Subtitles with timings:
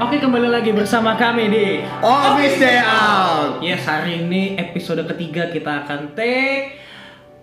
[0.00, 1.66] Oke kembali lagi bersama kami di
[2.00, 3.60] Office Day Out.
[3.60, 6.80] Yes hari ini episode ketiga kita akan take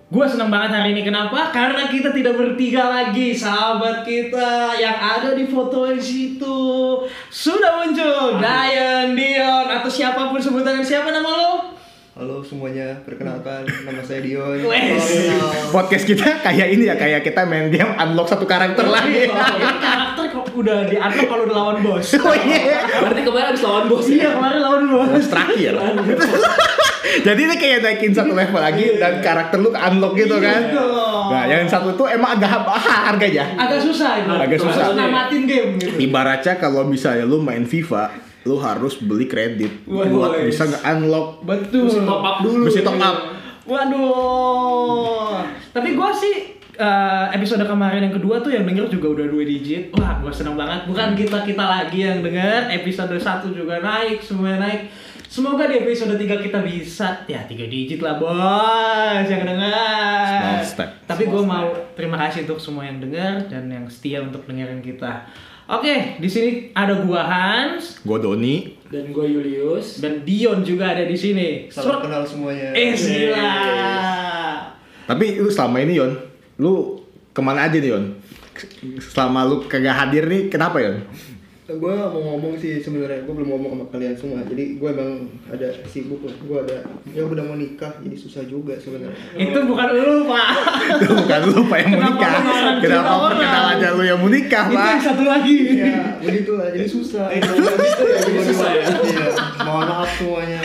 [0.10, 1.54] Gue senang banget hari ini kenapa?
[1.54, 6.58] Karena kita tidak bertiga lagi sahabat kita yang ada di foto di situ
[7.29, 11.51] sudah muncul Dayan, Dion atau siapa pun sebutannya siapa nama lo?
[12.17, 14.65] Halo semuanya, perkenalkan nama saya Dion.
[15.69, 19.30] Podcast kita kayak ini ya, kayak kita main game unlock satu karakter lagi.
[19.30, 22.08] Ini karakter udah di unlock kalau udah lawan bos.
[22.18, 22.84] Oh iya.
[23.02, 25.08] Berarti kemarin habis lawan bos Iya kemarin lawan bos.
[25.16, 25.73] Bos terakhir.
[27.27, 30.70] Jadi ini kayak naikin satu level lagi dan karakter lu unlock gitu kan.
[30.70, 31.32] Betul.
[31.32, 33.48] Nah, yang satu tuh emang agak harganya.
[33.55, 34.32] Agak susah itu.
[34.32, 34.91] Agak susah.
[34.91, 35.96] Harus namatin game gitu.
[36.04, 38.12] Ibaratnya kalau misalnya lu main FIFA,
[38.44, 40.55] lu harus beli kredit Wah, buat wes.
[40.55, 41.88] bisa nge-unlock Betul.
[41.88, 43.18] Mesti top up dulu Mesti top up.
[43.68, 45.44] Waduh.
[45.72, 49.90] Tapi gua sih eh, episode kemarin yang kedua tuh yang denger juga udah dua digit.
[49.98, 50.85] Wah, gua seneng banget.
[50.85, 52.70] Bukan kita kita lagi yang denger.
[52.70, 54.87] Episode satu juga naik, semua naik.
[55.27, 59.43] Semoga di episode 3 kita bisa ya tiga digit lah bos yang
[60.63, 60.87] step.
[61.04, 61.68] Tapi gue mau
[61.99, 65.27] terima kasih untuk semua yang dengar dan yang setia untuk dengerin kita.
[65.67, 71.03] Oke, di sini ada gua Hans Gue Doni, Dan gue Julius dan Dion juga ada
[71.03, 71.67] di sini.
[71.67, 72.71] Salam Sur- kenal semuanya.
[72.71, 73.52] Eh gila.
[75.11, 76.15] Tapi lu selama ini Yon,
[76.58, 77.02] lu
[77.33, 78.17] ke mana aja nih Yon?
[78.97, 81.05] Selama lu kagak hadir nih, kenapa Yon?
[81.67, 84.39] Gue mau ngomong sih sebenarnya, gue belum ngomong sama kalian semua.
[84.47, 86.31] Jadi gue emang ada sibuk lah.
[86.39, 86.80] Gue ada,
[87.11, 89.19] ya udah mau nikah, jadi susah juga sebenarnya.
[89.36, 90.47] Itu bukan lu, Pak.
[91.03, 92.31] Itu bukan lu Pak yang mau nikah.
[92.80, 94.88] Kenapa perkenalan aja lu yang mau nikah Itu Pak?
[94.95, 95.58] yang satu lagi.
[95.75, 96.67] Ya, begitulah.
[96.71, 97.25] Jadi susah.
[97.36, 98.83] Gitu ya, jadi susah ya?
[98.88, 99.27] Iya.
[99.67, 100.59] Mohon maaf semuanya.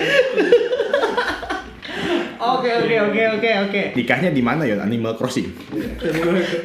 [2.42, 3.82] Oke, oke, oke, oke, oke.
[3.94, 4.82] Nikahnya di mana Yon?
[4.82, 5.46] Animal Crossing.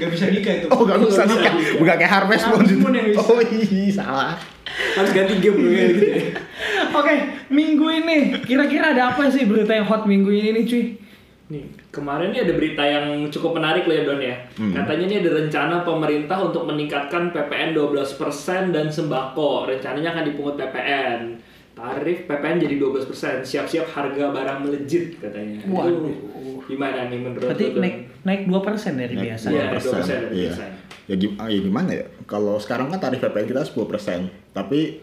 [0.01, 0.67] Gak bisa nikah itu.
[0.73, 1.53] Oh, gak usah nikah.
[1.77, 2.65] Bukan kayak Harvest Moon.
[2.65, 3.21] Harvest Moon yang bisa.
[3.21, 4.33] Oh, iya, salah.
[4.67, 6.21] Harus ganti game dulu gitu ya
[6.97, 7.13] Oke,
[7.49, 10.83] minggu ini kira-kira ada apa sih berita yang hot minggu ini nih, cuy?
[11.47, 14.73] Nih, kemarin nih ada berita yang cukup menarik loh ya Don ya Hmm.
[14.73, 21.37] Katanya nih ada rencana pemerintah untuk meningkatkan PPN 12% dan sembako Rencananya akan dipungut PPN
[21.77, 23.05] Tarif PPN jadi 12%,
[23.43, 26.09] siap-siap harga barang melejit katanya Waduh.
[26.09, 26.09] Itu
[26.67, 29.47] gimana nih menurut Berarti naik naik 2% dari Naik biasa.
[29.47, 29.77] Iya, 2%.
[29.77, 30.41] 2% dari Iya.
[30.49, 30.63] biasa.
[31.07, 32.05] Ya, gim- ah, ya gimana ya?
[32.25, 34.99] Kalau sekarang kan tarif PPN kita 10%, tapi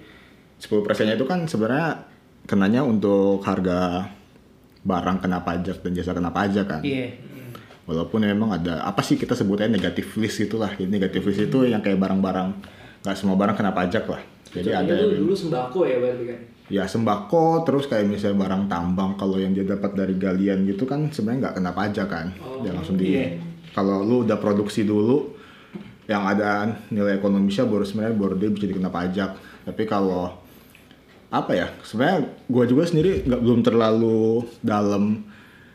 [0.56, 2.10] 10%-nya itu kan sebenarnya
[2.44, 4.10] kenanya untuk harga
[4.82, 6.82] barang kena pajak dan jasa kena pajak kan.
[6.82, 7.14] Iya.
[7.84, 10.68] Walaupun memang ada apa sih kita sebutnya negatif list itulah.
[10.70, 12.48] Jadi negatif list itu yang kayak barang-barang
[13.00, 14.20] nggak semua barang kena pajak lah.
[14.50, 16.40] Jadi Contohnya ada dulu, yang- dulu sembako ya berarti kan
[16.72, 21.12] ya sembako terus kayak misalnya barang tambang kalau yang dia dapat dari galian gitu kan
[21.12, 22.26] sebenarnya nggak kena pajak kan?
[22.40, 23.36] Oh, dia langsung di iya.
[23.76, 25.36] kalau lu udah produksi dulu
[26.08, 29.30] yang ada nilai ekonomisnya baru sebenarnya baru dia bisa dikena pajak.
[29.64, 30.32] Tapi kalau
[31.28, 35.24] apa ya sebenarnya gua juga sendiri nggak belum terlalu dalam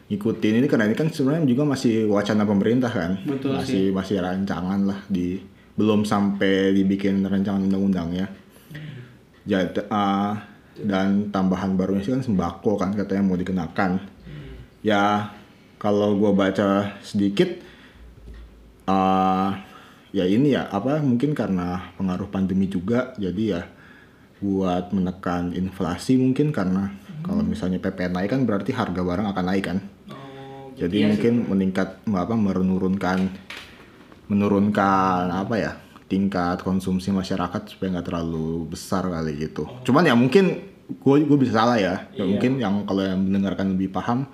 [0.10, 3.22] ngikutin ini karena ini kan sebenarnya juga masih wacana pemerintah kan?
[3.30, 5.38] Betul masih masih rancangan lah di
[5.78, 8.28] belum sampai dibikin rancangan undang-undangnya.
[9.48, 10.34] Jadi, uh,
[10.84, 14.00] dan tambahan barunya sih kan sembako kan katanya mau dikenakan.
[14.80, 15.36] Ya
[15.80, 17.60] kalau gue baca sedikit,
[18.88, 19.52] uh,
[20.12, 23.62] ya ini ya apa mungkin karena pengaruh pandemi juga, jadi ya
[24.40, 29.64] buat menekan inflasi mungkin karena kalau misalnya PPN naik kan berarti harga barang akan naik
[29.68, 29.78] kan.
[30.08, 31.10] Oh, Jadi iya sih.
[31.12, 33.28] mungkin meningkat apa menurunkan
[34.32, 35.72] menurunkan apa ya
[36.10, 39.70] tingkat konsumsi masyarakat supaya nggak terlalu besar kali gitu.
[39.86, 40.60] Cuman ya mungkin
[40.90, 42.10] gue gue bisa salah ya.
[42.18, 42.36] Ya Iya.
[42.36, 44.26] Mungkin yang kalau yang mendengarkan lebih paham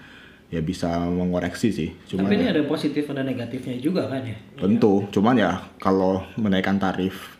[0.48, 1.90] ya bisa mengoreksi sih.
[2.08, 4.38] Cuman Tapi ini ya, ada positif dan negatifnya juga kan ya?
[4.56, 5.04] tentu.
[5.12, 7.36] Cuman ya kalau menaikkan tarif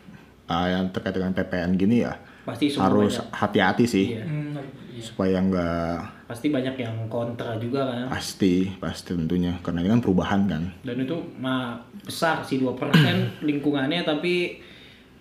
[0.50, 2.14] uh, yang terkait dengan PPN gini ya
[2.46, 4.24] Pasti harus hati-hati sih Iya.
[4.26, 4.54] Hmm,
[4.96, 5.04] iya.
[5.04, 5.96] supaya nggak
[6.26, 8.10] Pasti banyak yang kontra juga kan.
[8.10, 10.62] pasti pasti tentunya karena ini kan perubahan kan.
[10.82, 12.74] Dan itu mah besar sih 2%
[13.48, 14.58] lingkungannya tapi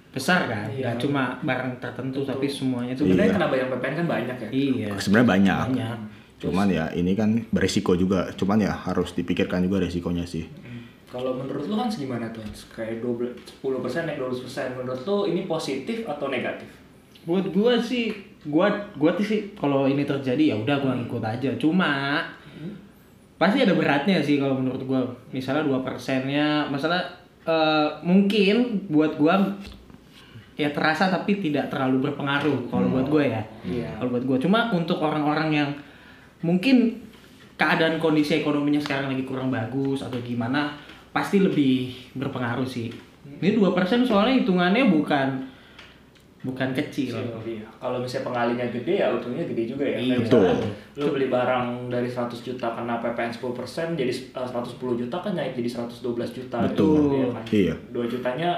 [0.09, 0.65] besar kan.
[0.71, 0.95] Iya.
[0.97, 3.35] Cuma barang tertentu tapi semuanya itu Sebenarnya Iya.
[3.37, 4.87] kena bayang PPN kan banyak ya Iya.
[4.97, 5.65] Sebenarnya banyak.
[5.75, 5.97] Banyak.
[6.35, 8.31] Cuman ya ini kan beresiko juga.
[8.33, 10.47] Cuman ya harus dipikirkan juga resikonya sih.
[11.05, 12.43] Kalau menurut lu kan segimana tuh?
[12.75, 14.75] Kayak 12, 10% naik 12%.
[14.75, 16.67] Menurut lu ini positif atau negatif?
[17.23, 18.11] Buat gua sih,
[18.45, 21.49] gua gua tuh sih kalau ini terjadi ya udah gua ngikut aja.
[21.57, 22.21] Cuma
[23.35, 25.01] pasti ada beratnya sih kalau menurut gua.
[25.33, 27.01] Misalnya dua persennya, masalah
[27.45, 29.41] eh, mungkin buat gua
[30.55, 33.41] ya terasa tapi tidak terlalu berpengaruh kalau buat gua ya.
[33.67, 33.89] Iya.
[33.99, 35.69] Kalau buat gua cuma untuk orang-orang yang
[36.45, 37.01] mungkin
[37.55, 40.75] keadaan kondisi ekonominya sekarang lagi kurang bagus atau gimana
[41.15, 42.91] pasti lebih berpengaruh sih.
[43.25, 45.54] Ini dua persen soalnya hitungannya bukan
[46.45, 47.17] bukan kecil.
[47.41, 47.65] Iya.
[47.81, 49.97] Kalau misalnya pengalinya gede ya untungnya gede juga ya.
[49.97, 50.21] Iya.
[50.21, 50.53] Betul.
[51.01, 55.57] Lu beli barang dari 100 juta kena PPN 10% jadi eh, 110 juta kan naik
[55.57, 56.57] jadi 112 juta.
[56.69, 57.09] Betul.
[57.09, 57.43] Gitu, ya kan?
[57.49, 57.75] Iya.
[57.89, 58.49] 2 jutanya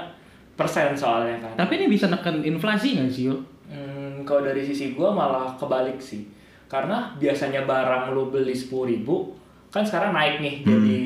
[0.52, 1.52] persen soalnya kan.
[1.56, 3.40] Tapi ini bisa neken inflasi nggak sih, Yul?
[3.72, 6.28] Hmm, kalau dari sisi gua malah kebalik sih.
[6.68, 9.32] Karena biasanya barang lu beli 10.000 ribu
[9.68, 10.98] kan sekarang naik nih jadi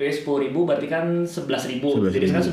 [0.00, 2.16] eh, 10.000 ribu berarti kan 11.000 ribu 11.000.
[2.16, 2.46] jadi sekarang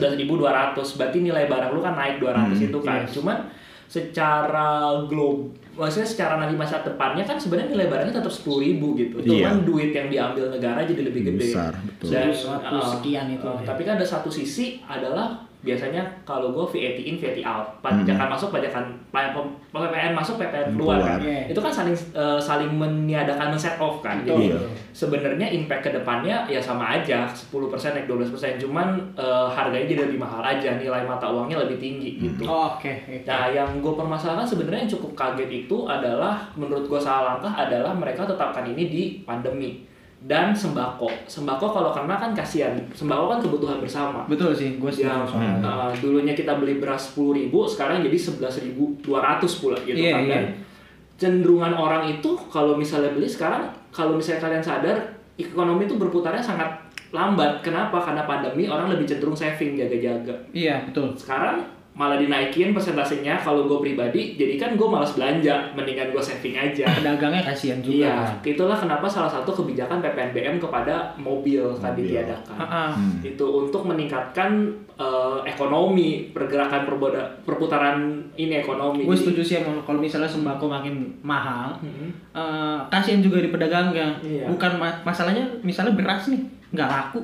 [0.76, 3.16] 11.200 berarti nilai barang lu kan naik 200 itu kan yes.
[3.16, 3.38] cuman
[3.88, 4.68] secara
[5.08, 9.48] globe maksudnya secara nanti masa depannya kan sebenarnya nilai barangnya tetap 10.000 ribu gitu Iya.
[9.48, 12.12] cuman duit yang diambil negara jadi lebih gede Besar, betul.
[12.12, 13.48] Dan, 100 uh, sekian itu.
[13.48, 17.68] uh, tapi kan ada satu sisi adalah biasanya kalau gue VAT in VAT out.
[17.84, 20.98] Pajakan masuk pajakan PPN masuk PPN keluar.
[20.98, 21.44] kan Keluar.
[21.46, 24.60] itu kan saling uh, saling meniadakan men set off kan jadi Iya.
[24.92, 27.28] sebenarnya impact ke depannya ya sama aja.
[27.28, 27.52] 10%
[27.92, 30.80] naik 12% cuman uh, harganya jadi lebih mahal aja.
[30.80, 32.48] Nilai mata uangnya lebih tinggi gitu.
[32.48, 32.90] Oh, Oke.
[33.04, 33.28] oke.
[33.28, 37.92] Nah, yang gue permasalahkan sebenarnya yang cukup kaget itu adalah menurut gue salah langkah adalah
[37.92, 39.84] mereka tetapkan ini di pandemi
[40.26, 41.14] dan sembako.
[41.30, 42.74] Sembako kalau kena kan kasihan.
[42.90, 44.26] Sembako kan kebutuhan bersama.
[44.26, 49.62] Betul sih, gue setuju Yang uh, dulunya kita beli beras 10.000 ribu, sekarang jadi 11.200
[49.62, 50.26] pula gitu Iya, kan.
[50.26, 50.44] Dan
[51.18, 54.98] cenderungan orang itu kalau misalnya beli sekarang, kalau misalnya kalian sadar,
[55.38, 56.70] ekonomi itu berputarnya sangat
[57.14, 57.62] lambat.
[57.62, 58.02] Kenapa?
[58.02, 61.14] Karena pandemi orang lebih cenderung saving, jaga-jaga Iya, betul.
[61.14, 66.54] sekarang malah dinaikin persentasenya kalau gue pribadi jadi kan gue malas belanja mendingan gue saving
[66.54, 68.06] aja Pedagangnya kasihan juga.
[68.06, 68.16] iya
[68.46, 72.06] itulah kenapa salah satu kebijakan PPNBM kepada mobil kan Mobil.
[72.08, 72.90] ditiadakan Ah, ah.
[72.94, 73.18] Hmm.
[73.20, 77.98] itu untuk meningkatkan eh, ekonomi pergerakan perboda- perputaran
[78.36, 82.10] ini ekonomi Gue setuju sih emang kalau misalnya sembako makin mahal, Mhm.
[82.32, 84.18] eh, kasihan juga di pedagangnya.
[84.20, 84.46] Iya.
[84.48, 87.22] Bukan ma- masalahnya misalnya beras nih nggak laku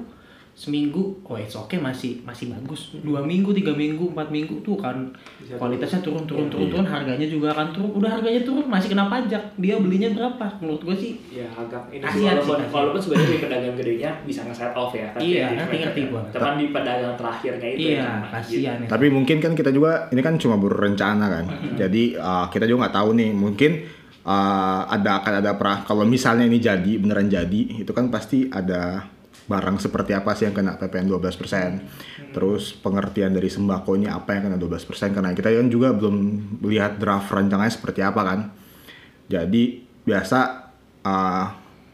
[0.54, 2.94] seminggu, oh it's okay masih masih bagus.
[3.02, 5.10] Dua minggu, tiga minggu, empat minggu tuh kan
[5.42, 6.54] Bisa kualitasnya turun turun Iya.
[6.54, 7.92] turun turun, harganya juga akan turun.
[7.98, 9.42] Udah harganya turun masih kena pajak.
[9.58, 10.46] Dia belinya berapa?
[10.62, 14.40] Menurut gue sih ya agak ini sih, Kasihan walaupun, walaupun sebenarnya di pedagang gedenya bisa
[14.46, 16.22] nge-set off ya tapi Iya, ya, ngerti, ngerti gua.
[16.30, 18.88] cuman di pedagang terakhirnya itu iya yang kena, kasihan ya.
[18.88, 21.46] Tapi mungkin kan kita juga ini kan cuma berencana kan.
[21.74, 23.72] Jadi uh, kita juga nggak tahu nih mungkin
[24.24, 29.10] uh, ada akan ada pra kalau misalnya ini jadi beneran jadi itu kan pasti ada
[29.44, 32.32] barang seperti apa sih yang kena PPN 12%.
[32.32, 36.16] Terus pengertian dari sembako ini apa yang kena 12% karena kita kan juga belum
[36.64, 38.40] lihat draft rancangannya seperti apa kan.
[39.28, 40.40] Jadi biasa
[41.04, 41.46] uh,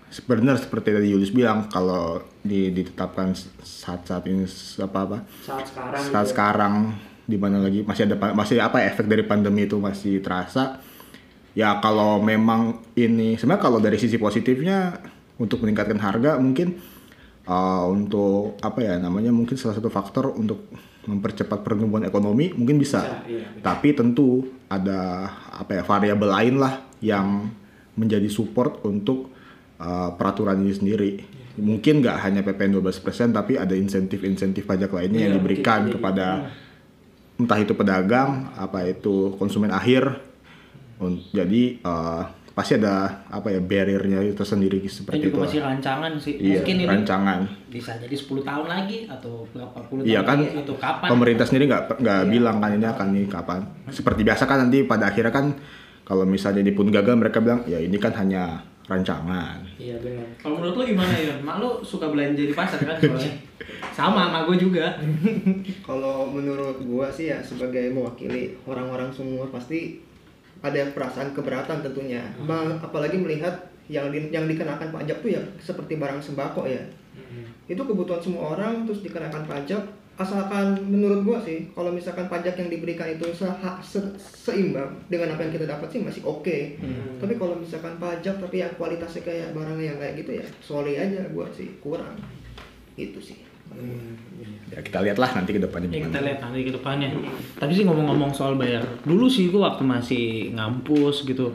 [0.09, 4.45] sebenarnya seperti tadi Yulis bilang kalau di- ditetapkan saat-saat ini
[4.81, 6.33] apa apa saat sekarang saat gitu.
[6.33, 6.73] sekarang
[7.29, 10.81] di mana lagi masih ada masih apa ya, efek dari pandemi itu masih terasa
[11.53, 14.97] ya kalau memang ini sebenarnya kalau dari sisi positifnya
[15.37, 16.73] untuk meningkatkan harga mungkin
[17.49, 20.69] uh, untuk apa ya namanya mungkin salah satu faktor untuk
[21.09, 23.01] mempercepat pertumbuhan ekonomi mungkin bisa.
[23.01, 23.63] Bisa, iya, betul.
[23.65, 24.27] tapi tentu
[24.69, 24.99] ada
[25.49, 27.49] apa ya variabel lain lah yang
[27.97, 29.33] menjadi support untuk
[29.81, 31.11] uh, peraturan ini sendiri.
[31.59, 35.95] Mungkin nggak hanya PPN 12% tapi ada insentif-insentif pajak lainnya yang Iya, diberikan mungkin.
[35.99, 36.27] kepada
[37.35, 40.19] entah itu pedagang apa itu konsumen akhir.
[40.99, 45.59] Un- jadi uh, pasti ada apa ya barriernya itu sendiri Dan seperti itu juga masih
[45.61, 46.33] rancangan sih.
[46.35, 50.37] Iya, Mungkin ini rancangan bisa jadi 10 tahun lagi atau berapa puluh Iya tahun kan
[50.41, 51.07] lagi atau kapan?
[51.07, 52.29] pemerintah sendiri nggak nggak Iya.
[52.29, 53.59] bilang kan ini akan nih kapan.
[53.87, 55.45] Seperti biasa kan nanti pada akhirnya kan
[56.03, 59.61] kalau misalnya ini pun gagal mereka bilang ya ini kan hanya rancangan.
[59.77, 61.37] iya benar Kalau menurut lo gimana ya?
[61.39, 63.31] Mak lo suka belanja di pasar kan soalnya.
[63.93, 64.97] Sama sama gue juga.
[65.85, 70.01] Kalau menurut gua sih ya sebagai mewakili orang-orang semua pasti
[70.61, 72.19] ada perasaan keberatan tentunya.
[72.39, 73.53] Ma- Apalagi melihat
[73.87, 76.83] yang di- yang dikenakan pajak tuh ya seperti barang sembako ya.
[77.65, 79.81] Itu kebutuhan semua orang terus dikenakan pajak
[80.15, 85.41] asalkan menurut gua sih kalau misalkan pajak yang diberikan itu seha- se- seimbang dengan apa
[85.41, 86.75] yang kita dapat sih masih oke.
[87.17, 91.23] Tapi kalau misalkan pajak tapi ya kualitasnya kayak barang yang kayak gitu ya sorry aja
[91.29, 92.19] gua sih kurang.
[92.93, 93.39] Itu sih.
[94.69, 97.09] Ya kita lihatlah nanti ke depannya Ya kita lihat nanti ke depannya.
[97.57, 101.49] Tapi sih ngomong-ngomong soal bayar, dulu sih gue waktu masih ngampus gitu,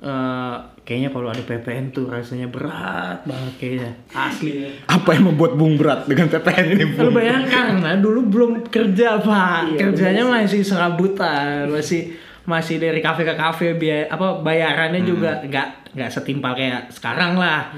[0.00, 4.64] eh, kayaknya kalau ada PPN tuh rasanya berat banget kayaknya, asli.
[4.88, 7.20] Apa yang membuat Bung berat dengan PPN ini Lu Bung?
[7.20, 12.16] bayangkan, nah dulu belum kerja pak, Iya, kerjanya masih serabutan, masih
[12.48, 17.68] masih dari kafe ke kafe biaya apa bayarannya juga nggak nggak setimpal kayak sekarang lah.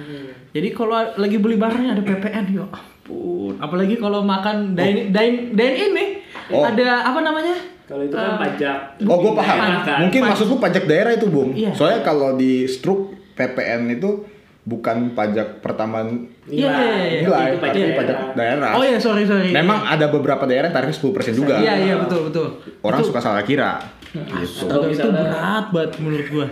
[0.54, 2.66] Jadi kalau lagi beli barangnya ada PPN, ya
[3.11, 3.55] ampun.
[3.59, 6.09] Apalagi kalau makan dine dine dine in nih,
[6.49, 6.62] Oh.
[6.62, 7.57] ada apa namanya?
[7.85, 9.59] kalau itu kan Eh, pajak Oh gue paham.
[9.83, 9.99] Kan?
[10.00, 10.31] Mungkin Pajak.
[10.33, 11.50] maksudku pajak daerah itu Bung.
[11.52, 11.75] Iya.
[11.75, 14.31] Soalnya kalau di struk PPN itu
[14.62, 17.21] bukan pajak pertambahan Iya, iya, iya.
[17.21, 18.55] nilai, itu pajak tapi pajak daerah.
[18.62, 18.73] daerah.
[18.75, 19.50] Oh ya sorry sorry.
[19.50, 21.55] Memang ada beberapa daerah yang tarifnya 10% juga.
[21.59, 22.47] Iya iya betul betul.
[22.81, 23.83] Orang Itu- suka salah kira.
[24.09, 24.67] Gitu.
[24.67, 26.47] Atau itu berat banget menurut gua.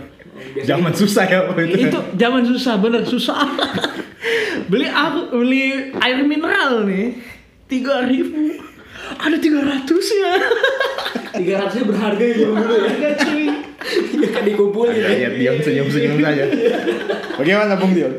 [0.61, 1.87] Zaman susah ya waktu itu.
[1.87, 3.43] itu zaman susah bener susah
[4.67, 7.15] beli aku beli air mineral nih.
[7.69, 8.59] Tiga ribu.
[9.17, 10.33] Ada tiga ratus ya.
[11.33, 12.49] Tiga ratusnya berharga ya ya?
[12.53, 13.45] Harga cuy.
[14.19, 15.09] Ya kan dikumpulin ya.
[15.15, 16.45] Ya, diam senyum-senyum saja.
[17.39, 18.11] Bagaimana Bung Dion?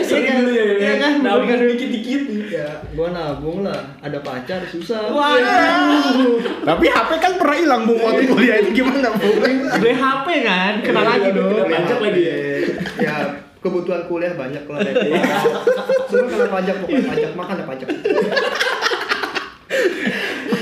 [0.00, 2.22] sering dulu ya Iya kan, nabung berikan dikit-dikit.
[2.48, 3.84] Ya gua nabung lah.
[4.00, 5.12] Ada pacar susah.
[5.12, 6.40] Waduh.
[6.64, 8.80] Tapi HP kan pernah hilang Bung waktu kuliah itu.
[8.80, 9.36] Gimana Bung?
[9.78, 10.72] beli HP kan?
[10.80, 13.16] Kena Iya, lagi iya, dong pajak lagi ya.
[13.64, 14.92] Ya kebutuhan kuliah banyak lah ya.
[16.12, 17.88] semua kena pajak pokoknya pajak makan ada pajak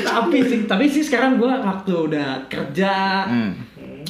[0.04, 2.94] tapi sih tapi sih sekarang gua waktu udah kerja
[3.26, 3.52] Hmm.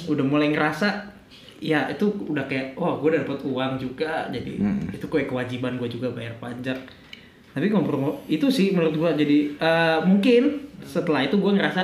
[0.04, 1.08] udah mulai ngerasa
[1.56, 4.82] ya itu udah kayak wah gue udah dapat uang juga jadi Hmm.
[4.90, 6.74] itu kayak kewajiban gue juga bayar pajak
[7.52, 11.80] tapi ngobrol itu sih menurut gue jadi eh, mungkin setelah itu gue ngerasa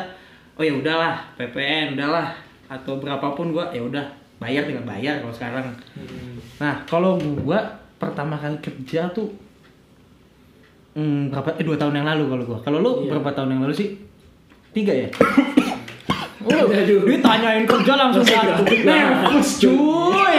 [0.58, 2.34] oh ya udahlah PPN udahlah
[2.66, 4.06] atau berapapun gue ya udah
[4.38, 5.66] bayar tinggal bayar kalau sekarang
[6.58, 7.58] nah kalau gue
[7.98, 9.28] pertama kali kerja tuh
[10.94, 13.08] hmm, berapa eh dua tahun yang lalu kalau gue kalau lu Iya.
[13.10, 13.88] berapa tahun yang lalu sih
[14.72, 15.08] tiga ya
[16.48, 17.04] Oh, Aduh.
[17.04, 18.64] ditanyain kerja langsung satu.
[18.64, 20.38] Nervous cuy.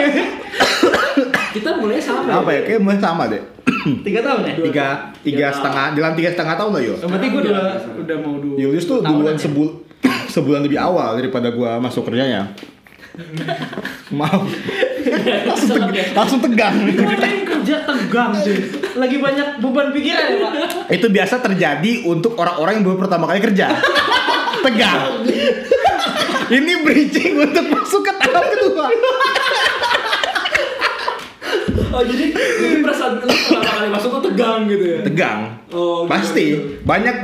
[1.54, 2.60] kita mulai sama Apa ya?
[2.66, 3.38] Kayak mulai sama deh.
[4.06, 4.54] Tiga tahun ya?
[4.58, 4.86] Tiga,
[5.22, 6.94] tiga setengah, jalan tiga setengah tahun lah yo.
[6.98, 7.54] Oh, berarti gue udah
[8.00, 8.56] udah mau dua.
[8.58, 9.40] Julius tuh duluan ya?
[9.40, 9.68] sebul
[10.26, 12.50] sebulan lebih awal daripada gua masuk kerjanya.
[14.10, 14.42] Maaf.
[15.46, 16.74] langsung, teg- langsung tegang.
[16.84, 18.56] Ngapain kerja tegang sih?
[18.92, 20.52] Lagi banyak beban pikiran ya pak?
[20.90, 23.70] Itu biasa terjadi untuk orang-orang yang baru pertama kali kerja.
[24.60, 25.24] Tegang.
[26.50, 28.84] Ini bridging untuk masuk ke tahap kedua.
[31.90, 32.24] oh jadi
[32.80, 35.40] perasaan lu pertama kali masuk tuh tegang gitu ya Tegang.
[35.70, 36.10] Oh, gitu.
[36.10, 36.44] Pasti
[36.82, 37.16] banyak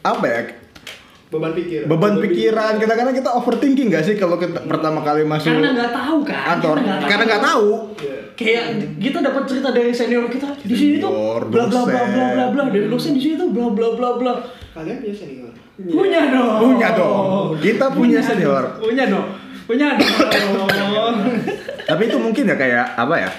[0.00, 0.40] apa ya?
[1.30, 2.72] Beban pikiran Beban pikiran.
[2.82, 6.44] Kadang-kadang kita overthinking gak sih kalau kita pertama kali masuk Karena nggak tahu kan?
[6.58, 6.76] kantor?
[7.06, 7.70] Karena nggak tahu.
[8.34, 8.64] Kayak
[8.98, 11.10] kita dapat cerita dari senior kita di sini tuh
[11.46, 14.34] bla bla bla bla bla bla dari dosen di sini tuh bla bla bla bla.
[14.70, 16.58] kalian punya senior Punya dong.
[16.60, 17.56] Punya dong.
[17.56, 18.64] Kita punya senior.
[18.76, 19.26] Punya dong.
[19.64, 21.14] Punya dong.
[21.88, 23.30] Tapi itu mungkin ya kayak apa ya?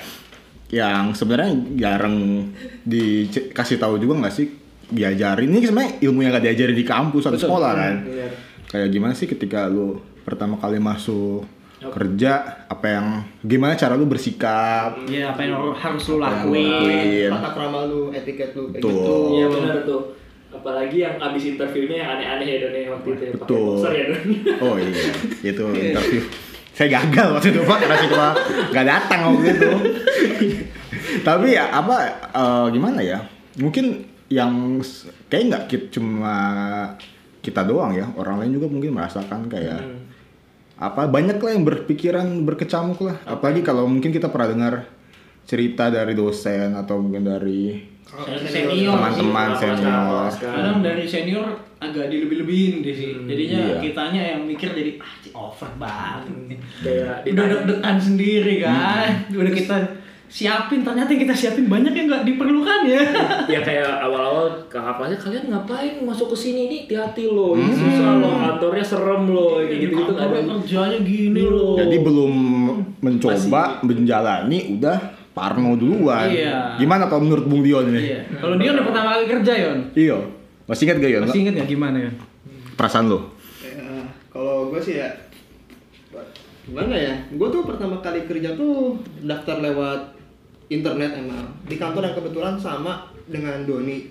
[0.71, 2.47] Yang sebenarnya jarang
[2.87, 4.60] dikasih tahu juga nggak sih
[4.91, 8.27] diajarin ini sebenarnya ilmu yang gak diajarin di kampus atau sekolah kan Iya.
[8.67, 11.47] kayak gimana sih ketika lu pertama kali masuk
[11.81, 12.31] kerja
[12.67, 13.07] apa yang
[13.41, 16.69] gimana cara lu bersikap Iya, apa yang harus lu Apa yang lu lakuin?
[16.69, 17.29] lakuin.
[17.33, 18.93] tata krama lu etiket lu kayak Betul.
[18.93, 20.01] gitu Iya benar tuh.
[20.51, 23.31] Apalagi yang abis interviewnya yang aneh-aneh ya Don ya waktu itu ya.
[23.31, 23.65] Pakai Betul.
[23.65, 24.21] boxer ya Don.
[24.61, 25.11] oh iya
[25.49, 26.21] itu interview
[26.71, 28.27] saya gagal waktu itu pak karena saya cuma
[28.69, 29.69] nggak datang waktu itu
[31.27, 31.95] tapi ya apa
[32.31, 33.19] eh, gimana ya
[33.57, 34.79] mungkin yang
[35.27, 36.35] kayak nggak kit cuma
[37.43, 40.07] kita doang ya orang lain juga mungkin merasakan kayak Hmm.
[40.81, 44.73] apa banyak lah yang berpikiran berkecamuk lah apalagi kalau mungkin kita pernah dengar
[45.45, 50.27] cerita dari dosen atau mungkin dari Senior Teman-teman senior.
[50.35, 51.47] Kadang dari senior
[51.79, 53.15] agak dilebih-lebihin deh sih.
[53.23, 53.79] Jadinya iya.
[53.79, 56.59] kitanya yang mikir jadi ah over banget.
[56.83, 59.31] Kayak Udah deg-degan sendiri kan.
[59.31, 59.77] Udah kita
[60.31, 63.03] siapin ternyata yang kita siapin banyak yang nggak diperlukan ya.
[63.51, 68.15] ya kayak awal-awal kakak kelasnya kalian ngapain masuk ke sini nih hati-hati loh ini susah
[68.15, 71.75] loh kantornya serem loh kayak gitu gitu Kantornya kerjanya gini loh.
[71.75, 72.33] jadi belum
[73.03, 74.97] mencoba menjalani udah
[75.35, 76.79] parno duluan Iya.
[76.79, 78.19] gimana kalau menurut Bung Dion ini Iya.
[78.39, 79.79] Kalau dia udah pertama kali kerja Yon.
[79.91, 80.17] Iya.
[80.63, 81.21] Masih ingat gak Yon?
[81.27, 82.15] Masih inget nggak gimana Yon?
[82.79, 83.19] Perasaan lo?
[83.59, 83.99] Ya,
[84.31, 85.11] kalau gue sih ya
[86.61, 90.20] gimana ya gue tuh pertama kali kerja tuh daftar lewat
[90.71, 91.51] internet emang.
[91.67, 94.07] Di kantor yang kebetulan sama dengan Doni.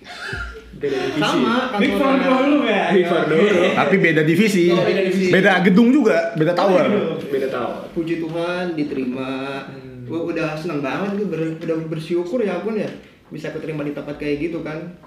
[0.76, 1.20] Beda divisi.
[1.24, 2.84] Sama Big kantor Four dulu ya.
[2.92, 3.48] Big Four dulu.
[3.80, 4.64] Tapi beda divisi.
[4.68, 5.30] Oh, beda divisi.
[5.32, 6.84] Beda gedung juga, beda tower.
[7.24, 9.64] beda tahu puji Tuhan diterima.
[10.04, 12.90] Gue udah seneng banget gue ber- udah bersyukur ya ampun ya.
[13.32, 15.00] Bisa keterima di tempat kayak gitu kan.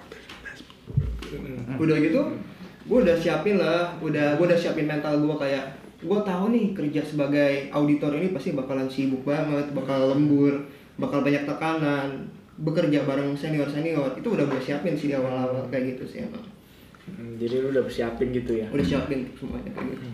[1.78, 2.20] Udah gitu
[2.84, 3.94] gue udah siapin lah.
[4.02, 5.64] Udah gue udah siapin mental gue kayak
[6.04, 10.52] gue tahu nih kerja sebagai auditor ini pasti bakalan sibuk banget bakal lembur
[10.96, 12.08] bakal banyak tekanan
[12.56, 16.42] bekerja bareng senior senior itu udah gue siapin sih di awal-awal kayak gitu sih emang
[17.04, 20.08] Hmm, jadi lu udah persiapin gitu ya udah siapin semuanya kayak gitu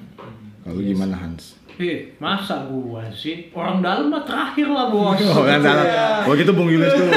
[0.60, 1.56] Lalu gimana Hans?
[1.78, 3.48] Eh, masa gua sih?
[3.54, 5.16] Orang dalam mah terakhir lah bos.
[5.22, 6.20] Oh, kan salah.
[6.28, 7.06] Oh gitu Bung Yulis tuh.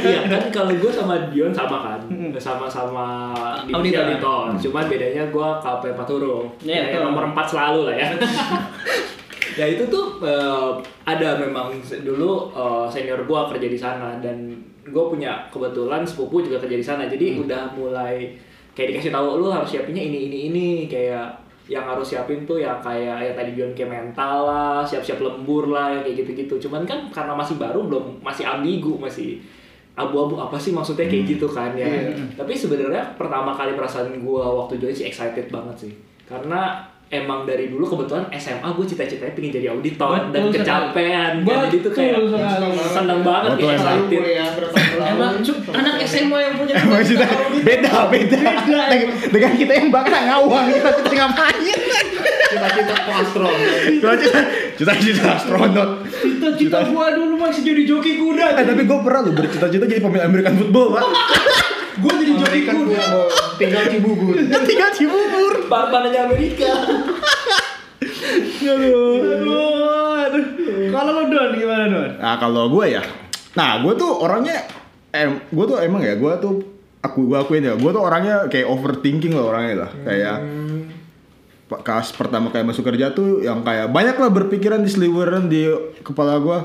[0.00, 2.00] Iya kan kalau gue sama Dion sama kan,
[2.38, 3.34] sama-sama
[3.66, 4.06] di Auditor.
[4.06, 4.44] auditor.
[4.56, 6.46] Cuman bedanya gue KP 4 huruf.
[6.62, 8.08] Iya, Ya, nomor 4 selalu lah ya.
[9.54, 10.72] ya itu tuh eh,
[11.06, 14.50] ada memang dulu eh, senior gue kerja di sana dan
[14.84, 17.02] gue punya kebetulan sepupu juga kerja di sana.
[17.08, 18.36] Jadi udah mulai
[18.74, 22.76] kayak dikasih tahu lu harus siapinnya ini ini ini kayak yang harus siapin tuh ya
[22.84, 26.68] kayak ya tadi bilang kayak mental lah, siap-siap lembur lah, ya kayak gitu-gitu.
[26.68, 29.40] Cuman kan karena masih baru belum masih ambigu, masih
[29.96, 31.88] abu-abu apa sih maksudnya kayak gitu kan ya.
[32.36, 35.92] Tapi sebenarnya pertama kali perasaan gua waktu join sih excited banget sih.
[36.28, 40.58] Karena emang dari dulu kebetulan SMA gue cita-citanya pengen jadi auditor dan Betul sekali.
[40.58, 42.40] kecapean kan jadi tuh kayak Betul
[42.86, 47.28] seneng banget excited kuliah berapa tahun Emang cu- anak SMA yang punya Maksudnya
[47.60, 48.38] beda, beda.
[48.40, 51.78] Beda, Dengan, dengan kita yang bakal ngawang, kita kita ngapain?
[52.44, 54.40] cita-cita astron Cita cita,
[54.74, 55.90] cita cita astronot.
[56.08, 58.54] Cita-cita gua dulu masih jadi joki kuda.
[58.54, 61.04] Eh tapi gue pernah loh bercita-cita jadi pemain American football, pak.
[62.00, 62.60] Gua jadi joki.
[62.66, 63.28] Football,
[63.60, 64.34] tinggal Cibubur
[64.68, 65.52] Tinggal Cibubur.
[65.70, 66.70] Barbananya Amerika
[68.64, 69.20] Aduh.
[69.20, 70.44] Aduh, aduh.
[70.90, 72.10] Kalau lu Don gimana Don?
[72.16, 73.02] Nah kalau gue ya,
[73.52, 74.64] nah gue tuh orangnya,
[75.12, 76.64] em, gue tuh emang ya, gue tuh
[77.04, 80.36] aku gue akuin ya, gue tuh orangnya kayak overthinking lah orangnya lah, kayak
[81.64, 85.68] Pak kas pertama kayak masuk kerja tuh yang kayak banyak lah berpikiran di seliweran di
[86.04, 86.58] kepala gue,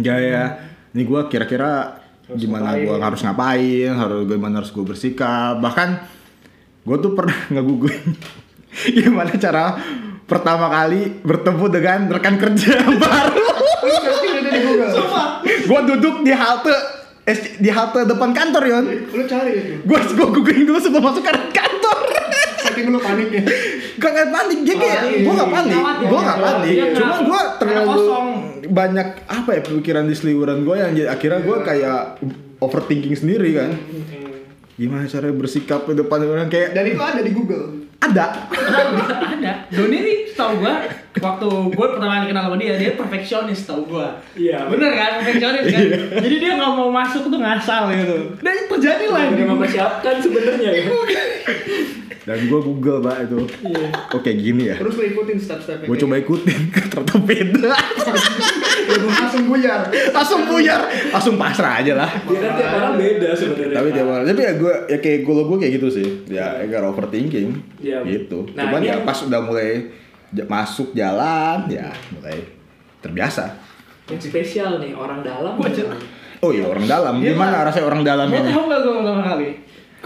[0.00, 0.48] kayak
[0.92, 2.00] ini gue kira-kira
[2.34, 6.02] gimana gue harus ngapain, harus gimana harus gue bersikap, bahkan
[6.82, 8.18] gue tuh pernah ngegoogling
[8.92, 9.78] gimana cara
[10.26, 13.46] pertama kali bertemu dengan rekan kerja baru.
[15.66, 16.74] Gue duduk di halte
[17.26, 18.84] eh, di halte depan kantor yon.
[19.14, 19.72] Lu cari itu?
[19.86, 21.98] Gue gue googling dulu sebelum masuk ke kantor.
[22.66, 23.42] Saking lu panik ya?
[23.98, 24.58] Gak nggak panik.
[24.66, 25.78] Dia kayak gue gak panik.
[25.78, 26.76] Ya, gue gak panik.
[26.98, 28.28] Cuma gue terlalu kosong.
[28.70, 32.00] Banyak apa ya pemikiran di seliweran gue yang jadi akhirnya gue kayak
[32.60, 33.70] overthinking sendiri kan
[34.76, 38.26] gimana cara bersikap di depan orang kayak dan itu ada di Google ada
[39.34, 39.52] ada.
[39.72, 40.84] Doni nih setahu gua
[41.16, 44.20] waktu gua pertama kali kenal sama dia, dia perfeksionis tau gua.
[44.36, 44.68] Iya.
[44.68, 45.10] Bener kan?
[45.24, 45.84] Perfeksionis kan?
[46.20, 48.36] Jadi dia nggak mau masuk tuh ngasal gitu.
[48.44, 49.32] Dan itu terjadi lah.
[49.32, 50.84] udah mempersiapkan sebenarnya ya
[52.26, 53.38] dan gue google pak itu.
[53.62, 53.86] Iya.
[54.10, 54.76] oke gini ya.
[54.82, 57.74] Terus lu ikutin step-stepnya gue coba ikutin ternyata beda.
[58.86, 59.80] Lu langsung buyar.
[60.10, 60.80] Langsung buyar.
[61.14, 62.10] Langsung pasrah aja lah.
[62.26, 63.76] Ya kan tiap orang beda sebenarnya.
[63.78, 66.08] Tapi tiap orang tapi ya gue ya kayak gue gue kayak gitu sih.
[66.26, 67.48] Ya agar overthinking.
[67.78, 68.02] Iya.
[68.02, 68.50] gitu.
[68.58, 69.86] Nah, cuman ya pas udah mulai
[70.34, 72.42] masuk jalan ya mulai
[72.98, 73.54] terbiasa.
[74.10, 75.54] Yang spesial nih orang dalam.
[75.54, 75.86] Gua aja.
[76.42, 77.14] oh iya orang dalam.
[77.22, 78.50] Iya, gimana rasanya orang dalam ini?
[78.50, 79.48] tahu nggak gua pertama kali?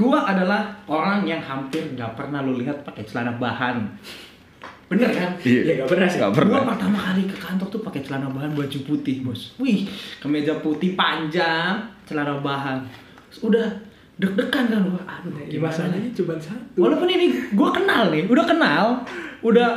[0.01, 3.85] Gua adalah orang yang hampir nggak pernah lu lihat pakai celana bahan.
[4.91, 5.31] Bener kan?
[5.47, 8.27] iya ya gak pernah sih Nggak Gua pernah pertama kali ke kantor tuh pakai celana
[8.33, 9.55] bahan baju putih, Bos.
[9.61, 9.87] Wih,
[10.19, 12.83] kemeja putih panjang, celana bahan.
[13.31, 13.69] Terus Udah
[14.17, 15.03] deg-degan kan gua.
[15.05, 18.85] Aduh, Ya, gimana masalahnya cuma satu Walaupun ini gua kenal nih, udah kenal,
[19.45, 19.71] udah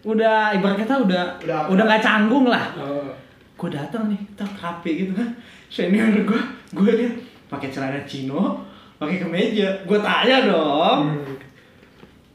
[0.00, 1.68] udah ibarat kata udah Udah apa?
[1.76, 2.64] udah nggak canggung lah.
[2.80, 3.12] Oh.
[3.60, 5.28] Gue datang nih, tak rapi gitu kan.
[5.68, 6.40] Senior gue,
[6.72, 7.12] gue lihat
[7.52, 8.56] pakai celana chino,
[9.00, 9.68] pakai kemeja.
[9.88, 11.16] Gue tanya dong,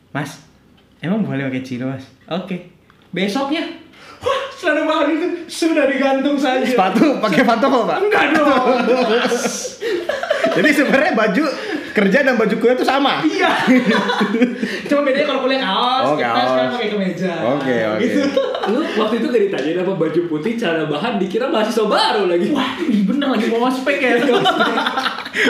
[0.09, 0.41] Mas,
[0.97, 2.09] emang boleh pakai chino mas?
[2.25, 2.73] Oke.
[3.13, 3.84] Besoknya, wah
[4.55, 6.63] celana bahan itu sudah digantung saja.
[6.63, 8.65] sepatu pakai pantofel pak Enggak dong.
[10.51, 11.43] jadi sebenarnya baju
[11.91, 13.51] kerja dan baju kuliah itu sama iya.
[14.85, 16.43] Cuma bedanya kalau kuliah kaos, Oh, kita kaos.
[16.45, 17.33] sekarang pakai kemeja.
[17.55, 18.01] Oke, oke.
[18.01, 18.19] Gitu.
[18.65, 22.71] lu waktu itu gak ditanyain apa baju putih celana bahan dikira mahasiswa baru lagi Wah,
[22.81, 24.11] ih, bener lagi mau spek ya.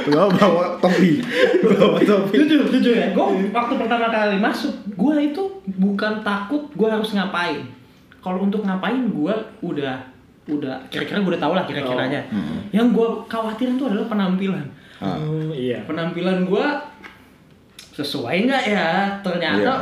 [0.04, 1.22] Gua bawa topi
[1.64, 6.88] bawa topi jujur jujur ya gue waktu pertama kali masuk gue itu bukan takut gue
[6.88, 7.70] harus ngapain
[8.26, 9.96] kalau untuk ngapain gue udah
[10.46, 12.58] udah kira-kira gue udah tau lah kira-kiranya Hmm.
[12.72, 15.20] yang gue khawatirin tuh adalah penampilan Ah.
[15.20, 16.66] oh, iya penampilan gue
[17.92, 18.90] sesuai nggak ya
[19.22, 19.76] ternyata Iya.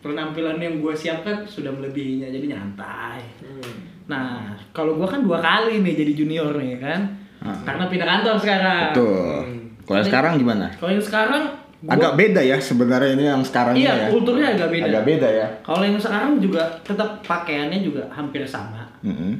[0.00, 3.74] penampilan yang gue siapkan sudah melebihinya jadi nyantai Hmm.
[4.06, 7.00] nah kalau gue kan dua kali nih jadi junior nih kan
[7.38, 7.54] Ah.
[7.64, 9.42] karena pindah kantor sekarang Betul.
[9.80, 10.66] Kalau yang sekarang gimana?
[10.74, 11.42] kalau yang sekarang
[11.80, 14.06] gua- Agak beda ya sebenarnya ini yang sekarang Iya, ya.
[14.08, 14.86] kulturnya agak beda.
[14.88, 15.46] Agak beda ya.
[15.60, 18.82] Kalau yang sekarang juga tetap pakaiannya juga hampir sama.
[19.00, 19.38] Mm-mm.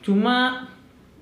[0.00, 0.64] Cuma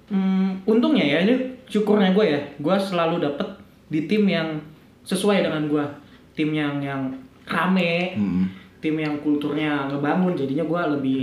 [0.06, 1.34] hmm, untungnya ya ini
[1.66, 3.48] syukurnya gue ya, gue selalu dapet
[3.88, 4.54] di tim yang
[5.02, 5.84] sesuai dengan gue,
[6.32, 7.10] tim yang yang
[7.44, 8.44] rame, Mm-mm.
[8.78, 11.20] tim yang kulturnya ngebangun, jadinya gue lebih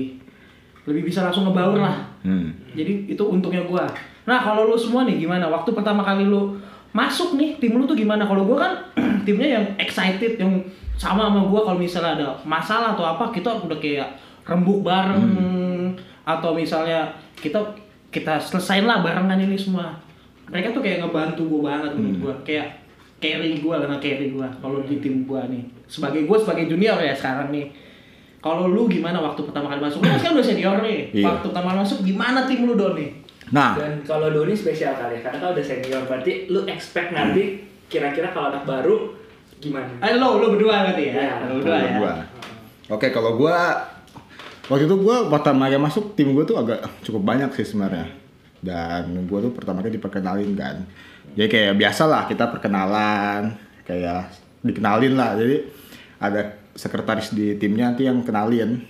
[0.83, 1.95] lebih bisa langsung ngebaur lah.
[2.23, 2.51] Hmm.
[2.75, 3.87] Jadi itu untungnya gua.
[4.23, 5.47] Nah kalau lu semua nih gimana?
[5.47, 6.59] Waktu pertama kali lu
[6.93, 8.23] masuk nih tim lu tuh gimana?
[8.23, 8.73] Kalau gua kan
[9.25, 10.61] timnya yang excited, yang
[10.95, 14.13] sama sama gua kalau misalnya ada masalah atau apa kita udah kayak
[14.45, 15.25] rembuk bareng
[16.23, 17.59] atau misalnya kita
[18.13, 19.97] kita selesain lah barengan ini semua.
[20.53, 22.33] Mereka tuh kayak ngebantu gua banget menurut gua.
[22.45, 22.77] Kayak
[23.17, 25.65] carry gua lah carry gua kalau di tim gua nih.
[25.89, 27.73] Sebagai gua sebagai junior ya sekarang nih.
[28.43, 30.03] Kalau lu gimana waktu pertama kali masuk?
[30.03, 31.15] Lu kan udah senior nih.
[31.15, 31.25] Iya.
[31.25, 33.22] Waktu pertama kali masuk gimana tim lu Don nih?
[33.51, 37.59] Nah, Dan kalau Doni spesial kali ya, karena kalau udah senior berarti lu expect nanti
[37.91, 38.95] kira-kira kalau anak baru
[39.59, 39.99] gimana?
[39.99, 41.13] Eh lo, lo berdua berarti ya?
[41.19, 41.35] Iya.
[41.51, 41.91] Lo berdua ya.
[41.99, 42.13] gua.
[42.95, 43.83] Oke, kalau gua
[44.71, 48.07] waktu itu gua pertama kali masuk tim gua tuh agak cukup banyak sih sebenarnya.
[48.63, 50.87] Dan gua tuh pertama kali diperkenalin kan.
[51.35, 54.31] Jadi kayak biasa lah kita perkenalan, kayak
[54.63, 55.35] dikenalin lah.
[55.35, 55.57] Jadi
[56.23, 56.41] ada
[56.73, 58.81] sekretaris di timnya nanti yang kenalin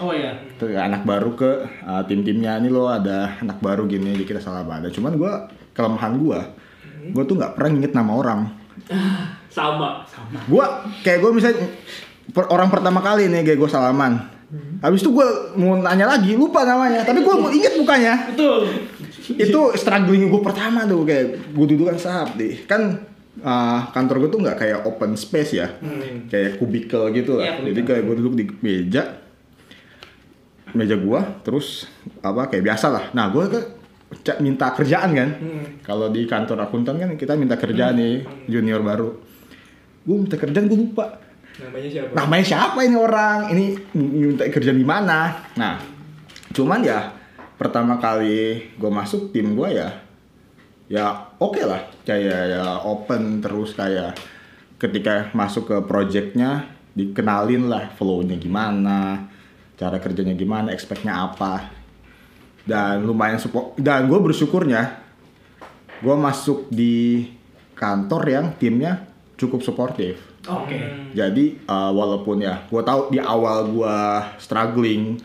[0.00, 0.32] Oh iya.
[0.56, 1.50] ke anak baru ke
[1.84, 5.32] uh, tim-timnya ini loh ada anak baru gini jadi kita salah pada cuman gua
[5.76, 6.40] kelemahan gua
[7.12, 8.40] gua tuh nggak pernah inget nama orang.
[9.52, 10.00] Sama.
[10.48, 11.68] gua kayak gua misalnya
[12.32, 14.32] per- orang pertama kali nih kayak gua salaman.
[14.80, 15.28] Habis itu gua
[15.60, 17.04] mau nanya lagi lupa namanya.
[17.04, 18.32] Tapi gua mau inget mukanya.
[18.32, 18.88] Betul.
[19.22, 22.66] itu struggling gue pertama tuh kayak gue dudukan sahab deh.
[22.66, 23.06] Kan
[23.38, 25.68] uh, kantor gue tuh nggak kayak open space ya.
[26.26, 27.62] Kayak kubikel gitu lah.
[27.62, 29.21] Iya, jadi kayak gue duduk di meja
[30.72, 31.86] meja gue terus
[32.24, 33.60] apa kayak biasa lah nah gue ke
[34.40, 35.30] minta kerjaan kan.
[35.80, 39.08] Kalau di kantor akuntan kan kita minta kerjaan nih junior baru.
[40.04, 41.18] Gue minta kerjaan gue lupa.
[41.52, 42.12] Namanya siapa?
[42.16, 43.38] namanya siapa ini orang?
[43.52, 43.64] Ini
[43.96, 45.32] minta kerjaan di mana?
[45.56, 45.80] Nah
[46.52, 47.12] cuman ya
[47.56, 49.88] pertama kali gue masuk tim gue ya
[50.92, 51.04] ya
[51.40, 51.80] oke lah.
[52.04, 54.16] Kayak ya open terus kayak
[54.76, 59.31] ketika masuk ke projectnya dikenalin lah flow-nya gimana
[59.76, 61.72] cara kerjanya gimana expect-nya apa
[62.62, 65.02] dan lumayan support dan gue bersyukurnya
[66.02, 67.26] gue masuk di
[67.74, 71.10] kantor yang timnya cukup suportif Oke.
[71.14, 73.98] jadi uh, walaupun ya gue tahu di awal gue
[74.38, 75.18] struggling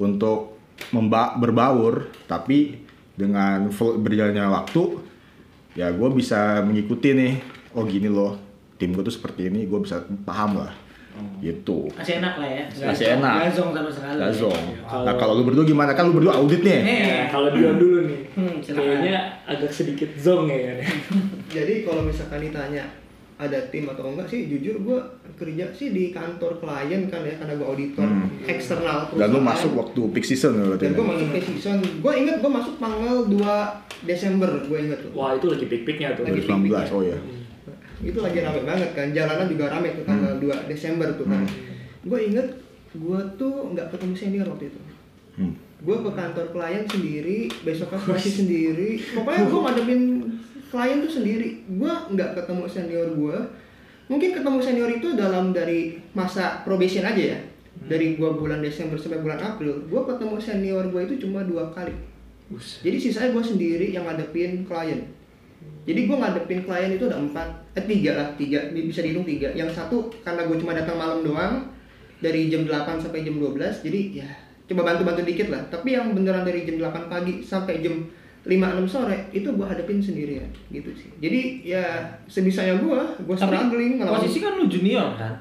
[0.00, 0.52] untuk
[0.90, 2.82] memba berbaur, tapi
[3.14, 4.82] dengan berjalannya waktu
[5.78, 7.34] ya gue bisa mengikuti nih.
[7.78, 8.36] Oh gini loh,
[8.76, 10.72] tim gue tuh seperti ini, gue bisa paham lah.
[11.38, 11.78] Gitu.
[11.92, 12.64] Masih enak lah ya.
[12.70, 13.34] Masih enak.
[13.36, 14.18] Gak zong sama sekali.
[14.18, 14.62] Gazong.
[15.02, 15.92] Nah kalau lu berdua gimana?
[15.92, 16.72] Kan lu berdua audit nih.
[16.72, 16.82] Eh.
[17.02, 18.20] Nah, kalau Dion dulu nih.
[18.32, 18.56] Hmm.
[18.58, 20.80] Kayaknya agak sedikit zong ya.
[21.56, 22.86] Jadi kalau misalkan ditanya
[23.34, 24.98] ada tim atau enggak sih, jujur gue
[25.34, 28.30] kerja sih di kantor klien kan ya, karena gue auditor Hmm.
[28.46, 29.42] eksternal Dan lu perusahaan.
[29.42, 30.84] masuk waktu peak season berarti.
[30.86, 33.34] Dan gue masuk ke season, gue inget gue masuk tanggal 2
[34.06, 35.10] Desember, gue inget tuh.
[35.12, 36.22] Wah itu lagi pik-piknya tuh.
[36.22, 37.18] Lagi 2019, oh ya.
[38.02, 41.46] Itu lagi rame banget kan, jalanan juga rame tuh tanggal 2 Desember tuh kan.
[42.02, 42.46] Gue inget
[42.92, 44.80] gue tuh nggak ketemu senior waktu itu.
[45.38, 45.54] Hmm.
[45.82, 48.90] Gue ke kantor klien sendiri, besoknya masih sendiri.
[49.14, 50.02] Pokoknya gue ngadepin
[50.68, 51.48] klien tuh sendiri.
[51.70, 53.38] Gue nggak ketemu senior gue.
[54.10, 57.40] Mungkin ketemu senior itu dalam dari masa probation aja ya.
[57.82, 61.96] Dari gua bulan Desember sampai bulan April, gua ketemu senior gue itu cuma dua kali.
[62.60, 65.08] Jadi sisanya gue sendiri yang ngadepin klien.
[65.82, 69.50] Jadi gue ngadepin klien itu ada empat, eh tiga lah, tiga, bisa dihitung tiga.
[69.50, 71.66] Yang satu karena gue cuma datang malam doang,
[72.22, 74.28] dari jam 8 sampai jam 12, jadi ya
[74.70, 75.58] coba bantu-bantu dikit lah.
[75.66, 77.98] Tapi yang beneran dari jam 8 pagi sampai jam
[78.46, 81.10] 5-6 sore, itu gue hadepin sendirian, gitu sih.
[81.18, 81.82] Jadi ya
[82.30, 83.98] sebisanya gue, gue struggling.
[83.98, 85.34] ngelawan- posisi kan lu junior kan.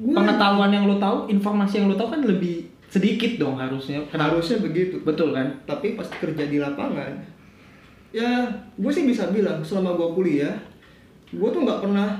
[0.00, 4.04] Gua- Pengetahuan yang lu tahu, informasi yang lu tahu kan lebih sedikit dong harusnya.
[4.08, 4.36] Kenapa?
[4.36, 5.00] harusnya begitu.
[5.04, 5.52] Betul kan?
[5.68, 7.35] tapi pas kerja di lapangan
[8.16, 10.56] ya gue sih bisa bilang selama gue kuliah
[11.28, 12.16] gue tuh nggak pernah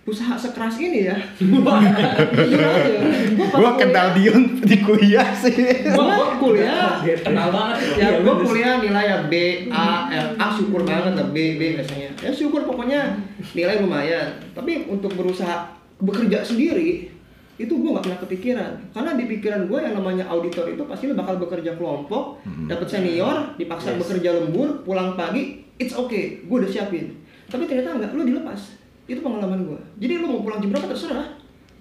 [0.00, 1.14] usaha sekeras ini ya.
[1.38, 2.98] Jujur aja.
[3.30, 5.54] Gue Gue kenal Dion di kuliah sih.
[5.86, 7.76] gue kuliah Kenal banget.
[7.94, 9.34] ya gue kuliah nilai ya B
[9.70, 12.10] A L A syukur banget lah B B biasanya.
[12.18, 13.12] Ya syukur pokoknya
[13.54, 14.34] nilai lumayan.
[14.50, 15.68] Tapi untuk berusaha
[16.00, 17.12] bekerja sendiri
[17.60, 18.72] itu gue nggak pernah kepikiran.
[18.96, 23.52] Karena di pikiran gue yang namanya auditor itu pasti lo bakal bekerja kelompok dapat senior
[23.60, 27.12] dipaksa bekerja lembur pulang pagi it's okay gue udah siapin.
[27.52, 28.80] Tapi ternyata enggak lo dilepas.
[29.04, 31.28] Itu pengalaman gue jadi lo mau pulang jam berapa terserah.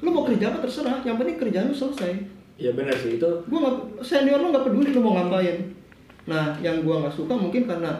[0.04, 1.00] Lo mau kerja apa terserah.
[1.08, 2.12] Yang penting kerjaan lo selesai.
[2.60, 3.16] Ya benar sih.
[3.16, 3.30] Itu.
[3.48, 5.64] gue nggak senior lo nggak peduli lo mau ngapain.
[6.28, 7.96] Nah yang gue nggak suka mungkin karena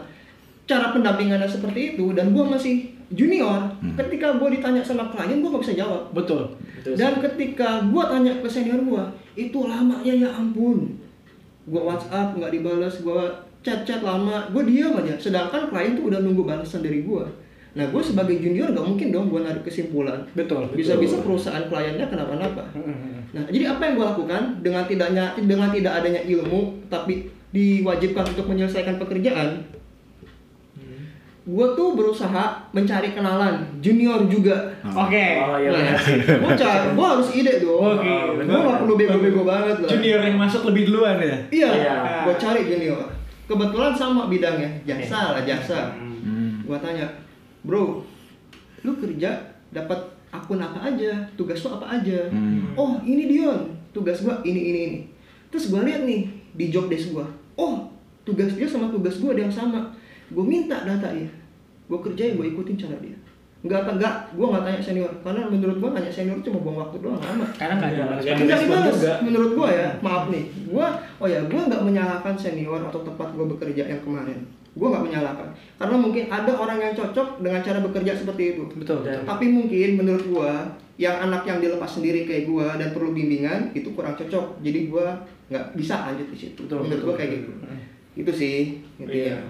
[0.68, 3.66] cara pendampingannya seperti itu dan gue masih junior
[3.98, 6.02] ketika gue ditanya sama klien gue nggak bisa jawab.
[6.14, 6.46] Betul.
[6.78, 6.98] Betul sih.
[7.02, 10.96] dan ketika gue tanya ke senior gue itu lamanya ya ampun.
[11.66, 13.22] Gue WhatsApp nggak dibalas gue
[13.60, 15.14] chat chat lama gue diam aja.
[15.18, 17.24] Sedangkan klien tuh udah nunggu balasan dari gue
[17.70, 20.26] nah gue sebagai junior nggak mungkin dong gue narik kesimpulan.
[20.34, 20.66] Betul.
[20.74, 22.66] bisa-bisa perusahaan kliennya kenapa-napa.
[22.74, 23.30] Mm-mm.
[23.30, 24.42] Nah, jadi apa yang gue lakukan?
[24.58, 29.62] Dengan tidaknya dengan tidak adanya ilmu tapi diwajibkan untuk menyelesaikan pekerjaan,
[31.50, 34.70] gue tuh berusaha mencari kenalan junior juga.
[34.86, 35.26] Oke.
[35.42, 35.98] Oh iya Nah,
[36.38, 37.98] gue cari, gue harus ide dong.
[37.98, 38.62] Oke, gue benar.
[38.62, 39.88] gak perlu bego-bego banget lah.
[39.90, 41.36] Junior yang masuk lebih duluan ya.
[41.50, 41.94] Iya, Iya.
[42.30, 43.02] gue cari junior.
[43.50, 45.90] Kebetulan sama bidangnya, jasa lah jasa.
[45.98, 46.62] Hmm.
[46.62, 47.10] Gue tanya,
[47.66, 48.06] bro,
[48.86, 49.34] lu kerja
[49.74, 49.98] dapat
[50.30, 52.30] akun apa aja, tugas lu apa aja?
[52.30, 52.70] Hmm.
[52.78, 54.98] Oh ini Dion, tugas gua ini ini ini.
[55.50, 57.26] Terus gua lihat nih di job desk gua,
[57.58, 57.90] oh
[58.22, 59.82] tugas dia sama tugas gua ada yang sama.
[60.30, 61.26] Gue minta data ya,
[61.90, 63.18] gue kerjain, gue ikutin cara dia.
[63.60, 67.20] nggak nggak gue nggak tanya senior karena menurut gue nanya senior cuma buang waktu doang
[67.20, 68.32] lama Karena nggak ada Iya, iya.
[68.48, 68.94] respon dibales.
[68.96, 69.12] juga.
[69.20, 70.44] Menurut gua ya, maaf nih.
[70.64, 70.86] Gua
[71.18, 74.38] oh ya, gua nggak menyalahkan senior atau tempat gua bekerja yang kemarin.
[74.72, 75.48] Gua nggak menyalahkan.
[75.76, 78.62] Karena mungkin ada orang yang cocok dengan cara bekerja seperti itu.
[78.72, 79.04] Betul.
[79.04, 79.22] betul.
[79.28, 80.52] Tapi mungkin menurut gua
[80.96, 84.56] yang anak yang dilepas sendiri kayak gua dan perlu bimbingan itu kurang cocok.
[84.64, 86.64] Jadi gua nggak bisa lanjut di situ.
[86.64, 87.08] Betul, menurut betul.
[87.12, 87.52] gua kayak gitu.
[88.16, 88.56] Itu sih
[88.96, 89.36] intinya.
[89.36, 89.40] Ya,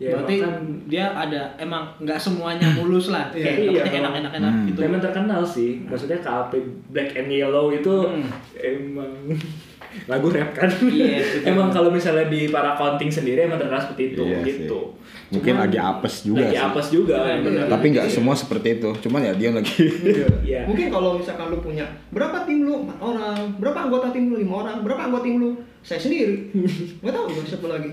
[0.00, 0.54] Berarti emang kan
[0.86, 3.26] dia ada emang nggak semuanya mulus lah.
[3.28, 3.42] Iya.
[3.44, 3.70] Kayak Iya.
[3.74, 4.66] dapetnya enak-enak-enak Hmm.
[4.66, 4.78] gitu.
[4.80, 6.52] Memang terkenal sih, maksudnya KAP
[6.88, 8.30] Black and Yellow itu Hmm.
[8.56, 9.12] emang
[10.10, 10.70] lagu rap kan.
[10.70, 11.48] Iya, betul.
[11.48, 14.54] emang kalau misalnya di para counting sendiri emang terkenal seperti itu Iya sih.
[14.62, 14.80] gitu.
[15.28, 16.62] Mungkin Cuman- lagi apes juga Lagi sih.
[16.62, 17.14] apes juga.
[17.18, 17.64] Iya, bener.
[17.66, 18.90] Tapi nggak semua seperti itu.
[18.98, 19.76] Cuman ya dia lagi.
[20.48, 20.64] Iya.
[20.64, 24.62] Mungkin kalau misalkan lu punya berapa tim lu empat orang, berapa anggota tim lu lima
[24.62, 26.52] orang, berapa anggota tim lu saya sendiri,
[26.98, 27.90] nggak tahu gua siapa lagi.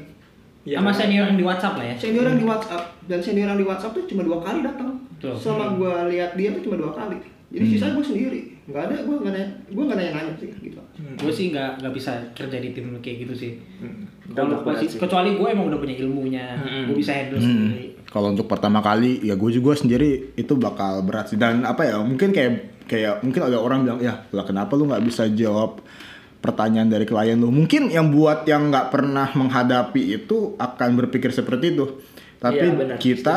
[0.66, 1.96] Ya, Sama senior yang di WhatsApp lah ya.
[1.96, 5.38] senior yang di WhatsApp dan senior yang di WhatsApp tuh cuma dua kali datang Betul.
[5.38, 9.16] selama gue lihat dia tuh cuma dua kali jadi sisa gue sendiri nggak ada gue
[9.16, 10.82] nggak nanya gue nggak nanya nanya sih gitu
[11.16, 13.52] Gue sih nggak nggak bisa kerja di tim kayak gitu sih.
[13.78, 14.10] Hmm.
[14.32, 14.90] Kalau gua sih.
[14.90, 16.90] kecuali gue emang udah punya ilmunya, Hmm.
[16.90, 17.46] gue bisa handle Hmm.
[17.46, 17.86] sendiri.
[18.06, 22.00] Kalau untuk pertama kali ya gue juga sendiri itu bakal berat sih dan apa ya
[22.00, 22.52] mungkin kayak
[22.86, 25.86] kayak mungkin ada orang bilang ya lah kenapa lu nggak bisa jawab
[26.46, 31.74] pertanyaan dari klien lu mungkin yang buat yang nggak pernah menghadapi itu akan berpikir seperti
[31.74, 31.86] itu
[32.38, 32.98] tapi Iya, benar.
[32.98, 33.36] kita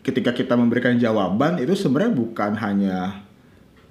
[0.00, 2.98] ketika kita memberikan jawaban itu sebenarnya bukan hanya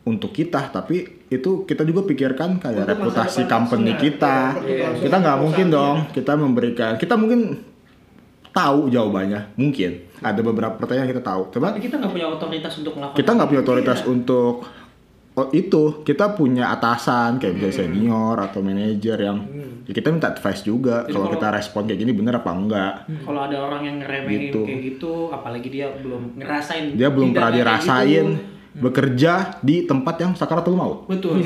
[0.01, 5.15] untuk kita tapi itu kita juga pikirkan kayak Untuk reputasi company maksudnya, kita ya, kita
[5.15, 5.93] nggak mungkin perusahaan.
[6.01, 7.39] dong kita memberikan kita mungkin
[8.49, 12.73] tahu jawabannya mungkin ada beberapa pertanyaan yang kita tahu coba Tapi kita nggak punya otoritas
[12.75, 13.17] untuk melakukan.
[13.21, 14.07] kita nggak punya otoritas Iya.
[14.09, 14.55] untuk
[15.31, 19.37] oh, itu kita punya atasan kayak misalnya senior atau manajer yang
[19.83, 22.93] ya kita minta advice juga Jadi kalau kalau- kita respon kayak gini bener apa enggak
[23.19, 24.61] Kalau ada orang yang ngeremehin Gitu.
[24.63, 26.83] kayak gitu, apalagi dia belum ngerasain.
[26.93, 28.43] dia belum pernah kayak dirasain gitu.
[28.79, 31.41] bekerja di tempat yang sakaratul maut Betul.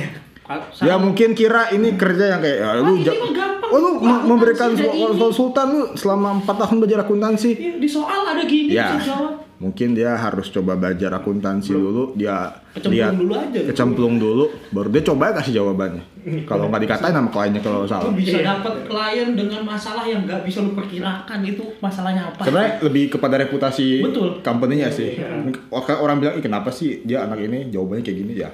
[0.78, 3.69] ya mungkin kira ini kerja yang kayak ya, lu ini ja- mah gampang.
[3.69, 3.89] oh, lu
[4.28, 4.69] memberikan
[5.15, 9.34] konsultan lu selama 4 tahun belajar akuntansi Iya, di soal ada gini ya bisa jawab.
[9.56, 13.70] Mungkin dia harus coba belajar akuntansi dulu dia Kecemplung lihat dulu aja dulu.
[13.70, 16.04] kecemplung dulu baru dia coba kasih jawabannya
[16.44, 18.46] kalau nggak dikatain sama kliennya kalau salah Lu bisa Iya.
[18.52, 22.42] dapat klien dengan masalah yang nggak bisa lu perkirakan itu masalahnya apa?
[22.42, 24.30] sebenarnya lebih kepada reputasi Betul.
[24.42, 25.22] company-nya sih
[25.70, 28.50] Orang- orang bilang Ih, kenapa sih dia anak ini jawabannya kayak gini ya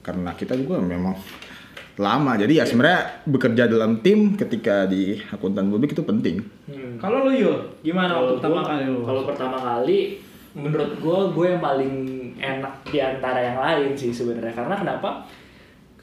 [0.00, 1.16] karena kita juga memang
[1.94, 6.96] lama jadi ya sebenarnya bekerja dalam tim ketika di akuntan publik itu penting Hmm.
[6.98, 9.02] Kalau lu Yul, gimana Kalau waktu pertama kali lu?
[9.02, 9.98] Kalau pertama kali
[10.52, 11.94] menurut gue gue yang paling
[12.36, 15.08] enak di antara yang lain sih sebenarnya karena kenapa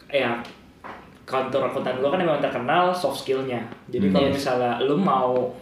[0.08, 0.42] ya
[1.24, 4.16] kantor akuntan gue kan memang terkenal soft skillnya jadi Hmm.
[4.16, 4.36] kalau Yes.
[4.36, 5.54] misalnya lu mau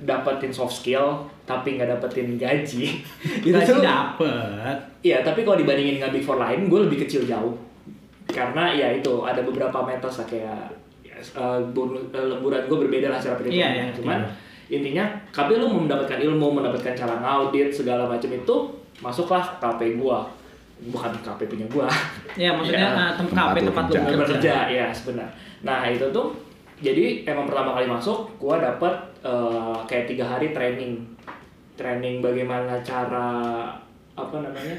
[0.00, 3.04] dapetin soft skill tapi nggak dapetin gaji
[3.44, 4.76] itu Gaji dapet.
[5.02, 7.52] Iya, tapi kalau dibandingin dengan Big Four lain, gue lebih kecil jauh.
[8.24, 10.60] Karena ya itu ada beberapa metode lah kayak
[11.02, 13.58] ya, eh, bonus eh, lemburan gue berbeda lah secara perhitungan.
[13.60, 14.30] Iya, iya, Cuman iya.
[14.70, 18.56] Intinya, tapi lu mau mendapatkan ilmu, mendapatkan cara ngaudit segala macam itu,
[18.98, 20.18] masuklah KP gue.
[20.88, 21.86] Bukan KP punya gue.
[22.40, 22.94] Ya maksudnya Ya.
[22.94, 24.00] nah, tem Tempat KP lu tempat lu kerja.
[24.00, 24.22] bekerja.
[24.22, 25.28] bekerja, ya sebenar.
[25.60, 26.26] Nah itu tuh,
[26.78, 31.02] jadi emang pertama kali masuk, gue dapet eh, kayak tiga hari training,
[31.74, 33.28] training bagaimana cara
[34.14, 34.78] apa namanya?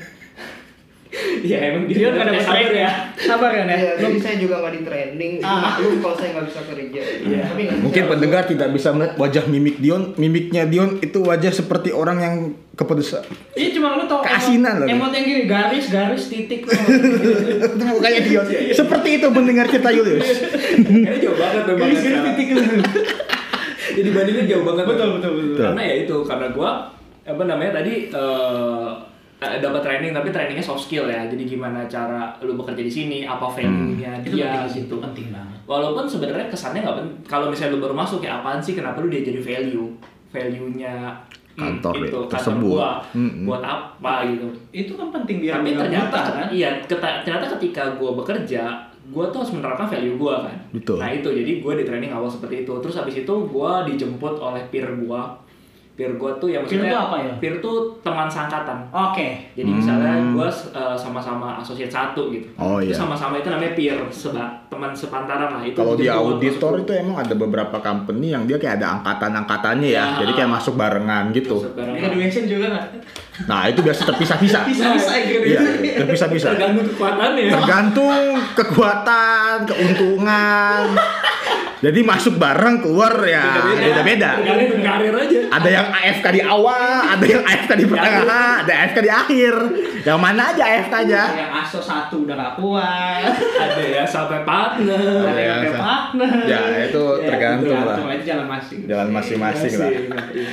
[1.43, 2.89] ya emang Dia kan ada sabar ya.
[3.13, 3.76] Sabar kan ya?
[3.76, 5.60] Iya, jadi saya juga nggak di training Ah.
[5.69, 7.39] maklum kalau saya nggak bisa kerja Iya.
[7.45, 8.12] tapi nggak mungkin bisa.
[8.12, 12.36] pendengar tidak bisa melihat wajah mimik Dion mimiknya Dion itu wajah seperti orang yang
[12.74, 14.91] kepedesan Iya cuma lu tau Keasinan emot, lagi.
[14.93, 16.62] emot yang gini garis garis titik
[17.67, 20.28] itu mukanya Dion seperti itu mendengar kita Julius
[20.74, 21.80] Ini jauh banget memang.
[21.86, 22.47] garis garis titik.
[23.91, 24.86] Jadi bandingnya jauh banget.
[24.86, 25.60] Betul, betul, betul.
[25.62, 26.71] Karena ya itu karena gua
[27.21, 28.89] apa namanya tadi eh
[29.41, 31.25] dapat training tapi trainingnya soft skill ya.
[31.25, 35.01] Jadi gimana cara lu bekerja di sini, apa value-nya Itu dia penting sih, gitu.
[35.01, 35.58] penting banget.
[35.65, 37.15] Walaupun sebenarnya kesannya nggak penting.
[37.25, 38.73] Kalau misalnya lu baru masuk ya apaan sih?
[38.73, 39.89] Kenapa lu dia jadi value?
[40.32, 40.95] Value-nya
[41.51, 42.69] hmm, Kantor itu ya, kantor tersebut.
[42.71, 43.43] gua Mm-mm.
[43.43, 44.47] buat apa gitu.
[44.71, 46.47] Itu kan penting biar Tapi ternyata buta, kan.
[46.49, 48.63] iya keta- ternyata ketika gue bekerja
[49.01, 51.01] gue tuh harus menerapkan value gue kan Betul.
[51.01, 54.62] nah itu jadi gue di training awal seperti itu terus habis itu gue dijemput oleh
[54.69, 55.21] peer gue
[56.01, 57.33] peer gue tuh yang Peer maksudnya tuh apa ya?
[57.37, 59.53] peer tuh teman sangkatan Oke.
[59.53, 60.33] jadi misalnya Hmm.
[60.33, 60.49] gue
[60.97, 62.89] sama-sama asosiat satu gitu Oh, iya.
[62.89, 67.21] sama-sama itu namanya peer seba teman sepantaran lah itu Kalau di jadi auditor itu emang
[67.21, 70.01] ada beberapa company yang dia kayak ada angkatan-angkatannya ya.
[70.01, 70.25] Ya.
[70.25, 71.61] Jadi kayak masuk barengan gitu.
[71.61, 71.93] masuk bareng.
[71.93, 72.85] Graduation juga nggak?
[73.43, 74.61] Nah, itu biasa terpisah-pisah.
[74.69, 75.97] Bisa-bisa Iya, graduation.
[75.99, 76.49] terpisah-pisah.
[76.55, 80.81] tergantung kekuatannya Tergantung kekuatan, keuntungan.
[81.82, 84.38] Jadi masuk bareng keluar ya beda-beda.
[84.38, 85.39] Karir aja.
[85.50, 89.56] Ada yang AFK di awal, ada yang AFK di pertengahan, ada AFK di akhir.
[90.06, 91.22] Yang mana aja AFK aja.
[91.34, 93.34] Yang aso satu udah gak kuat.
[93.34, 95.26] Ada ya sampai partner.
[95.26, 96.32] Ada yang ya, kayak sa- partner.
[96.46, 97.98] Ya itu Ya, tergantung lah.
[98.22, 98.80] Jalan masing.
[98.86, 99.89] Jalan masing-masing lah.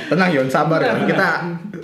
[0.09, 1.05] Tenang Yon, sabar Yon.
[1.05, 1.29] Kita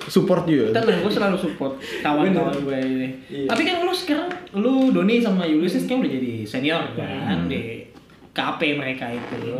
[0.09, 0.73] support you.
[0.73, 3.07] Tenang, gue selalu support kawan-kawan gue ini.
[3.29, 3.47] Iya.
[3.53, 4.27] Tapi kan lu sekarang,
[4.57, 7.93] lu Doni sama Ulysses kan udah jadi senior kan di
[8.35, 9.55] KP mereka itu.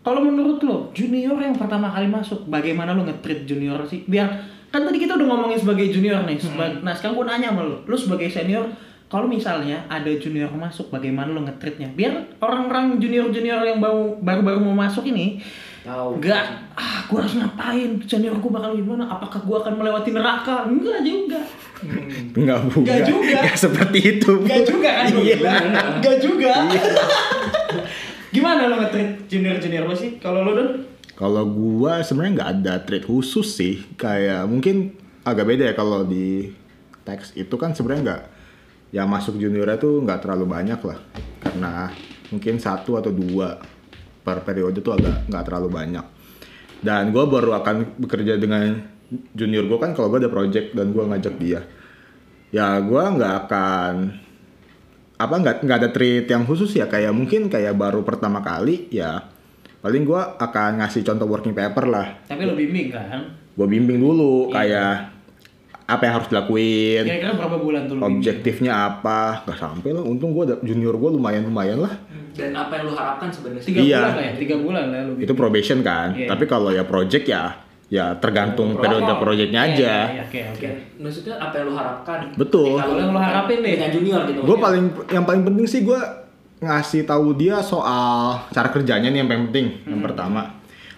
[0.00, 4.02] Kalau menurut lo, junior yang pertama kali masuk, bagaimana lo nge-treat junior sih?
[4.02, 4.26] Biar,
[4.66, 6.34] kan tadi kita udah ngomongin sebagai junior nih.
[6.34, 8.66] seba- Nah sekarang gue nanya sama lo, lo sebagai senior,
[9.06, 11.92] kalau misalnya ada junior masuk, bagaimana lo nge-treatnya?
[11.92, 15.38] Biar orang-orang junior-junior yang baru- baru-baru mau masuk ini,
[15.82, 16.14] Tahu.
[16.14, 17.90] Enggak, ah gue harus ngapain?
[18.00, 19.02] Senior gue bakal gimana?
[19.04, 20.62] Apakah gue akan melewati neraka?
[20.64, 21.42] Enggak juga.
[22.32, 22.86] Enggak bukan.
[22.86, 23.38] Nggak juga.
[23.42, 24.30] Nggak seperti itu.
[24.32, 24.46] Bu.
[24.46, 25.06] Enggak juga kan?
[25.10, 25.36] Iya.
[25.98, 26.52] Enggak juga.
[28.32, 30.16] gimana lo nge-treat junior-junior lo sih?
[30.16, 30.70] Kalau lo Don?
[31.12, 33.84] Kalau gua sebenarnya nggak ada trade khusus sih.
[34.00, 36.50] Kayak mungkin agak beda ya kalau di
[37.04, 38.22] teks itu kan sebenarnya nggak
[38.96, 40.98] yang masuk juniornya tuh nggak terlalu banyak lah.
[41.44, 41.92] Karena
[42.32, 43.60] mungkin satu atau dua
[44.24, 46.06] per periode tuh agak nggak terlalu banyak.
[46.82, 48.80] Dan gua baru akan bekerja dengan
[49.36, 51.60] junior gua kan kalau gua ada project dan gua ngajak dia.
[52.48, 53.92] Ya gua nggak akan
[55.22, 59.22] apa nggak nggak ada treat yang khusus ya kayak mungkin kayak baru pertama kali ya
[59.78, 63.38] paling gua akan ngasih contoh working paper lah Tapi lo bimbing kan?
[63.52, 64.54] gue bimbing dulu Iya.
[64.56, 64.92] kayak
[65.84, 68.16] apa yang harus dilakuin Kira-kira berapa bulan tuh lo bimbing?
[68.16, 71.92] objektifnya apa nggak sampai lah untung gue junior gue lumayan lumayan lah
[72.32, 73.60] Dan apa yang lu harapkan sebenarnya?
[73.60, 73.98] Tiga Iya.
[74.00, 74.32] bulan lah ya?
[74.34, 75.24] Tiga bulan lah lo bimbing.
[75.24, 76.28] itu probation kan Iya.
[76.28, 77.44] tapi kalau ya project ya
[77.92, 80.68] ya tergantung periode projectnya Iya, aja iya, Oke, oke.
[80.96, 82.18] Maksudnya apa yang lu harapkan?
[82.32, 82.72] Betul.
[82.72, 83.72] Lu- Yang lu harapin deh.
[83.76, 84.40] Dengan junior gitu.
[84.40, 86.00] gue paling yang paling penting sih gue
[86.58, 90.06] ngasih tahu dia soal cara kerjanya nih yang paling penting yang Hmm.
[90.06, 90.42] pertama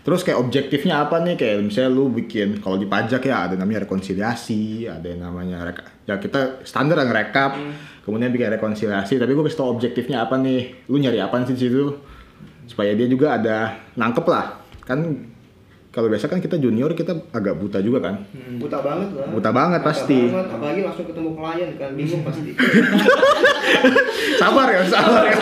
[0.01, 3.83] terus kayak objektifnya apa nih kayak misalnya lu bikin kalau di pajak ya ada namanya
[3.83, 7.73] rekonsiliasi ada yang namanya reka, ya kita standar yang rekap Hmm.
[8.05, 11.97] kemudian bikin rekonsiliasi tapi gue tau objektifnya apa nih lu nyari apa sih di situ
[12.67, 13.57] supaya dia juga ada
[13.95, 15.01] nangkep lah kan
[15.95, 18.27] kalau biasa kan kita junior kita agak buta juga kan
[18.59, 20.27] buta banget lah Buta banget pasti.
[20.27, 22.51] banget, apalagi langsung ketemu klien kan bingung pasti
[24.37, 25.37] sabar ya sabar ya.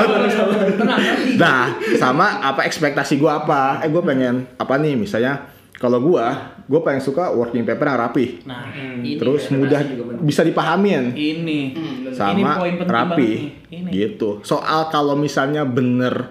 [1.34, 1.62] Nah,
[1.96, 3.80] sama apa ekspektasi gua apa?
[3.80, 4.94] Eh, gue pengen apa nih?
[4.94, 9.00] Misalnya, kalau gua, gue pengen suka working paper yang rapi, Nah, Hmm.
[9.00, 9.80] ini terus ekspektasi mudah
[10.22, 13.30] bisa dipahamin, ini Ini sama poin penting rapi.
[13.68, 13.88] Ini.
[13.90, 14.40] gitu.
[14.42, 16.28] Soal kalau misalnya bener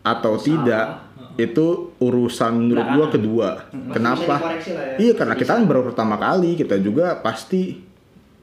[0.00, 1.09] atau tidak,
[1.42, 3.14] itu urusan menurut gua Belakangan.
[3.14, 3.48] kedua.
[3.68, 4.34] Masih Kenapa?
[4.36, 4.96] ya.
[4.96, 7.80] Iya, karena kita kan baru pertama kali, kita juga pasti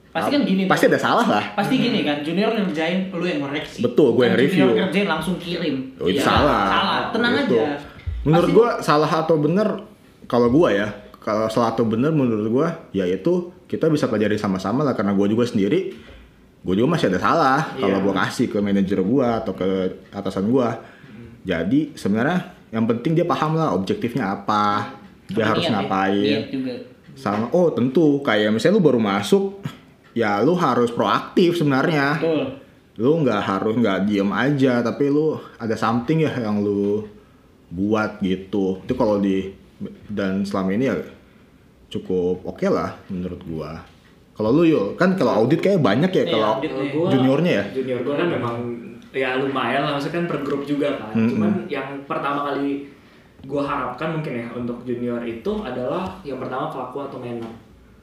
[0.08, 0.64] Pasti kan gini.
[0.66, 0.92] pasti tuh.
[0.92, 1.44] ada salah lah.
[1.54, 3.80] Pasti gini kan, junior ngerjain, lu yang koreksi.
[3.80, 4.66] Betul, gue yang review.
[4.68, 5.76] Junior kerjain langsung kirim.
[5.96, 6.64] Oh, itu Iya, salah.
[6.68, 7.54] Salah, tenang Gitu.
[7.56, 7.78] aja.
[8.24, 9.86] Menurut gua salah atau benar
[10.26, 14.82] kalau gua ya, kalau salah atau benar menurut gua ya itu kita bisa pelajari sama-sama
[14.82, 15.92] lah karena gua juga sendiri
[16.60, 18.04] gua juga masih ada salah kalau Iya.
[18.04, 19.68] gua kasih ke manajer gua atau ke
[20.10, 20.82] atasan gua.
[21.44, 24.92] Jadi sebenarnya yang penting dia paham lah objektifnya apa,
[25.28, 26.40] dia Sama harus niat ya, ngapain.
[26.52, 26.74] Juga.
[27.18, 28.20] Sama oh tentu.
[28.24, 29.46] Kayak misalnya lu baru masuk
[30.18, 32.20] ya lu harus proaktif sebenarnya.
[32.20, 32.46] Betul.
[32.98, 37.06] lu nggak harus nggak diem aja tapi lu ada something ya yang lu
[37.70, 38.82] buat gitu.
[38.82, 39.54] Itu kalau di
[40.10, 40.98] dan selama ini ya
[41.94, 43.86] cukup oke lah menurut gua.
[44.34, 46.52] Kalau lu yul kan kalau audit kayak banyak ya Iya, kalau
[47.14, 47.64] juniornya ya?
[47.70, 48.56] Junior gua kan memang
[49.18, 51.14] ya lumayan lah, maksudnya kan per grup juga kan.
[51.18, 51.30] Mm-mm.
[51.34, 52.86] Cuman yang pertama kali
[53.46, 57.54] gua harapkan mungkin ya untuk junior itu adalah yang pertama kelakuan atau manner.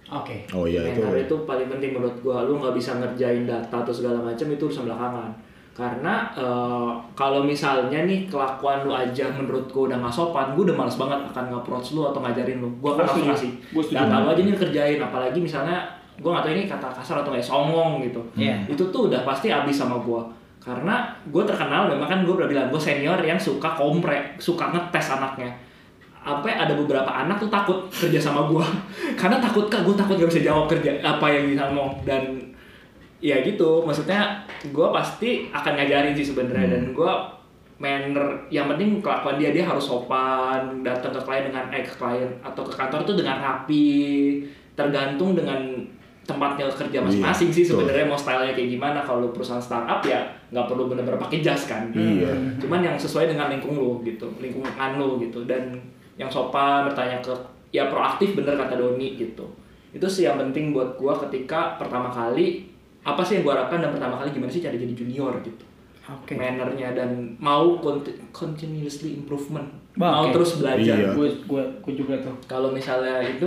[0.05, 0.45] Oke.
[0.53, 2.45] oh iya itu Mentor itu paling penting menurut gua.
[2.45, 5.31] Lu nggak bisa ngerjain data atau segala macam itu urusan belakangan.
[5.75, 10.77] Karena eh, kalau misalnya nih kelakuan lu aja menurut gua udah nggak sopan, gua udah
[10.77, 12.69] males banget akan nge-approach lu atau ngajarin lu.
[12.79, 13.97] Gua akan langsung setuju.
[13.97, 15.83] Data lu aja nih kerjain, apalagi misalnya
[16.23, 18.23] gua nggak tahu ini kata kasar atau kayak songong gitu.
[18.39, 18.71] Iya.
[18.71, 20.23] Itu tuh udah pasti habis sama gua.
[20.65, 25.13] Karena gue terkenal memang kan gue udah bilang gue senior yang suka kompre, suka ngetes
[25.13, 25.53] anaknya.
[26.25, 28.65] Sampai ada beberapa anak tuh takut kerja sama gua.
[29.21, 32.01] Karena takut kak gue takut gak bisa jawab kerja apa yang bisa ngomong.
[32.09, 32.41] Dan
[33.21, 34.41] ya gitu maksudnya
[34.73, 36.81] gua pasti akan ngajarin sih sebenarnya.
[36.81, 37.29] Dan gua
[37.77, 42.31] manner yang penting kelakuan dia dia harus sopan datang ke klien dengan eh ke klien
[42.41, 44.41] atau ke kantor tuh dengan rapi
[44.79, 45.59] tergantung dengan
[46.25, 47.81] tempatnya kerja masing-masing sih betul.
[47.81, 51.65] sebenarnya mau stylenya kayak gimana kalau lu perusahaan startup ya nggak perlu bener-bener pakai jas
[51.65, 52.33] kan Iya.
[52.59, 55.77] cuman yang sesuai dengan lingkung lu gitu lingkungan lu gitu dan
[56.15, 57.35] yang sopan bertanya ke
[57.71, 59.45] ya proaktif bener kata Doni gitu
[59.91, 62.67] itu sih yang penting buat gua ketika pertama kali
[63.03, 65.65] apa sih yang gua harapkan dan pertama kali gimana sih cara jadi junior gitu
[66.05, 66.35] Oke.
[66.35, 69.65] mannernya dan mau conti- continuously improvement
[69.95, 71.11] Wah, mau terus belajar Iya.
[71.13, 72.35] Gue gue gue juga tuh.
[72.45, 73.47] kalau misalnya itu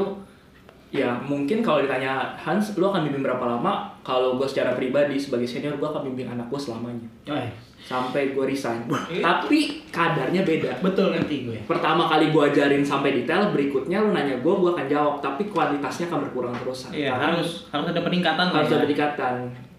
[0.88, 3.92] ya mungkin kalau ditanya Hans lu akan bimbing berapa lama?
[4.02, 7.04] Kalau gue secara pribadi sebagai senior gue akan bimbing anak gue selamanya.
[7.28, 8.88] Eh, sampai gue resign.
[9.20, 10.80] Tapi kadarnya beda.
[10.80, 11.58] Betul ngerti gue.
[11.64, 15.16] pertama kali gue ajarin sampai detail berikutnya lu nanya gue gue akan jawab.
[15.20, 18.76] Tapi kualitasnya akan berkurang terus Iya, Karena harus harus ada peningkatan lah harus ya.
[18.76, 19.34] ada peningkatan.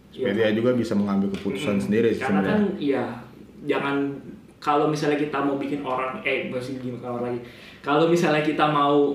[0.08, 0.32] Supaya Iya.
[0.34, 3.04] dia juga bisa mengambil keputusan sendiri sih karena kan iya
[3.62, 4.08] jangan
[4.58, 7.40] kalau misalnya kita mau bikin orang eh masih gimana orang lagi.
[7.78, 9.14] Kalau misalnya kita mau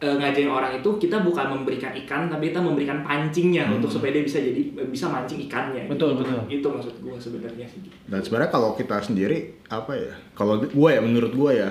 [0.00, 4.24] eh, ngajarin orang itu kita bukan memberikan ikan tapi kita memberikan pancingnya untuk supaya dia
[4.24, 6.24] bisa jadi bisa mancing ikannya Betul, gitu.
[6.24, 6.40] betul.
[6.48, 10.12] itu maksud gue sebenarnya sih Dan sebenarnya kalau kita sendiri apa ya?
[10.32, 11.70] Kalau gue ya menurut gue ya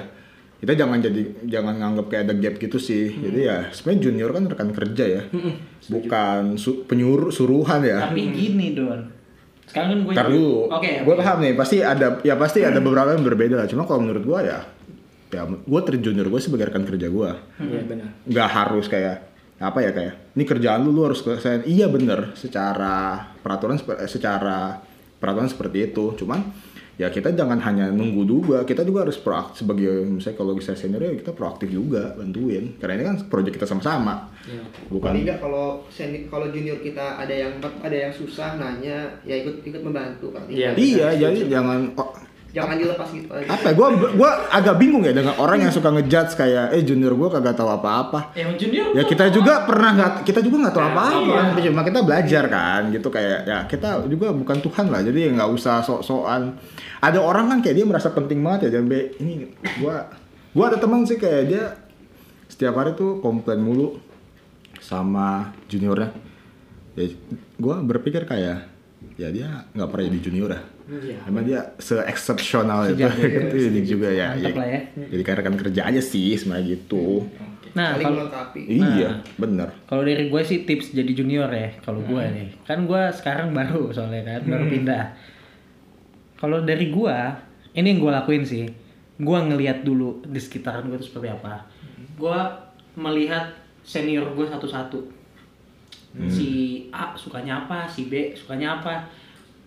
[0.60, 3.08] kita jangan jadi jangan nganggap kayak ada gap gitu sih.
[3.08, 3.22] Hmm.
[3.26, 5.22] Jadi ya sebenarnya junior kan rekan kerja ya,
[5.88, 8.04] bukan su- penyuruh suruhan ya.
[8.04, 9.08] Tapi gini Don.
[9.64, 10.92] Sekarang kan gue Ntar dulu, Oke.
[11.06, 11.54] gue paham nih.
[11.54, 13.68] Pasti ada, ya pasti ada beberapa yang berbeda lah.
[13.70, 14.60] Cuma kalau menurut gue ya,
[15.30, 17.32] ya gue terjunior gue sebagai rekan kerja gue.
[17.62, 21.68] iya benar Nggak harus kayak apa ya kayak ini kerjaan lu lu harus selesai.
[21.68, 24.80] Iya bener, secara peraturan eh, secara
[25.20, 26.16] peraturan seperti itu.
[26.16, 26.40] Cuman
[26.96, 28.64] ya kita jangan hanya nunggu juga.
[28.64, 32.80] Kita juga harus proaktif sebagai misalnya kalau bisa senior ya kita proaktif juga bantuin.
[32.80, 34.32] Karena ini kan proyek kita sama-sama.
[34.48, 34.64] Iya.
[34.88, 39.60] Bukan nggak kalau seni kalau junior kita ada yang ada yang susah nanya ya ikut
[39.68, 40.56] ikut membantu kali.
[40.56, 40.72] Iya.
[40.80, 43.46] Iya, jadi jangan oh, Jangan dilepas gitu aja.
[43.46, 43.74] apa ya?
[43.78, 47.54] Gua gua agak bingung ya dengan orang yang suka ngejudge kayak eh junior gua kagak
[47.54, 48.34] tahu apa-apa.
[48.34, 51.54] Yang junior ya kita juga pernah nggak kita juga nggak tahu Nah, apa-apa.
[51.54, 51.70] iya.
[51.70, 55.86] cuma kita belajar kan gitu kayak ya kita juga bukan Tuhan lah jadi nggak usah
[55.86, 56.58] sok-sokan.
[57.00, 59.46] Ada orang kan kayak dia merasa penting banget ya dan be ini
[59.78, 60.10] gua
[60.50, 61.64] gua ada teman sih kayak dia
[62.50, 64.02] setiap hari tuh komplain mulu
[64.80, 66.10] sama juniornya.
[66.98, 67.14] Ya
[67.56, 68.66] gua berpikir kayak
[69.16, 71.18] ya dia nggak pernah jadi junior ya Iya.
[71.30, 73.14] Emang dia se-exceptional itu, ya.
[73.14, 74.82] itu jadi juga ya, ya, ya.
[75.14, 77.30] jadi kayak rekan kerja aja sih sebenarnya gitu.
[77.78, 78.26] Nah, Saling kalau.
[78.58, 79.70] Iya, bener.
[79.86, 81.70] kalau dari gue sih tips jadi junior ya.
[81.86, 85.06] Kalau gue nih, kan gue sekarang baru soalnya kan baru pindah.
[86.40, 87.18] Kalau dari gue,
[87.78, 88.66] ini yang gue lakuin sih.
[89.20, 91.68] Gue ngelihat dulu di sekitaran gue itu seperti apa.
[92.18, 92.40] Gue
[92.98, 93.54] melihat
[93.86, 95.20] senior gue satu-satu.
[96.26, 96.50] Si
[96.90, 99.06] A sukanya apa, si B sukanya apa.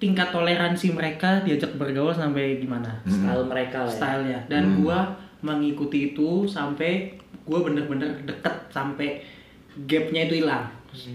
[0.03, 2.91] Tingkat toleransi mereka diajak bergaul sampai gimana.
[3.07, 3.95] style mereka lah ya.
[3.95, 5.15] stylenya dan gua
[5.47, 7.15] mengikuti itu sampai
[7.47, 9.23] gua bener-bener deket sampai
[9.87, 10.67] gapnya itu hilang.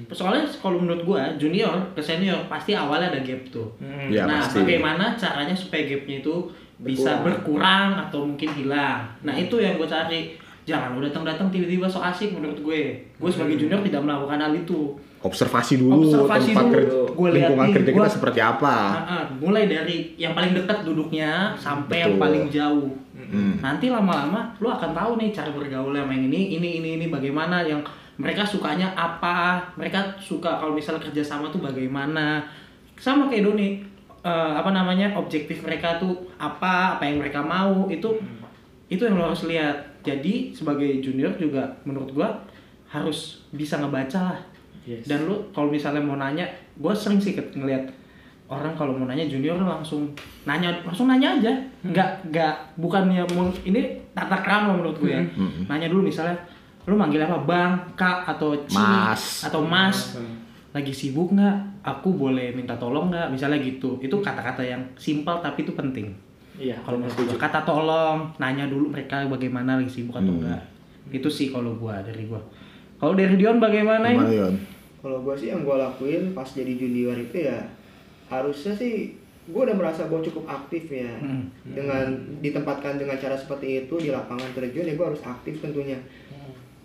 [0.10, 3.68] Soalnya kalau menurut gua junior ke senior pasti awalnya ada gap tuh.
[3.84, 4.08] Hmm.
[4.08, 4.64] Iya, nah pasti.
[4.64, 6.36] bagaimana caranya supaya gapnya itu
[6.80, 8.08] bisa berkurang.
[8.08, 9.04] atau mungkin hilang?
[9.26, 10.38] Nah itu yang gue cari.
[10.68, 13.00] Jangan lu datang-datang tiba-tiba so asik menurut gue.
[13.16, 16.74] Gue sebagai junior tidak melakukan hal itu Observasi dulu Observasi tempat dulu.
[16.76, 18.76] kerja, Gua lingkungan kerja kita gua- seperti apa.
[18.88, 22.22] Ah, ah, mulai dari yang paling dekat duduknya sampai yang Betul.
[22.22, 23.60] paling jauh Hmm.
[23.60, 27.60] nanti lama-lama lu akan tahu nih cara bergaul yang yang ini ini ini ini bagaimana
[27.60, 27.84] yang
[28.16, 32.48] mereka sukanya apa mereka suka kalau misalnya kerjasama tuh bagaimana
[32.96, 33.84] sama kayak Doni
[34.22, 38.16] eh, apa namanya objektif mereka tuh apa apa yang mereka mau itu
[38.88, 42.32] itu yang lo harus lihat jadi sebagai junior juga menurut gua
[42.88, 44.40] harus bisa ngebaca lah
[44.88, 45.04] Yes.
[45.04, 47.84] dan lu kalau misalnya mau nanya gue sering sih ngeliat
[48.48, 50.08] orang kalau mau nanya junior langsung
[50.44, 51.52] nanya langsung nanya aja
[51.84, 55.68] nggak nggak bukannya mau ini tata krama menurut gue ya Hmm.
[55.68, 56.40] nanya dulu misalnya
[56.84, 59.44] lu manggil apa bang kak atau ci Mas.
[59.44, 60.40] atau mas Hmm.
[60.72, 65.62] lagi sibuk nggak aku boleh minta tolong nggak misalnya gitu itu kata-kata yang simpel tapi
[65.62, 66.16] itu penting
[66.56, 66.80] Iya.
[66.82, 70.40] kalau menurut gue kata tolong nanya dulu mereka bagaimana lagi sibuk atau Hmm.
[70.42, 70.64] enggak
[71.10, 72.40] itu sih kalau gua dari gua
[72.96, 74.56] kalau dari Dion bagaimana ini?
[75.08, 77.64] Kalau gue sih yang gue lakuin pas jadi junior itu ya
[78.28, 79.16] harusnya sih
[79.48, 81.08] gue udah merasa gue cukup aktif ya.
[81.24, 81.48] Hmm.
[81.64, 82.12] dengan
[82.44, 85.96] ditempatkan dengan cara seperti itu di lapangan terjun ya gue harus aktif tentunya.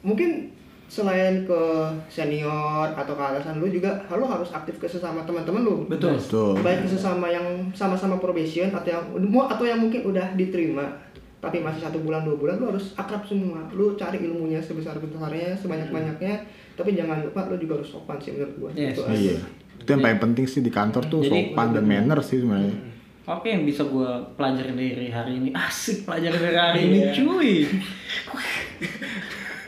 [0.07, 0.55] Mungkin
[0.87, 1.63] selain ke
[2.07, 5.77] senior atau ke atasan lu juga lu harus aktif ke sesama teman-teman lu.
[5.91, 6.15] Betul.
[6.15, 6.63] Betul.
[6.63, 7.43] baik ke sesama yang
[7.75, 10.95] sama-sama probation atau yang mau atau yang mungkin udah diterima
[11.43, 15.59] tapi masih satu bulan dua bulan lu harus akrab semua lu cari ilmunya sebesar besarnya
[15.59, 16.47] sebanyak banyaknya
[16.79, 18.95] tapi jangan lupa lu juga harus sopan sih menurut gua Yes.
[18.95, 19.19] Itu aja.
[19.19, 19.39] Iya.
[19.83, 22.95] Itu yang paling penting sih di kantor tuh Jadi- sopan dan manner sih sebenarnya.
[23.23, 27.71] Oke yang bisa gue pelajarin dari hari ini Asik pelajarin dari hari ini cuy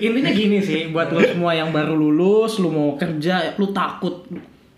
[0.03, 4.27] Intinya gini sih Buat lo semua yang baru lulus Lu mau kerja Lu takut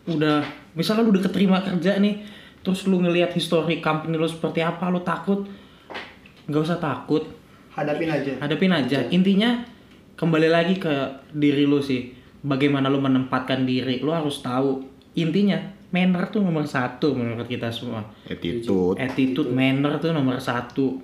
[0.04, 0.44] Udah
[0.76, 2.20] Misalnya lu udah keterima kerja nih
[2.60, 5.48] Terus lu ngelihat history company lu seperti apa Lu takut
[6.46, 7.26] Gak usah takut.
[7.74, 8.32] Hadapin aja.
[8.40, 9.04] Hadapin aja.
[9.12, 9.76] Intinya
[10.16, 12.08] Kembali lagi ke diri lu sih.
[12.40, 14.80] Bagaimana lu menempatkan diri Lu harus tahu.
[15.12, 15.60] Intinya
[15.92, 18.00] manner tuh nomor satu menurut kita semua.
[18.24, 18.96] Attitude.
[18.96, 20.96] Attitude manner tuh nomor satu.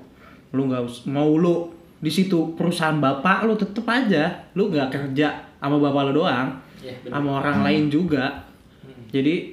[0.56, 1.68] Lu nggak mau lu
[2.02, 4.48] di situ perusahaan bapak lu tetep aja.
[4.56, 6.48] Lu nggak kerja sama bapak lu doang.
[6.80, 8.48] Iya, sama orang lain juga.
[9.12, 9.51] Jadi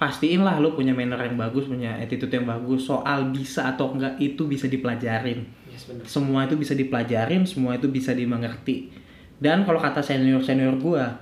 [0.00, 4.16] pastiin lah lu punya manner yang bagus punya attitude yang bagus soal bisa atau enggak
[4.16, 6.02] itu bisa dipelajarin Yes, benar.
[6.02, 8.88] semua itu bisa dipelajarin semua itu bisa dimengerti
[9.36, 11.20] dan kalau kata senior senior gua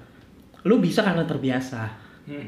[0.63, 2.45] lu bisa karena terbiasa Hmm.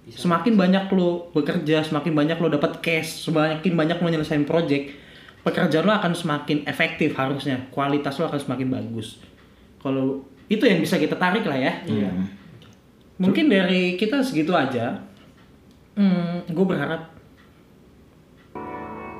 [0.00, 0.24] Bisa.
[0.24, 4.96] semakin banyak lo bekerja, semakin banyak lo dapat cash, semakin banyak lo nyelesain project,
[5.44, 9.20] pekerjaan lo akan semakin efektif harusnya, kualitas lo akan semakin bagus.
[9.76, 11.72] Kalau itu yang bisa kita tarik lah ya.
[11.84, 12.08] Iya.
[13.20, 14.96] Mungkin dari kita segitu aja.
[16.00, 17.12] Hmm, gue berharap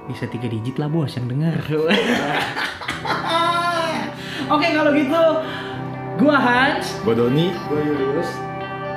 [0.09, 1.61] bisa tiga digit lah bos yang dengar.
[4.57, 5.23] Oke kalau gitu,
[6.25, 7.05] gua Hans.
[7.05, 8.33] gue Doni Gue Julius.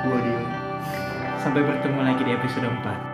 [0.00, 0.40] Gua dia.
[1.36, 3.13] Sampai bertemu lagi di episode 4.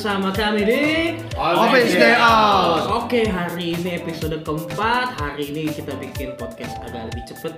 [0.00, 0.82] Bersama kami di
[1.36, 3.04] Office Day Out.
[3.04, 5.12] Oke hari ini episode keempat.
[5.20, 7.52] Hari ini kita bikin podcast agak lebih cepet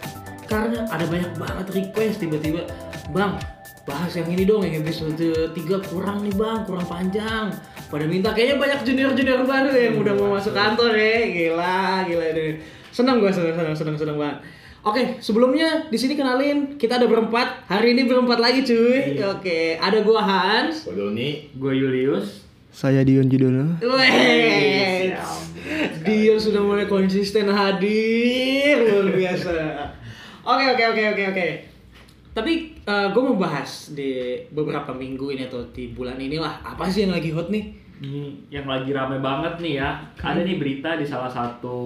[0.51, 2.19] Karena ada banyak banget request.
[2.19, 2.67] Tiba-tiba
[3.15, 3.39] Bang
[3.87, 5.55] bahas yang ini dong yang episode 3
[5.87, 7.55] kurang nih bang kurang panjang.
[7.87, 11.31] Pada minta kayaknya banyak junior-junior baru yang udah mau masuk kantor ya.
[11.31, 12.59] Gila gila ini.
[12.91, 14.43] Senang gue senang senang senang senang banget
[14.83, 17.71] Oke, sebelumnya di sini kenalin kita ada berempat.
[17.71, 19.15] Hari ini berempat lagi cuy.
[19.31, 20.83] Oke, ada gua Hans.
[20.83, 22.43] gue Doni Gue Julius.
[22.75, 23.79] Saya Dion Judono.
[23.79, 25.15] Weh,
[26.03, 29.55] dia sudah mulai konsisten hadir luar biasa.
[30.51, 31.47] Oke oke oke oke oke.
[32.35, 32.53] Tapi
[32.83, 37.31] gue mau bahas di beberapa minggu ini atau di bulan inilah apa sih yang lagi
[37.31, 37.71] hot nih?
[38.03, 39.95] Ini yang lagi rame banget nih ya.
[40.19, 41.77] Ada nih berita di salah satu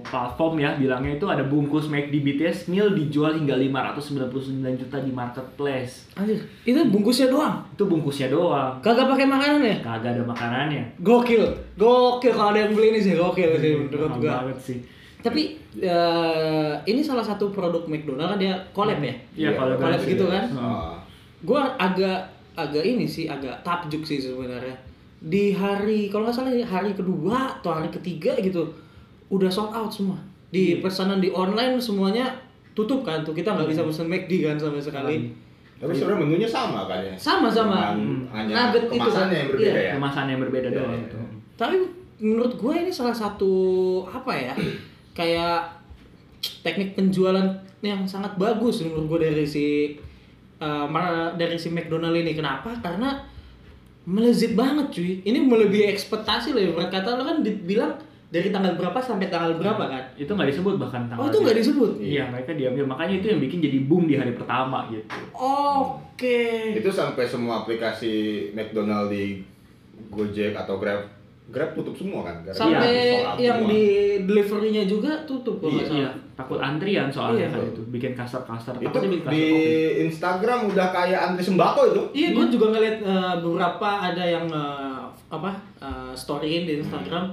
[0.00, 4.30] platform ya bilangnya itu ada bungkus McD BTS meal dijual hingga 599
[4.78, 6.14] juta di marketplace.
[6.14, 7.58] Anjir, itu bungkusnya doang.
[7.68, 8.78] Itu bungkusnya doang.
[8.78, 9.76] Kagak pakai makanan ya?
[9.82, 10.94] Kagak ada makanannya.
[11.00, 11.42] Gokil,
[11.74, 14.32] gokil kalau ada yang beli ini sih gokil sih menurut Mahal gua.
[14.46, 14.78] banget sih.
[15.20, 15.42] Tapi
[15.74, 19.14] eh, ini salah satu produk McDonald kan dia collab ya?
[19.34, 20.44] Iya, kalau collab versi- gitu kan?
[20.54, 20.94] Ah,
[21.42, 24.93] Gua agak agak ini sih agak takjub sih sebenarnya.
[25.24, 28.60] Di hari kalau nggak salah ya, hari kedua atau hari ketiga gitu
[29.28, 30.20] udah sold out semua.
[30.52, 32.28] Di pesanan di online semuanya
[32.76, 35.32] tutup kan tuh kita nggak bisa pesen McD kan sama sekali.
[35.74, 37.92] tapi sebenarnya menunya sama kan ya Sama-sama.
[37.92, 39.00] Cuman hanya Nugget itu kan.
[39.04, 39.82] kemasannya yang berbeda Iya.
[39.82, 41.16] ya Kemasan yang berbeda Iya, doang iya, itu.
[41.18, 41.28] iya.
[41.54, 41.76] Tapi
[42.22, 43.52] menurut gue ini salah satu
[44.06, 44.54] apa ya
[45.12, 45.58] kayak
[46.62, 47.46] teknik penjualan
[47.82, 49.66] yang sangat bagus menurut gue dari si
[50.58, 50.86] uh,
[51.34, 52.32] dari si McDonald ini.
[52.32, 52.70] Kenapa?
[52.78, 53.18] Karena
[54.04, 55.12] melezit banget cuy.
[55.24, 56.60] Ini melebihi ekspektasi loh.
[56.60, 57.96] Ibarat kata lo kan dibilang
[58.28, 60.04] dari tanggal berapa sampai tanggal berapa kan?
[60.18, 61.90] Itu nggak disebut bahkan Oh itu nggak disebut.
[62.02, 65.06] Iya mereka diambil makanya itu yang bikin jadi boom di hari pertama gitu.
[65.34, 66.74] Oke.
[66.78, 69.42] itu sampai semua aplikasi McDonald di
[70.10, 71.13] Gojek atau Grab
[71.44, 73.70] Grab tutup semua kan Gara-gara Sampai out yang semua.
[73.70, 73.82] di
[74.24, 76.12] deliverynya juga tutup kalau Iya, salah.
[76.34, 77.52] takut antrian soalnya Iya.
[77.52, 78.74] kan itu bikin kasar-kasar.
[78.74, 80.04] itu bikin di kasar covid.
[80.04, 85.02] Instagram udah kayak antri sembako itu Iya, gue juga ngeliat eh, beberapa ada yang eh,
[85.26, 87.26] apa uh, storyin di Instagram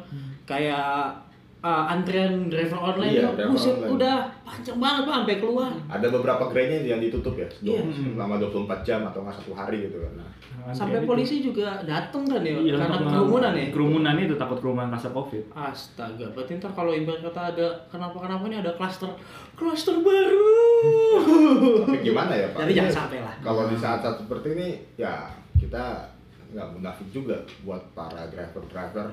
[0.43, 1.13] kayak
[1.61, 3.91] eh, antrian driver online Iya, driver buset, online.
[3.93, 5.71] udah panjang banget pak sampai keluar.
[5.87, 7.81] ada beberapa gerainya yang ditutup ya Iya.
[7.85, 10.29] selama 24 jam atau nggak satu hari gitu kan nah,
[10.61, 11.07] Antrian Sampai itu.
[11.07, 13.65] polisi juga dateng kan ya Iya, karena kerumunan ya.
[13.69, 15.43] Kerumunan itu takut kerumunan kasar covid.
[15.51, 19.09] Astaga, berarti ntar kalau ibarat kata ada kenapa-kenapa ini ada klaster
[19.53, 20.49] klaster baru.
[21.83, 23.33] tapi gimana ya pak Jadi jangan sampai lah.
[23.39, 26.09] kalau di saat-saat seperti ini ya kita
[26.51, 29.07] nggak munafik juga buat para driver-driver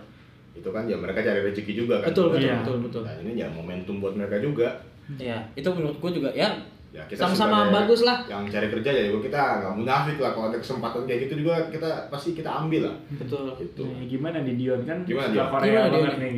[0.59, 2.57] itu kan ya mereka cari rezeki juga kan Betul betul Iya.
[2.61, 3.03] betul betul.
[3.03, 4.69] nah ini ya momentum buat mereka juga
[5.11, 6.53] Ya, itu menurut gue juga ya
[6.89, 8.25] ya kita sama-sama bagus lah.
[8.27, 11.69] yang cari kerja ya juga kita nggak munafik lah kalau ada kesempatan kayak gitu juga
[11.69, 13.53] kita pasti kita ambil lah Betul.
[13.57, 15.49] gitu Nah, gimana nih Dion kan Gimana, Dion?
[15.49, 16.21] Korea Gimana, banget Dion?
[16.23, 16.33] nih.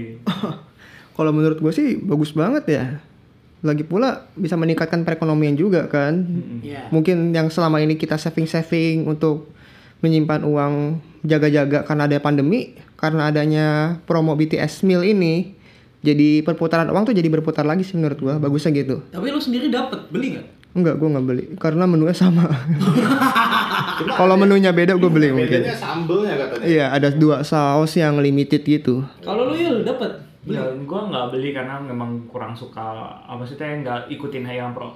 [1.12, 2.85] Kalau menurut gue sih bagus banget ya.
[3.61, 6.25] Lagi pula bisa meningkatkan perekonomian juga kan.
[6.61, 6.89] Iya.
[6.89, 9.53] Mungkin yang selama ini kita saving-saving untuk
[10.01, 13.67] menyimpan uang jaga-jaga karena ada pandemi, karena adanya
[14.09, 15.57] promo BTS meal ini,
[16.01, 18.35] jadi perputaran uang tuh jadi berputar lagi sih menurut gua.
[18.41, 19.05] Bagusnya gitu.
[19.13, 20.47] Tapi lu sendiri dapat beli nggak?
[20.71, 22.47] Enggak, gue nggak beli karena menunya sama.
[24.21, 25.67] Kalau menunya beda gue beli mungkin.
[25.67, 26.65] Bedanya sambelnya katanya.
[26.65, 29.03] Iya, ada dua saus yang limited gitu.
[29.21, 30.57] Kalau lu yul dapat beli.
[30.57, 34.95] Ya, gue nggak beli karena memang kurang suka apa sih teh nggak ikutin yang pro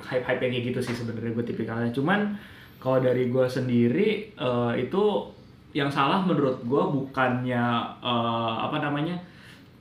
[0.00, 2.34] hype hype kayak gitu sih sebenarnya gue tipikalnya cuman
[2.86, 5.02] kalau dari gue sendiri eh, itu
[5.74, 7.64] yang salah menurut gue bukannya
[7.98, 9.18] eh, apa namanya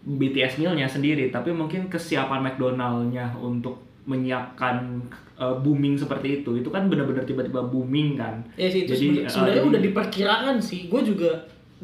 [0.01, 3.77] BTS mealnya sendiri tapi mungkin kesiapan McDonald-nya untuk
[4.09, 5.05] menyiapkan
[5.37, 9.61] eh, booming seperti itu itu kan benar-benar tiba-tiba booming kan Ya sih itu Jadi, sebenarnya
[9.61, 10.89] jadi- udah diperkirakan sih.
[10.89, 11.29] Gue juga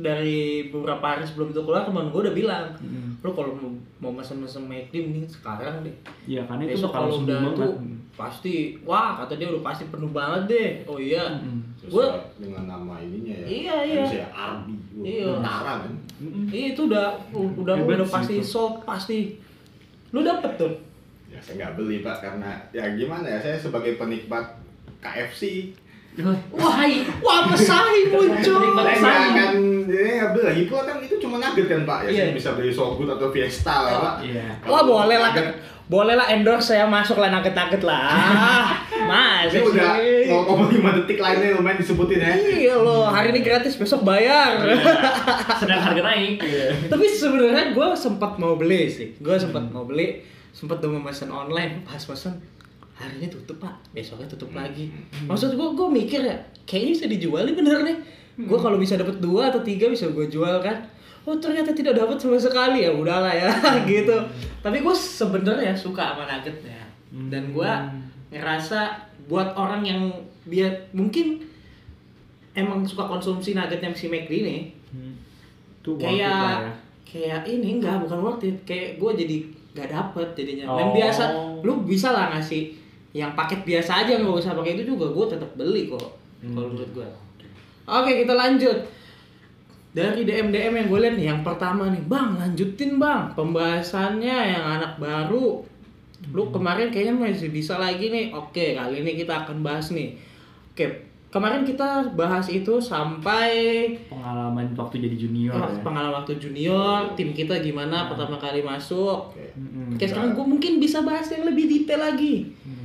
[0.02, 3.16] dari beberapa hari sebelum itu keluar teman gue udah bilang, Hmm.
[3.18, 5.96] lu kalau mau, mau mesen-mesen McD mending sekarang deh.
[6.26, 7.98] Iya karena itu Besok kalau udah booming tuh banget.
[8.14, 10.70] pasti, wah kata dia udah pasti penuh banget deh.
[10.86, 11.62] Oh iya, Mm-mm.
[11.84, 12.06] gue
[12.38, 13.46] dengan nama ininya ya.
[13.48, 14.04] Iya, iya.
[14.04, 14.74] Bisa ya Arby.
[15.00, 15.30] Iya.
[15.36, 15.94] Tentara kan.
[16.48, 18.46] Iya itu udah udah Hebat udah pasti itu.
[18.48, 19.20] sold pasti.
[20.10, 20.74] Lu dapet tuh.
[21.28, 24.44] Ya saya nggak beli pak karena ya gimana ya saya sebagai penikmat
[25.00, 25.72] KFC
[26.20, 26.84] Wah,
[27.24, 28.60] wah pesaing muncul.
[28.76, 29.52] saya nggak akan
[29.88, 30.44] dia nggak beli.
[30.44, 32.00] Lagi pula kan itu cuma nugget kan pak?
[32.08, 32.26] Ya Iya.
[32.36, 34.16] bisa beli Sogut atau Fiesta lah pak.
[34.28, 34.60] Iya.
[34.68, 35.32] Wah boleh lah,
[35.88, 38.12] boleh lah endorse saya masuk lah nugget-nugget lah.
[39.02, 39.98] Mas, ini udah
[40.46, 42.32] 0,5 detik lainnya lumayan disebutin ya.
[42.36, 44.62] Iya loh, hari ini gratis, besok bayar.
[45.64, 46.44] sedang harga naik.
[46.92, 49.16] Tapi sebenarnya gue sempat mau beli sih.
[49.20, 52.61] Gue sempat mau beli, sempat udah memesan online, pas pesan
[53.02, 54.94] hari ini tutup pak, besoknya tutup lagi.
[55.26, 57.98] Maksud gue, gue mikir ya, kayaknya bisa dijual nih bener nih.
[58.40, 60.78] Gue kalau bisa dapat dua atau tiga bisa gue jual kan.
[61.22, 63.50] Oh ternyata tidak dapat sama sekali ya udahlah ya
[63.90, 64.14] gitu.
[64.60, 66.82] Tapi gue sebenarnya suka sama nuggetnya
[67.28, 67.72] dan gue
[68.32, 68.80] ngerasa
[69.26, 70.02] buat orang yang
[70.44, 71.44] dia mungkin
[72.52, 74.34] emang suka konsumsi nuggetnya si McD
[75.82, 76.72] Tuh it lah kayak ya.
[77.06, 79.38] kayak ini enggak bukan worth it kayak gue jadi
[79.72, 80.94] nggak dapet jadinya dan Oh.
[80.94, 81.24] biasa
[81.62, 82.81] lu bisa lah ngasih
[83.12, 86.74] yang paket biasa aja nggak usah pakai itu juga gue tetap beli kok kalau Hmm.
[86.74, 87.08] menurut gue
[87.86, 88.78] oke kita lanjut
[89.92, 94.64] dari DM DM yang gue lihat nih yang pertama nih bang lanjutin bang pembahasannya yang
[94.74, 95.60] anak baru
[96.28, 96.54] lu Hmm.
[96.54, 100.16] kemarin kayaknya masih bisa lagi nih oke kali ini kita akan bahas nih
[100.72, 100.86] oke
[101.30, 103.52] kemarin kita bahas itu sampai
[104.06, 105.80] pengalaman waktu jadi junior Oh, ya.
[105.80, 109.32] pengalaman waktu junior, tim kita gimana pertama kali masuk.
[109.32, 109.56] Oke.
[109.96, 112.52] Oke, sekarang gue mungkin bisa bahas yang lebih detail lagi.
[112.62, 112.81] Mm.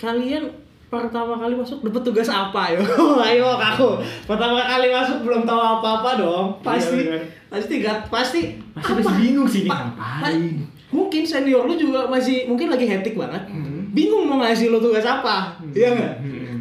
[0.00, 0.48] Kalian
[0.88, 2.80] pertama kali masuk dapat tugas apa yo?
[3.22, 4.00] Ayo aku.
[4.24, 6.46] Pertama kali masuk belum tahu apa-apa dong.
[6.60, 8.40] Pasti Iya, pasti gak pasti
[8.72, 10.64] Masih masih bingung sih ini Pa- ngapain.
[10.90, 13.44] Mungkin senior lu juga masih mungkin lagi hektik banget.
[13.46, 13.92] Hmm.
[13.92, 15.54] Bingung mau ngasih lu tugas apa.
[15.70, 16.14] Iya enggak?
[16.18, 16.58] Mm-mm.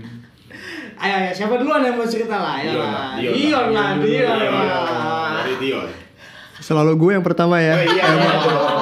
[1.00, 2.60] Ayo, ayo, siapa duluan yang mau cerita lah?
[2.60, 3.16] Ayo Dion lah.
[3.16, 3.90] Dion Dion lah.
[3.96, 5.48] Dion Dion, lah.
[5.56, 5.88] Dion
[6.60, 7.72] Selalu gue yang pertama ya.
[7.72, 8.79] oh iya Ah, iya.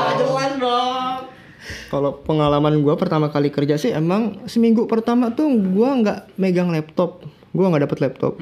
[1.87, 1.91] Dong.
[1.95, 7.23] Kalau pengalaman gue pertama kali kerja sih emang seminggu pertama tuh gue nggak megang laptop,
[7.55, 8.35] gue nggak dapet laptop.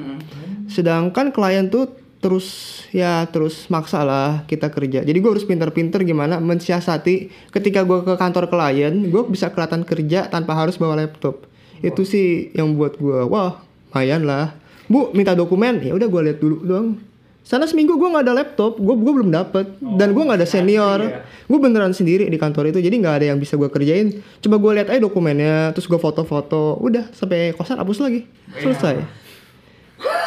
[0.66, 5.06] Sedangkan klien tuh terus ya terus maksa lah kita kerja.
[5.06, 10.26] Jadi gue harus pinter-pinter gimana mensiasati ketika gue ke kantor klien, gue bisa kelihatan kerja
[10.26, 11.46] tanpa harus bawa laptop.
[11.78, 13.62] Itu sih yang buat gue wah
[13.94, 14.52] lumayan lah.
[14.86, 16.98] Bu minta dokumen ya udah gue lihat dulu doang.
[17.46, 20.98] Sana seminggu gue nggak ada laptop, gue gue belum dapet dan gue nggak ada senior.
[20.98, 21.22] ya.
[21.46, 24.18] Gue beneran sendiri di kantor itu, jadi nggak ada yang bisa gue kerjain.
[24.42, 28.26] Coba gue lihat aja dokumennya, terus gue foto-foto, udah sampai kosan hapus lagi,
[28.58, 28.98] selesai.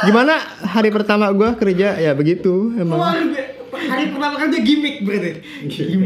[0.08, 3.04] Gimana hari pertama gue kerja ya begitu emang.
[3.04, 5.32] Luar hari pertama kerja gimmick berarti.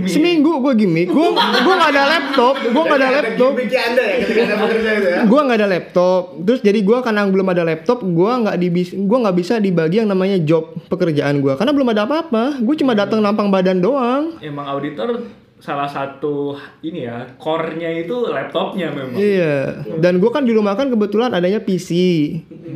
[0.09, 4.15] Seminggu gue gimmick, gue gue nggak ada laptop, gue nggak ada laptop, Gimmick anda ya
[4.23, 6.21] ketika anda bekerja itu ya gue nggak ada laptop.
[6.43, 10.09] Terus jadi gue karena belum ada laptop, gue nggak di gue nggak bisa dibagi yang
[10.09, 12.59] namanya job pekerjaan gue, karena belum ada apa-apa.
[12.63, 14.37] Gue cuma datang nampang badan doang.
[14.41, 15.23] Emang auditor
[15.63, 16.51] salah satu
[16.81, 19.15] ini ya core-nya itu laptopnya memang.
[19.15, 21.89] Iya, dan gue kan di rumah kan kebetulan adanya PC,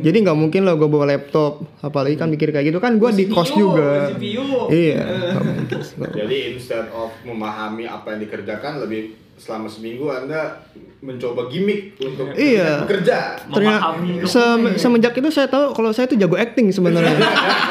[0.00, 3.28] jadi nggak mungkin lah gue bawa laptop, apalagi kan mikir kayak gitu kan gue di
[3.28, 4.08] kos juga.
[4.10, 4.72] CPU.
[4.72, 5.04] Iya,
[5.36, 5.78] mungkin
[6.18, 10.64] Jadi instead of memahami apa yang dikerjakan lebih selama seminggu anda
[10.98, 12.82] mencoba gimmick untuk Iya.
[12.82, 13.38] bekerja.
[13.46, 17.14] Ternyata Memahami se- semenjak itu saya tahu kalau saya tuh jago acting sebenarnya.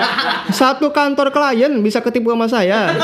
[0.54, 2.88] Satu kantor klien bisa ketipu sama saya.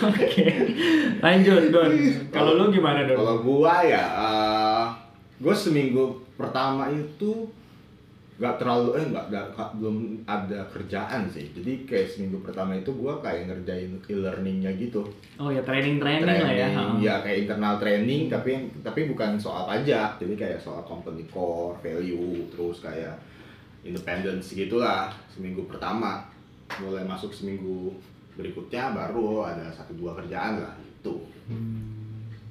[0.00, 0.44] Oke.
[1.20, 1.92] Lanjut Don.
[2.32, 3.16] Kalau lu gimana Don?
[3.20, 4.86] Kalau gua ya, eh,
[5.40, 7.44] gua seminggu pertama itu
[8.40, 11.52] nggak terlalu eh nggak belum ada kerjaan sih.
[11.52, 15.04] Jadi kayak seminggu pertama itu gua kayak ngerjain e-learningnya gitu.
[15.36, 16.72] Oh ya training training lah ya.
[16.72, 20.16] Training, ya kayak internal training tapi tapi bukan soal pajak.
[20.16, 23.20] Jadi kayak soal company core, value, terus kayak
[23.84, 26.24] independence gitulah seminggu pertama.
[26.80, 27.92] Mulai masuk seminggu
[28.40, 31.14] berikutnya baru ada satu dua kerjaan lah itu.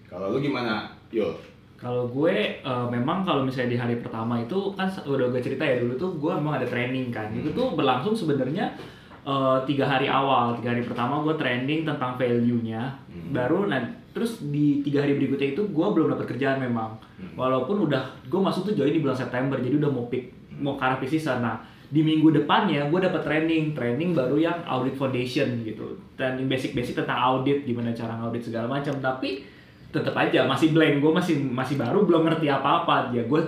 [0.10, 1.32] Kalau lu gimana, Yul?
[1.80, 5.80] Kalau gue eh, memang kalau misalnya di hari pertama itu kan udah gue cerita ya
[5.80, 7.32] dulu tuh gue emang ada training kan.
[7.32, 8.76] Itu tuh berlangsung sebenarnya
[9.24, 10.60] eh, tiga hari awal.
[10.60, 13.00] Tiga hari pertama gue training tentang value-nya.
[13.32, 13.80] Baru nah
[14.12, 17.00] terus di tiga hari berikutnya itu gue belum dapat kerjaan memang.
[17.40, 20.84] Walaupun udah gue masuk tuh join di bulan September jadi udah mau pick mau ke
[20.84, 21.40] arah peak season.
[21.40, 25.98] Nah di minggu depannya gue dapat training training baru yang audit foundation gitu.
[26.14, 29.42] Training basic-basic tentang audit gimana cara ngaudit segala macam tapi
[29.90, 31.02] tetap aja masih blank.
[31.02, 33.10] Gue masih masih baru belum ngerti apa-apa.
[33.10, 33.42] Ya gue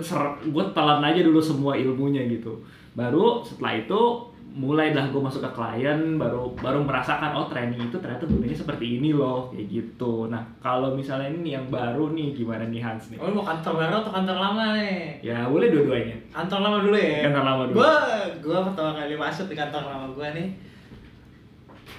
[0.50, 2.58] gue telan aja dulu semua ilmunya gitu.
[2.98, 4.00] Baru setelah itu
[4.52, 9.00] mulai dah gue masuk ke klien baru baru merasakan oh training itu ternyata gunanya seperti
[9.00, 13.16] ini loh kayak gitu nah kalau misalnya ini yang baru nih gimana nih Hans nih
[13.16, 15.24] Oh, mau kantor baru atau kantor lama nih?
[15.24, 17.24] ya boleh dua-duanya Kantor lama dulu ya.
[17.24, 17.76] Kantor lama dulu.
[17.76, 17.94] Gua
[18.38, 20.48] gua pertama kali masuk di kantor lama gua nih.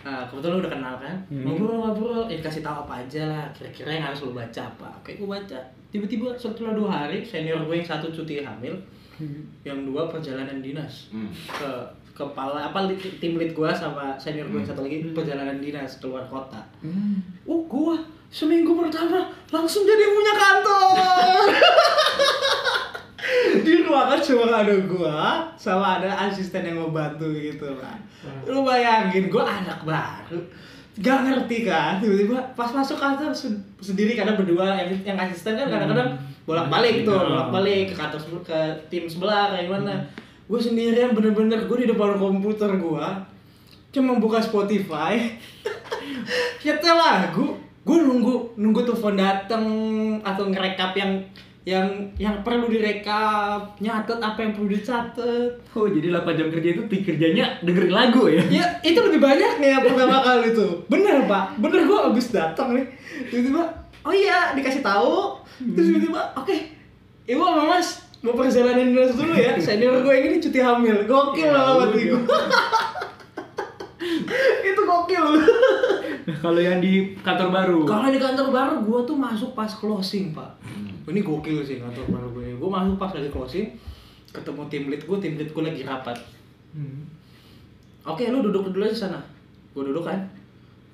[0.04, 1.16] Nah, kebetulan lu udah kenal kan?
[1.28, 1.44] Hmm.
[1.48, 4.90] Ngobrol-ngobrol, ya dikasih tahu apa aja lah, kira-kira yang harus lu baca apa.
[5.00, 5.60] Oke, gua baca.
[5.90, 8.74] Tiba-tiba setelah dua hari, senior gue yang satu cuti hamil,
[9.64, 11.30] yang dua perjalanan dinas Hmm.
[11.32, 11.72] ke
[12.14, 12.88] kepala apa
[13.18, 16.62] tim lead gua sama senior gue yang satu lagi perjalanan dinas keluar kota.
[17.44, 17.96] Oh, gua
[18.30, 21.48] seminggu pertama langsung jadi punya kantor.
[23.64, 25.18] di ruangan cuma ada gua
[25.56, 27.96] sama ada asisten yang membantu gitu kan
[28.44, 30.38] lu bayangin gua anak baru.
[30.94, 35.66] Gak ngerti kan tiba-tiba pas masuk kantor sen- sendiri karena berdua yang yang asisten kan
[35.66, 37.28] kadang-kadang bolak-balik tuh Hmm.
[37.32, 38.58] bolak-balik ke kantor ke
[38.88, 39.96] tim sebelah kayak gimana
[40.44, 43.24] gue sendirian bener-bener gue di depan komputer gua
[43.94, 45.22] cuma buka Spotify.
[46.66, 49.66] Nyetel lagu gue nunggu nunggu telepon dateng
[50.24, 51.20] atau ngerekap yang
[51.64, 51.88] yang
[52.20, 57.46] yang perlu direkap nyatet apa yang perlu dicatat oh jadi 8 jam kerja itu kerjanya
[57.64, 58.44] dengerin lagu ya?
[58.52, 61.56] Ya itu lebih banyak nih yang pertama kali itu bener pak.
[61.60, 62.88] Bener gue abis datang nih.
[63.32, 63.64] Tiba-tiba
[64.04, 65.40] oh iya dikasih tahu.
[65.60, 66.56] Terus tiba-tiba oke
[67.28, 71.52] ibu sama mas mau perjalanan dinas dulu ya senior gue ini cuti hamil gokil Ya,
[71.52, 71.92] lah udah.
[71.92, 72.08] gue
[74.72, 75.26] itu gokil
[76.24, 80.32] Nah, kalau yang di kantor baru Kalau di kantor baru gue tuh masuk pas closing
[80.32, 80.56] pak.
[81.04, 82.56] Ini gokil sih kantor baru gue.
[82.56, 83.68] Gue masuk pas lagi closing,
[84.32, 86.16] ketemu tim lead gue, tim lead gue lagi rapat.
[86.72, 87.04] Hmm.
[88.08, 89.20] Oke, lu duduk dulu aja sana.
[89.76, 90.24] Gue duduk kan.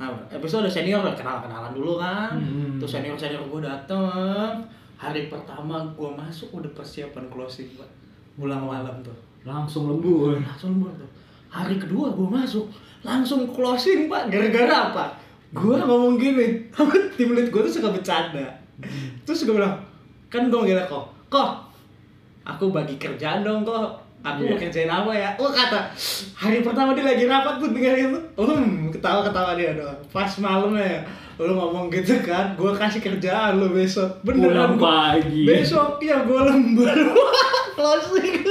[0.01, 2.33] Nah, episode ada senior lah, kenal-kenalan dulu kan.
[2.33, 2.81] Hmm.
[2.81, 4.65] Terus senior-senior gue dateng.
[4.99, 7.87] Hari pertama gue masuk udah persiapan closing pak.
[8.35, 9.15] Pulang malam tuh.
[9.47, 10.35] langsung lembur.
[10.35, 11.07] Langsung lembur tuh.
[11.47, 12.67] Hari kedua gue masuk
[13.01, 14.27] langsung closing pak.
[14.27, 15.05] Gara-gara apa?
[15.49, 16.67] Gue ngomong gini
[17.15, 18.43] tim lead gue tuh suka bercanda.
[19.23, 19.79] Terus gue bilang
[20.27, 21.07] kan gue manggilnya kok.
[21.31, 21.49] Kok?
[22.43, 24.03] Aku bagi kerjaan dong kok.
[24.19, 24.67] Aku mau Iya.
[24.67, 25.31] kerjain apa ya?
[25.39, 25.79] Oh kata
[26.35, 28.23] hari pertama dia lagi rapat tuh dengerin tuh.
[28.35, 29.95] Um ketawa-ketawa dia doang.
[30.11, 30.99] Pas malamnya
[31.39, 34.19] lu ngomong gitu kan gue kasih kerjaan lu besok.
[34.21, 35.43] Beneran Pulang gua- pagi.
[35.43, 36.87] besok ya gue lembur.
[37.79, 38.43] Closing.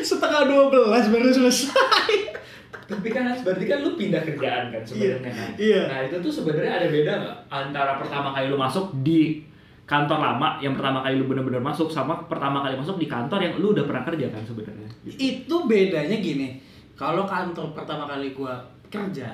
[0.00, 2.38] Setengah dua belas baru selesai.
[2.84, 5.80] Tapi kan berarti kan lu pindah kerjaan kan sebenarnya kan Iya.
[5.86, 9.40] nah itu tuh sebenarnya ada beda nggak antara pertama kali lu masuk di
[9.82, 13.56] kantor lama yang pertama kali lu bener-bener masuk sama pertama kali masuk di kantor yang
[13.56, 14.84] lu udah pernah kerja kan sebenarnya?
[15.08, 16.60] Itu bedanya gini
[16.92, 18.54] kalau kantor pertama kali gue
[18.86, 19.32] kerja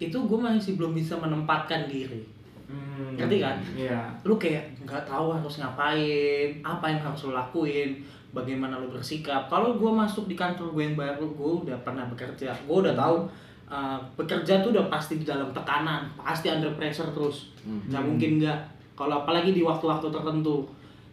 [0.00, 2.24] itu gue masih belum bisa menempatkan diri.
[2.64, 3.18] Hmm.
[3.20, 3.56] Ngerti kan?
[3.76, 4.00] iya.
[4.24, 8.00] Lu kayak nggak tahu harus ngapain apa yang harus lu lakuin
[8.32, 9.44] bagaimana lu bersikap.
[9.52, 12.56] Kalau gue masuk di kantor gue yang baru gue udah pernah bekerja.
[12.64, 13.28] Gue udah tahu
[13.68, 17.52] uh, bekerja tuh udah pasti di dalam tekanan pasti under pressure terus.
[17.66, 18.58] Nggak mungkin nggak.
[18.96, 20.64] Kalau apalagi di waktu-waktu tertentu.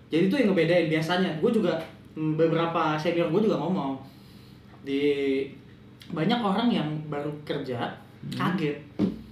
[0.08, 1.76] Jadi itu yang ngebedain biasanya gue juga
[2.16, 4.00] mm, beberapa senior gue juga ngomong
[4.88, 5.04] di
[6.08, 8.78] banyak orang yang baru kerja kaget.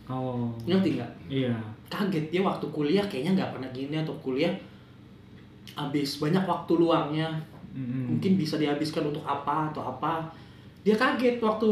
[0.05, 0.53] Oh.
[0.63, 1.11] Ngerti nggak?
[1.27, 1.55] Iya.
[1.89, 2.31] Kaget.
[2.31, 4.53] Dia waktu kuliah kayaknya nggak pernah gini atau kuliah
[5.75, 7.29] habis banyak waktu luangnya.
[7.75, 8.07] Mm-mm.
[8.07, 10.23] mungkin bisa dihabiskan untuk apa atau apa.
[10.87, 11.67] Dia kaget waktu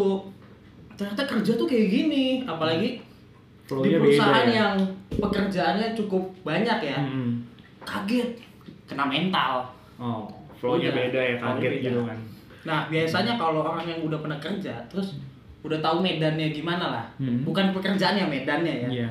[0.99, 2.43] ternyata kerja tuh kayak gini.
[2.43, 4.59] Apalagi di Flow-nya perusahaan beda ya?
[4.59, 4.75] yang
[5.15, 6.99] pekerjaannya cukup banyak ya.
[6.99, 7.47] Mm-mm.
[7.87, 8.35] kaget.
[8.83, 9.63] Kena mental.
[9.95, 12.19] Oh flow-nya Udah, beda ya kaget gitu kan.
[12.63, 15.19] Nah biasanya kalau orang yang udah pernah kerja terus
[15.63, 17.41] udah tahu medannya gimana lah Hmm.
[17.41, 19.09] bukan pekerjaannya medannya ya iya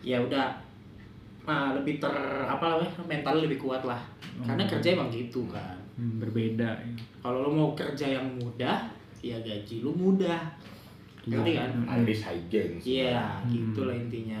[0.00, 0.46] ya udah
[1.42, 3.98] ah, lebih ter apa namanya mental lebih kuat lah
[4.40, 4.72] karena Hmm.
[4.72, 6.94] kerja emang gitu kan Hmm, berbeda ya.
[7.18, 8.86] kalau lo mau kerja yang mudah
[9.18, 10.38] ya gaji lu mudah
[11.24, 11.90] ngerti kan Hmm.
[11.90, 12.78] Alice Hygiene.
[12.78, 13.50] iya Hmm.
[13.50, 14.38] gitulah intinya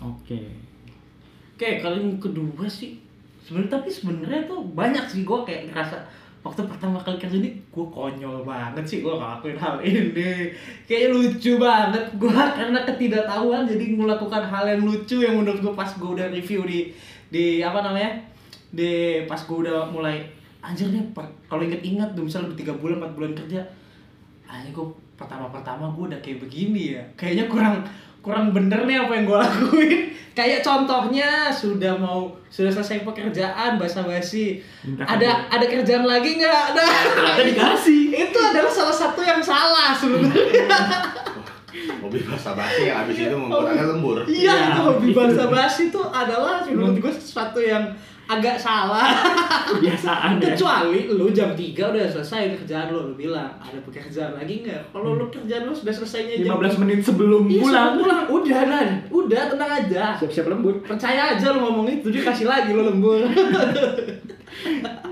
[0.00, 0.40] oke
[1.54, 2.98] oke kalau yang kedua sih
[3.40, 5.98] sebenarnya tapi sebenarnya tuh banyak sih gue kayak ngerasa
[6.42, 10.50] waktu pertama kali kerja ini gue konyol banget sih gue ngelakuin hal ini.
[10.90, 12.04] Kayaknya lucu banget.
[12.18, 16.66] Gue karena ketidaktahuan jadi melakukan hal yang lucu yang menurut gue pas gue udah review
[16.66, 16.90] di
[17.30, 18.18] di apa namanya
[18.74, 20.18] di pas gue udah mulai
[20.62, 21.02] anjir nih
[21.46, 23.62] kalau inget-inget tuh misalnya tiga bulan empat bulan kerja
[24.50, 27.02] anjir gue pertama-pertama gue udah kayak begini ya.
[27.14, 27.74] Kayaknya kurang
[28.22, 30.00] kurang bener nih apa yang gue lakuin.
[30.38, 34.64] Kayak contohnya sudah mau sudah selesai pekerjaan basa-basi.
[34.80, 36.62] Minta ada ada kerjaan lagi nggak?
[36.72, 36.84] Ada
[37.36, 38.02] Ternyata dikasih.
[38.16, 40.64] itu adalah salah satu yang salah sebenarnya.
[42.00, 44.22] Hobi bahasa basi yang habis itu membuat anda lembur.
[44.28, 47.88] iya hobi basa-basi itu adalah menurut gue sesuatu yang
[48.24, 49.12] agak salah
[49.68, 50.50] Kebiasaan ya.
[50.50, 55.14] kecuali lu jam 3 udah selesai kerjaan lu lu bilang ada pekerjaan lagi nggak kalau
[55.14, 57.74] lu kerjaan lu sudah selesainya jam 15 menit sebelum Iya, pulang.
[57.88, 60.74] sebelum pulang udah dan udah tenang aja Siap-siap lembur.
[60.80, 63.20] percaya aja lu ngomong itu dia kasih lagi lu lembur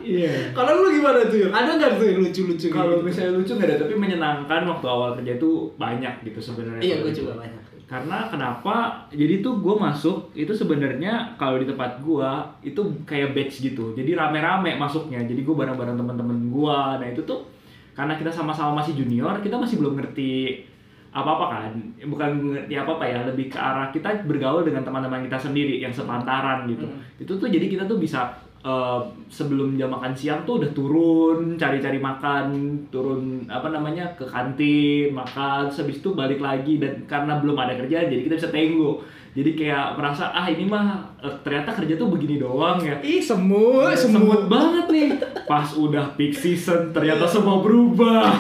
[0.01, 0.33] Iya.
[0.57, 3.05] kalau lu gimana tuh ada nggak tuh yang lucu-lucu Kalau gitu?
[3.05, 6.81] misalnya lucu nggak ada, tapi menyenangkan waktu awal kerja itu banyak gitu sebenarnya.
[6.81, 7.60] iya gue juga banyak
[7.91, 9.03] Karena kenapa?
[9.11, 12.31] Jadi tuh gue masuk itu sebenarnya kalau di tempat gue
[12.63, 13.91] itu kayak batch gitu.
[13.99, 15.19] Jadi rame-rame masuknya.
[15.27, 16.79] Jadi gue bareng-bareng teman-teman gue.
[17.03, 17.51] Nah itu tuh
[17.99, 20.63] karena kita sama-sama masih junior, kita masih belum ngerti
[21.11, 21.73] apa-apa kan.
[22.07, 26.71] Bukan ngerti apa-apa ya, lebih ke arah kita bergaul dengan teman-teman kita sendiri yang sepantaran
[26.71, 26.87] gitu.
[26.87, 27.03] Hmm.
[27.19, 28.31] Itu tuh jadi kita tuh bisa
[28.61, 29.01] eh,
[29.33, 32.47] sebelum jam makan siang tuh udah turun cari-cari makan
[32.93, 38.13] turun apa namanya ke kantin makan habis itu balik lagi dan karena belum ada kerjaan
[38.13, 39.01] jadi kita bisa tenggo.
[39.31, 42.99] Jadi kayak merasa ah ini mah eh, ternyata kerja tuh begini doang ya.
[42.99, 44.51] Ih semut semut.
[44.51, 45.09] banget nih.
[45.47, 48.35] Pas udah peak season ternyata semua berubah.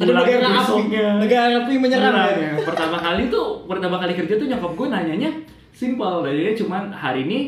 [0.00, 0.96] Ada negara api.
[1.20, 2.56] negara api menyerang ya.
[2.64, 5.30] Pertama kali tuh, pertama kali kerja tuh nyokap gue nanyanya
[5.76, 6.24] simpel.
[6.24, 7.38] Jadi cuman hari ini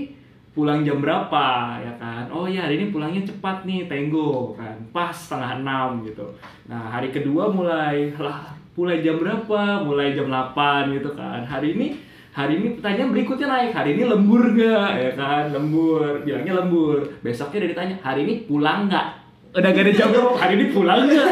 [0.52, 2.28] pulang jam berapa ya kan?
[2.28, 4.76] Oh ya hari ini pulangnya cepat nih, tenggo kan.
[4.92, 6.24] Pas setengah enam gitu.
[6.68, 9.84] Nah hari kedua mulai lah mulai jam berapa?
[9.84, 11.44] Mulai jam 8 gitu kan.
[11.44, 11.86] Hari ini
[12.32, 17.60] hari ini pertanyaan berikutnya naik hari ini lembur nggak ya kan lembur bilangnya lembur besoknya
[17.60, 19.06] udah ditanya hari ini pulang nggak
[19.52, 21.28] udah gak ada jam berapa hari ini pulang nggak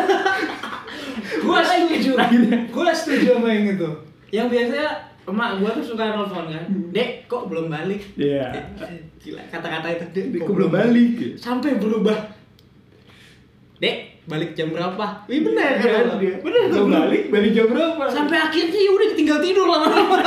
[1.41, 2.11] Gua setuju.
[2.71, 3.91] Gua setuju sama yang itu.
[4.31, 4.91] Yang biasanya
[5.29, 6.65] emak gua tuh suka nelfon kan.
[6.91, 8.01] Dek, kok belum balik?
[8.17, 8.51] Iya.
[8.57, 8.65] Eh,
[9.21, 10.05] Gila kata-kata itu.
[10.11, 11.11] Dek, Kok belum balik?
[11.37, 12.19] Sampai berubah.
[13.81, 15.07] Dek, balik jam berapa?
[15.29, 16.17] Wih bener kan?
[16.21, 16.37] Dia.
[16.41, 16.85] Bener tuh.
[16.85, 18.03] Belum balik, balik jam berapa?
[18.09, 20.19] Sampai akhirnya ya udah tinggal tidur lama-lama.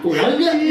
[0.00, 0.54] pulang nggak?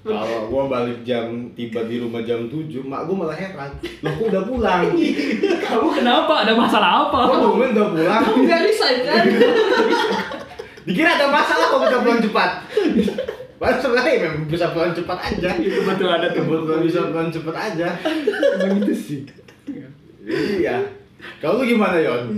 [0.00, 3.68] Kalau gua balik jam tiba di rumah jam 7, mak gua malah heran.
[4.00, 4.84] Loh kok udah pulang?
[5.68, 6.32] Kamu kenapa?
[6.48, 7.20] Ada masalah apa?
[7.28, 8.20] Kok udah pulang?
[8.24, 9.24] Kamu nggak resign kan?
[10.88, 12.50] Dikira ada masalah kok kita pulang cepat.
[13.60, 15.50] Padahal sebenarnya memang bisa pulang cepat aja.
[15.60, 16.44] Itu betul ada tuh.
[16.80, 17.88] Bisa pulang cepat aja.
[18.56, 19.20] Emang itu sih.
[20.24, 20.80] Iya.
[21.44, 22.32] Kalau lu gimana Yon?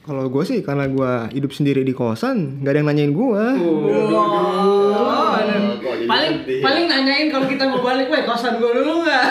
[0.00, 3.44] Kalau gue sih karena gue hidup sendiri di kosan, nggak ada yang nanyain gue.
[3.60, 5.54] Oh, ada.
[5.76, 6.60] kok jadi paling sedih?
[6.64, 9.24] paling nanyain kalau kita mau balik, weh kosan gua dulu nggak?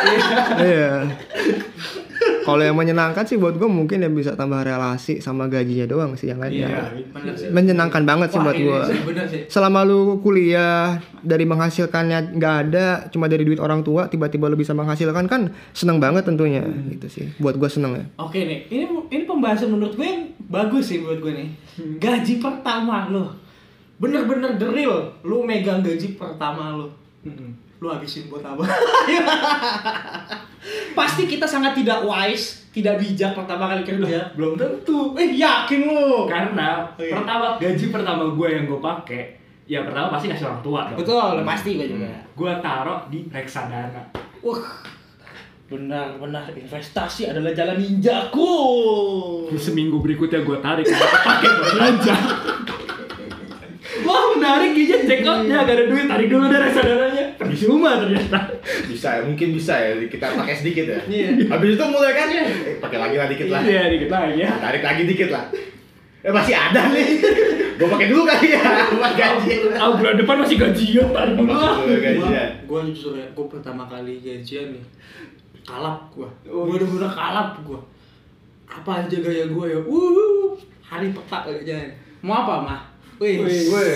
[0.61, 0.93] Iya.
[2.43, 6.33] Kalau yang menyenangkan sih buat gue mungkin ya bisa tambah relasi sama gajinya doang sih
[6.33, 6.89] yang lainnya.
[6.91, 7.53] Iya, sih.
[7.53, 8.81] Menyenangkan banget sih Wah, buat ini gue.
[8.89, 9.41] sih, bener sih.
[9.51, 14.73] Selama lu kuliah dari menghasilkannya nggak ada, cuma dari duit orang tua, tiba-tiba lu bisa
[14.73, 16.65] menghasilkan kan seneng banget tentunya.
[16.65, 17.25] Gitu sih.
[17.37, 18.05] Buat gue seneng ya.
[18.17, 21.47] Oke nih, ini ini pembahasan menurut gue yang bagus sih buat gue nih.
[22.01, 23.31] Gaji pertama lo,
[24.01, 26.98] bener-bener real, lu megang gaji pertama lo,
[27.79, 28.59] lu habisin buat apa?
[30.91, 34.29] Pasti kita sangat tidak wise, tidak bijak pertama kali kerja.
[34.35, 35.15] Belum tentu.
[35.15, 36.27] Eh yakin lo?
[36.27, 37.15] Karena Iya.
[37.15, 39.21] pertama gaji pertama gue yang gue pakai,
[39.63, 40.97] ya pertama pasti ngasih orang tua dong.
[40.99, 42.07] Betul, pasti gue juga.
[42.35, 44.03] Gue taruh di reksadana.
[44.43, 44.63] Wah,
[45.67, 48.51] benar-benar investasi adalah jalan ninjaku.
[49.55, 52.15] Seminggu berikutnya gue tarik, gue pakai buat belanja.
[54.09, 58.39] Wah menarik gini check outnya gak ada duit tarik dulu deh reksadananya percuma ternyata
[58.89, 60.99] Bisa ya, mungkin bisa ya kita pakai sedikit ya.
[61.05, 61.45] Iya.
[61.45, 63.61] Habis itu mulai kan, eh, pakai lagi lah dikit lah.
[63.61, 65.45] iya dikit lagi ya Tarik lagi dikit lah.
[66.25, 67.07] Eh masih ada nih.
[67.79, 69.53] Gua pakai dulu kali ya buat gaji.
[69.79, 71.53] ah bulan depan masih gajian tarik dulu
[72.01, 72.49] gajian.
[72.67, 74.83] Gue jujur ya, gue pertama kali gajian nih
[75.63, 77.79] kalap gue, gue udah bener kalap gue.
[78.65, 80.49] Apa aja gaya gue ya, uh,
[80.81, 81.93] hari petak gajian.
[82.19, 82.81] Mau apa mah?
[83.19, 83.35] Wih,
[83.67, 83.91] Woi.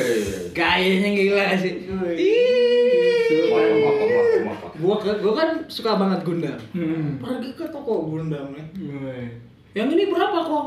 [0.52, 1.74] gayanya gila gak sih.
[4.74, 6.60] Gue gue kan suka banget Gundam.
[6.76, 7.24] hmm.
[7.24, 8.68] Pergi ke toko Gundam nih.
[9.74, 10.66] Yang ini berapa kok?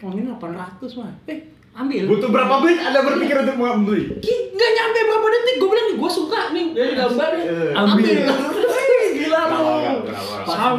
[0.00, 1.12] Yang ini 800 mah.
[1.28, 1.38] Eh,
[1.72, 2.02] ambil.
[2.08, 4.02] Butuh berapa menit Anda berpikir untuk membeli?
[4.18, 7.72] Ki, nggak nyampe berapa detik gue bilang gue suka nih dari gambarnya Eh.
[7.76, 8.16] Ambil.
[8.16, 9.96] Eh, gila orang?
[10.44, 10.76] Sam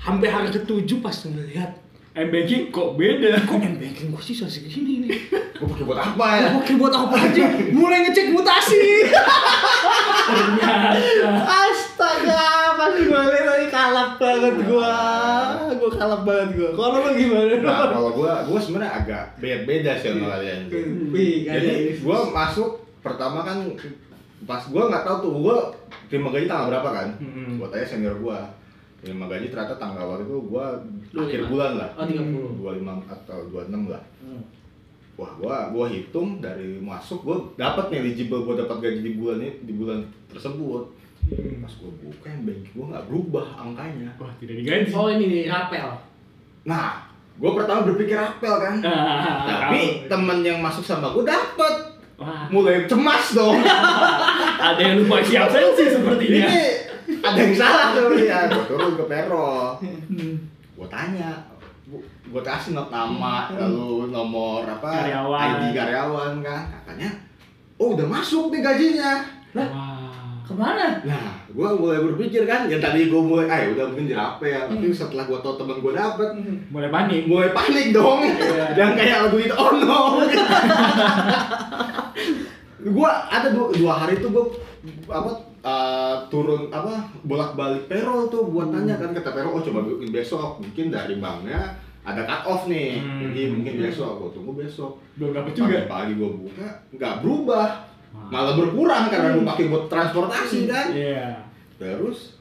[0.00, 1.76] Sampai hari ketujuh pas ngeliat
[2.10, 3.38] M banking kok beda.
[3.46, 5.30] kok m banking gue sih segini nih.
[5.30, 6.46] Gue pakai buat apa ya?
[6.58, 7.46] Oke buat apa aja?
[7.70, 9.06] Mulai ngecek mutasi.
[11.46, 14.94] Astaga, pas gue lihat tadi kalap banget gua.
[15.78, 16.70] Gua kalap banget gua.
[16.74, 17.54] Kalau lu gimana?
[17.62, 20.60] Nah, kalau gue, gue sebenarnya agak beda beda sih sama kalian.
[21.14, 21.62] Wih, gak ada.
[21.62, 22.70] Jadi gue masuk
[23.06, 23.70] pertama kan
[24.50, 25.56] pas gue nggak tahu tuh gue
[26.10, 27.08] terima gaji tanggal berapa kan?
[27.22, 27.62] Mm-mm.
[27.62, 28.38] Gue tanya senior gue
[29.00, 30.66] terima gaji ternyata tanggal waktu itu gue
[31.16, 31.24] 25.
[31.24, 31.88] akhir bulan lah.
[31.96, 32.60] Oh, 30.
[32.60, 34.02] 25 atau 26 lah.
[34.20, 34.42] Hmm.
[35.20, 39.36] Wah, gua gua hitung dari masuk gua dapat nih eligible gua dapat gaji di bulan
[39.36, 40.00] ini di bulan
[40.32, 40.84] tersebut.
[41.28, 41.60] Hmm.
[41.60, 44.08] Pas gua buka yang bank gua nggak berubah angkanya.
[44.16, 44.88] Wah, tidak digaji.
[44.96, 45.88] Oh ini rapel.
[46.64, 47.04] Nah,
[47.36, 48.74] gua pertama berpikir apel kan.
[48.80, 52.00] Ah, Tapi temen yang masuk sama gua dapat.
[52.20, 53.60] Wah, Mulai cemas dong.
[54.68, 56.48] ada yang lupa isi absensi Ini sepertinya.
[57.22, 58.46] Ada yang salah tuh ya.
[58.46, 59.76] Gua turun ke payroll.
[60.72, 61.28] Gua tanya,
[61.84, 65.46] gua- gua kasih not nama, lalu nomor apa Karyawan.
[65.58, 66.60] ID karyawan kan.
[66.74, 67.08] Katanya,
[67.76, 69.12] oh udah masuk nih gajinya.
[69.52, 69.96] Wah.
[70.42, 70.98] Ke mana?
[71.00, 75.22] Nah, gua mulai berpikir kan, yang tadi gua mulai, ah udah mungkin dirapel, tapi setelah
[75.24, 76.26] gua tau temen gua dapet,
[76.66, 77.24] Mulai panik.
[77.24, 78.20] mulai panik dong,
[78.72, 80.00] dan kayak lagu itu, oh no.
[82.90, 84.44] gua ada dua, dua hari itu gua
[85.08, 89.80] apa uh, turun apa bolak balik payroll tuh buat tanya kan kata payroll oh coba
[90.08, 91.60] besok mungkin dari banknya
[92.00, 93.20] ada cut off nih Hmm.
[93.22, 95.84] jadi mungkin besok gua tunggu besok Belum dapet juga.
[95.84, 97.68] pagi-pagi gua buka nggak berubah
[98.26, 101.28] malah berkurang karena gua pakai buat transportasi kan Iya.
[101.76, 102.36] Terus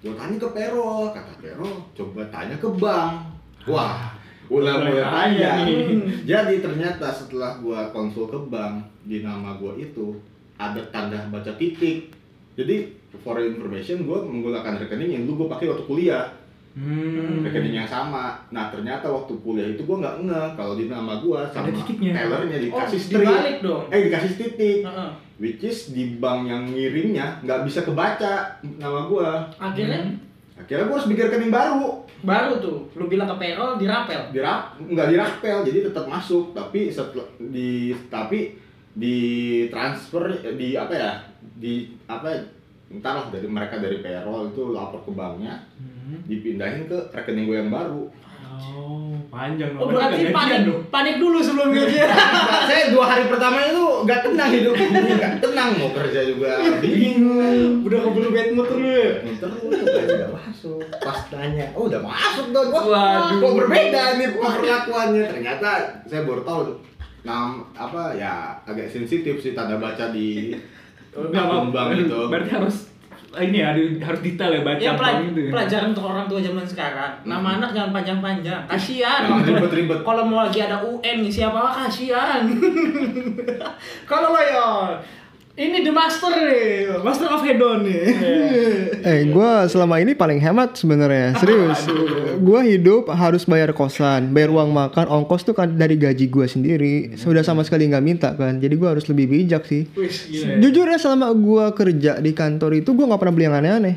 [0.00, 3.20] gue tanya ke Pero, kata Pero, coba tanya ke bank.
[3.68, 4.10] Wah,
[4.48, 5.50] ulah Mulai tanya.
[6.30, 10.16] Jadi ternyata setelah gue konsul ke bank di nama gue itu
[10.56, 12.10] ada tanda baca titik.
[12.52, 12.76] Jadi
[13.16, 16.26] for information gue menggunakan rekening yang dulu gue pakai waktu kuliah
[16.70, 17.42] Hmm.
[17.42, 18.38] rekening yang sama.
[18.48, 22.22] Nah ternyata waktu kuliah itu gue nggak ngeh kalau di nama gue sama tellernya
[22.54, 23.26] Oh, dikasih strip.
[23.26, 23.82] dibalik dong.
[23.90, 24.78] Eh dikasih titik.
[24.80, 25.10] Heeh.
[25.36, 28.32] Which is di bank yang ngirimnya nggak bisa kebaca
[28.78, 29.50] nama gua.
[29.56, 30.14] Akhirnya
[30.54, 32.06] Akhirnya gua harus bikin rekening baru.
[32.20, 34.20] baru tuh lu bilang ke payroll dirapel.
[34.30, 38.54] Dirap nggak dirapel jadi tetap masuk tapi setelah di tapi
[38.92, 39.16] di
[39.66, 41.12] transfer di apa ya
[41.56, 41.72] di
[42.04, 42.26] apa
[42.88, 45.54] entahlah dari mereka dari payroll itu lapor ke banknya
[46.00, 46.26] Hmm.
[46.26, 48.02] dipindahin ke rekening gue yang baru.
[48.50, 49.94] Oh, panjang Oh dong.
[49.94, 50.80] berarti Gajian panik dong.
[50.90, 52.10] panik dulu sebelum gajian.
[52.66, 56.50] Saya dua hari pertama itu nggak tenang hidup nggak tenang mau kerja juga
[56.82, 59.22] bingung Udah keburu bad mood ya?
[59.22, 60.82] Terus gaji udah masuk.
[60.98, 62.68] Pas tanya, oh udah masuk dong.
[62.68, 63.38] Wah, Waduh.
[63.38, 65.24] kok berbeda nih perlakuannya.
[65.30, 65.70] Ternyata
[66.04, 66.60] saya baru tahu
[67.20, 70.56] nam apa ya agak sensitif sih tanda baca di
[71.12, 72.26] akun bank gitu.
[72.26, 72.76] Berarti harus
[73.32, 75.40] ini ya, harus detail ya baca Ya pelaj- itu.
[75.40, 75.50] ya.
[75.50, 77.12] pelajaran untuk orang tua zaman sekarang.
[77.22, 78.58] Nama anak jangan panjang-panjang.
[78.66, 79.22] Kasihan.
[79.22, 80.00] Jangan ribet-ribet.
[80.00, 82.42] Kalau mau lagi ada UN ngisi apa kasihan.
[84.10, 84.66] Kalau lo ya
[85.60, 88.02] ini the master nih, master of hedon nih.
[89.00, 91.88] Eh, gue selama ini paling hemat sebenarnya, serius.
[92.36, 96.94] Gue hidup harus bayar kosan, bayar uang makan, ongkos tuh kan dari gaji gue sendiri.
[97.16, 99.88] Sudah sama sekali nggak minta kan, jadi gue harus lebih bijak sih.
[99.88, 100.60] Gila.
[100.60, 103.96] Jujur ya selama gue kerja di kantor itu gue nggak pernah beli yang aneh-aneh.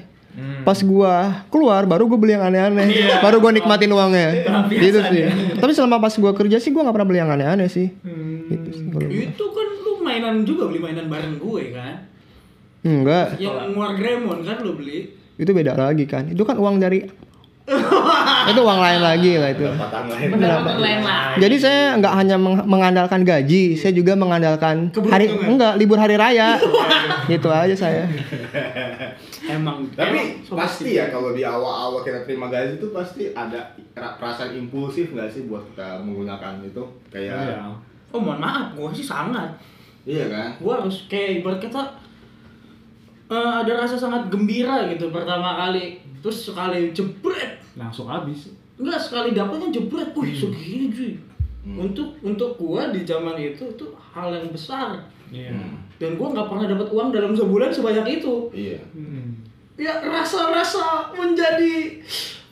[0.63, 1.13] Pas gue
[1.51, 4.27] keluar baru gue beli yang aneh-aneh, baru gue nikmatin uangnya.
[4.71, 5.23] gitu sih.
[5.59, 7.91] Tapi selama pas gue kerja sih gue nggak pernah beli yang aneh-aneh sih.
[8.47, 9.03] Gitu sih gua.
[9.03, 9.67] Itu kan
[10.15, 11.95] mainan juga beli mainan bareng gue kan.
[12.83, 15.07] Enggak, Yang War Gremon kan lu beli.
[15.33, 16.27] itu beda lagi kan.
[16.27, 17.01] Itu kan uang dari
[18.43, 19.63] itu uang lain lagi lah itu.
[19.63, 20.29] Pendapatan lain.
[20.77, 21.33] Lain lah.
[21.33, 26.59] Jadi saya nggak hanya meng- mengandalkan gaji, saya juga mengandalkan hari enggak libur hari raya.
[27.25, 28.03] gitu aja saya.
[29.45, 33.59] Emang Tapi emang pasti ya kalau di awal-awal kita terima gaji itu pasti ada
[33.93, 37.63] ra- perasaan impulsif nggak sih buat kita menggunakan itu kayak Iya.
[38.11, 39.49] Oh mohon maaf, gue sih sangat.
[40.03, 41.83] Iya kan Gue harus kayak ibarat kata
[43.29, 45.97] eh, ada rasa sangat gembira gitu pertama kali.
[46.19, 48.51] Terus sekali jebret, Langsung habis.
[48.73, 50.41] enggak sekali dapatnya jebret, wih Hmm.
[50.43, 51.13] segini cuy.
[51.63, 55.55] Untuk untuk gua di zaman itu itu hal yang besar Iya.
[55.95, 58.33] dan gua nggak pernah dapat uang dalam sebulan sebanyak itu.
[58.53, 59.39] iya Hmm.
[59.73, 61.97] Ya rasa-rasa menjadi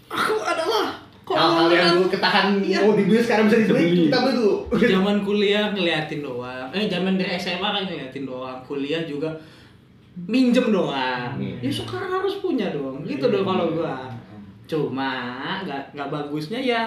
[0.07, 2.79] aku adalah hal-hal yang dulu ketahan Iya.
[2.81, 6.67] mau dibeli sekarang bisa dibeli kita beli dulu zaman kuliah ngeliatin doang.
[6.71, 8.57] Eh zaman dari SMA kan ngeliatin doang.
[8.63, 9.29] Kuliah juga
[10.27, 11.37] minjem doang.
[11.37, 11.57] Hmm.
[11.61, 13.05] Ya sekarang harus punya dong.
[13.05, 14.09] Gitu dong kalau gua.
[14.65, 15.11] Cuma
[15.61, 16.83] nggak nggak bagusnya ya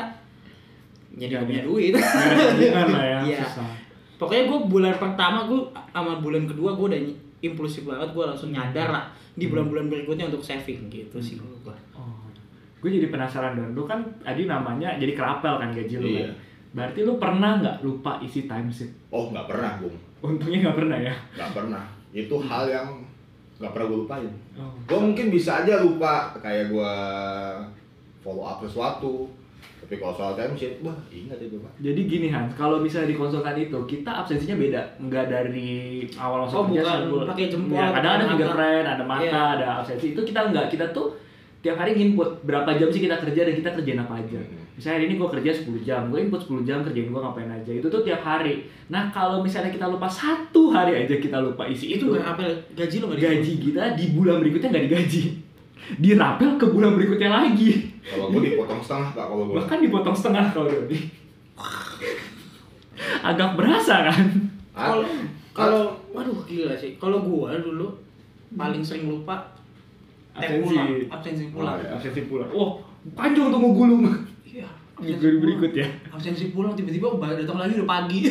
[1.15, 1.93] jadi nggak punya duit.
[2.75, 3.39] Lah ya, Iya.
[3.47, 3.71] susah.
[4.19, 7.01] Pokoknya gua bulan pertama gua sama bulan kedua gua udah
[7.41, 9.05] impulsif banget gua langsung nyadar lah
[9.35, 11.39] di bulan-bulan berikutnya untuk saving gitu sih.
[11.39, 11.94] Oh.
[12.85, 16.21] Gue jadi penasaran dong lu kan tadi namanya jadi kerapel kan gaji lu Iya.
[16.21, 16.33] kan
[16.75, 21.15] berarti lu pernah nggak lupa isi timesheet Oh nggak pernah bung, untungnya nggak pernah ya
[21.33, 21.85] nggak pernah.
[22.13, 22.89] Itu hal yang
[23.57, 24.31] nggak pernah gue lupain.
[24.55, 24.71] oh.
[24.85, 26.93] Gue mungkin bisa aja lupa kayak gue
[28.21, 29.31] follow up sesuatu.
[29.77, 31.69] Tapi kalau soal time sheet, wah ingat itu pak.
[31.79, 35.73] Jadi gini Hans, kalau misalnya di konsultan itu kita absensinya beda, nggak dari
[36.17, 37.29] awal masuk Oh, kerja bukan.
[37.29, 39.55] Pakai jempol, Ya, kadang ada fingerprint, ada mata, Iya.
[39.55, 40.07] ada absensi.
[40.11, 41.13] Itu kita nggak, kita tuh
[41.65, 44.37] tiap hari input berapa jam sih kita kerja dan kita kerjain apa aja.
[44.37, 44.61] Hmm.
[44.77, 47.73] Misalnya hari ini gue kerja 10 jam, gue input 10 jam kerjain gue ngapain aja.
[47.73, 48.69] Itu tuh tiap hari.
[48.93, 52.53] Nah kalau misalnya kita lupa satu hari aja kita lupa isi itu itu, nggak apel
[52.77, 55.23] gaji lo nggak gaji kita di bulan berikutnya nggak digaji.
[55.97, 57.97] Dirapel ke bulan berikutnya lagi.
[58.05, 59.57] Kalau gue dipotong setengah pak kalau gue.
[59.57, 60.99] Bahkan dipotong setengah kalau Doni.
[63.33, 64.25] Agak berasa kan?
[64.77, 65.09] Kalau
[65.57, 67.01] kalau waduh gila sih.
[67.01, 67.95] Kalau gua dulu
[68.53, 69.54] paling sering lupa
[70.35, 70.67] Absensi.
[70.67, 71.79] pulang, absensi pulang.
[71.79, 71.95] Oh.
[71.95, 72.51] Absensi pulang.
[72.51, 72.71] Wah,
[73.15, 74.03] panjang tuh mau gulung.
[74.43, 74.67] Iya.
[74.99, 75.87] Minggu berikut ya.
[76.11, 78.19] Absensi pulang tiba-tiba datang lagi udah pagi.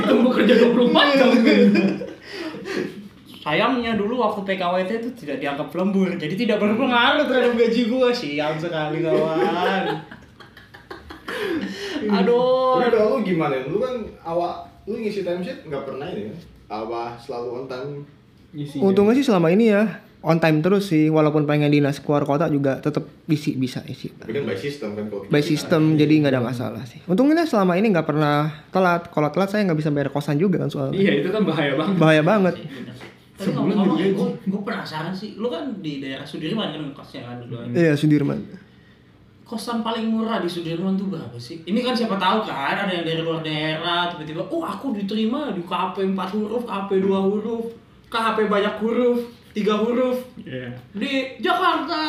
[0.00, 1.28] Itu mau kerja 24 jam.
[3.44, 8.56] Sayangnya dulu waktu PKWT itu tidak dianggap lembur, jadi tidak berpengaruh terhadap gaji gua siang
[8.56, 10.00] sekali kawan.
[12.24, 12.80] Aduh.
[12.80, 13.60] Tapi kalau lu gimana?
[13.68, 16.32] Lu kan awak lu ngisi time sheet nggak pernah ini?
[16.72, 18.08] Apa selalu on time?
[18.78, 19.82] Untungnya sih selama ini ya
[20.24, 24.08] on time terus sih walaupun pengen dinas keluar kota juga tetap isi bisa isi.
[24.08, 27.04] Tapi kan by system kan kalau by kita- system jadi nggak ada masalah sih.
[27.04, 29.12] Untungnya selama ini nggak pernah telat.
[29.12, 30.96] Kalau telat saya nggak bisa bayar kosan juga kan soalnya.
[30.96, 31.96] Iya, itu kan bahaya banget.
[32.00, 32.54] bahaya banget.
[33.34, 37.42] Tapi Sebulan ngomong-ngomong, gue, gue penasaran sih, lu kan di daerah Sudirman kan kosnya kan
[37.42, 37.66] dulu.
[37.74, 38.38] iya Sudirman.
[39.44, 41.60] Kosan paling murah di Sudirman tuh berapa sih?
[41.66, 45.60] Ini kan siapa tahu kan, ada yang dari luar daerah, tiba-tiba, oh aku diterima di
[45.60, 47.74] KP 4 huruf, KP 2 huruf,
[48.16, 49.18] KP banyak huruf,
[49.50, 50.74] 3 huruf, Iya.
[50.90, 52.02] di Jakarta.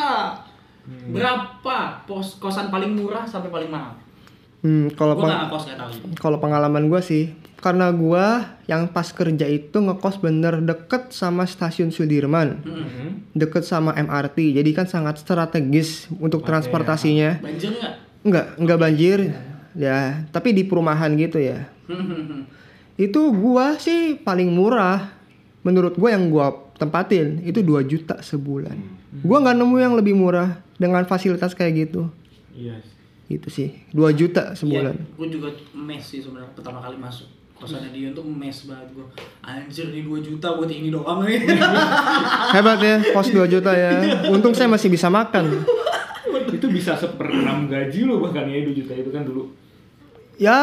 [0.86, 3.98] Berapa pos kosan paling murah sampai paling mahal?
[4.58, 5.50] hmm, kalau peng-
[6.16, 7.24] kalau pengalaman gue sih
[7.56, 8.26] karena gue
[8.66, 12.62] yang pas kerja itu ngekos bener deket sama stasiun Sudirman.
[12.62, 13.22] Hmm.
[13.32, 17.38] deket sama MRT jadi kan sangat strategis untuk transportasinya.
[17.38, 17.94] Banjir nggak?
[18.24, 19.18] nggak nggak banjir
[19.72, 19.98] ya.
[20.28, 21.66] Tapi di perumahan gitu ya.
[22.96, 25.15] Itu gua sih paling murah
[25.66, 28.78] menurut gua yang gua tempatin itu 2 juta sebulan.
[29.26, 32.06] Gua nggak nemu yang lebih murah dengan fasilitas kayak gitu.
[32.56, 32.78] Iya.
[33.26, 34.94] itu sih 2 juta sebulan.
[35.18, 37.26] gue juga mes sih sebenarnya pertama kali masuk
[37.58, 39.06] kosannya dia tuh mes banget gue
[39.42, 41.42] anjir nih 2 juta buat ini doang nih.
[42.54, 43.90] Hebat ya kos 2 juta ya.
[44.30, 45.66] Untung saya masih bisa makan.
[46.54, 49.50] Itu bisa seperenam gaji lo bahkan ya 2 juta itu kan dulu.
[50.38, 50.60] Ya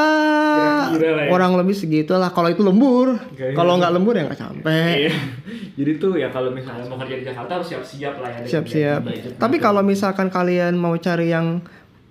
[0.85, 1.29] Kira-kira lah ya.
[1.29, 3.17] kurang lebih segitulah kalau itu lembur
[3.51, 5.13] kalau nggak lembur ya nggak sampai Iya.
[5.77, 8.45] Jadi tuh ya kalau misalnya mau kerja di Jakarta harus siap-siap lah ya.
[8.45, 9.01] siap-siap.
[9.01, 9.65] budget- Tapi budget.
[9.65, 11.65] kalau misalkan kalian mau cari yang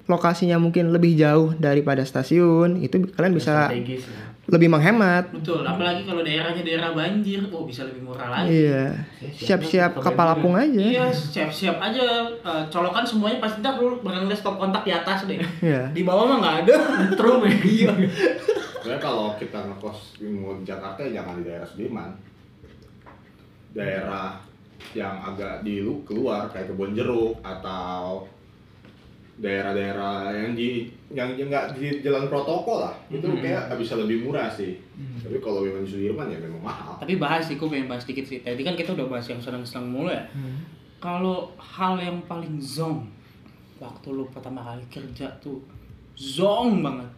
[0.04, 4.31] lokasinya mungkin lebih jauh daripada stasiun, itu kalian bisa strategis ya.
[4.52, 5.32] Lebih menghemat.
[5.32, 8.92] betul apalagi kalau daerahnya daerah banjir oh bisa lebih murah lagi Iya.
[9.32, 10.76] Siap-siap kapal apung aja.
[10.76, 12.04] iya siap-siap aja
[12.36, 15.88] Eh, colokan semuanya pasti ntar lu bakal stop kontak di atas deh Iya.
[15.90, 16.74] di bawah mah nggak ada
[17.42, 17.56] ya.
[17.64, 17.92] iya
[18.76, 20.26] Sebenarnya kalau kita ngekos di
[20.62, 22.10] Jakarta ya jangan di daerah Sudirman.
[23.72, 24.36] Daerah
[24.92, 28.26] yang agak di lu keluar kayak kebun jeruk atau
[29.40, 32.94] daerah-daerah yang di yang nggak di jalan protokol lah.
[33.08, 34.76] Itu kayak bisa lebih murah sih.
[35.24, 37.00] Tapi kalau memang di Sudirman ya memang mahal.
[37.00, 38.44] Tapi bahas sih gue pengen bahas dikit sih.
[38.44, 40.24] Tadi kan kita udah bahas yang senang-senang mulu ya.
[41.00, 43.08] Kalau hal yang paling zong
[43.82, 45.58] waktu lu pertama kali kerja tuh
[46.14, 47.10] zong banget.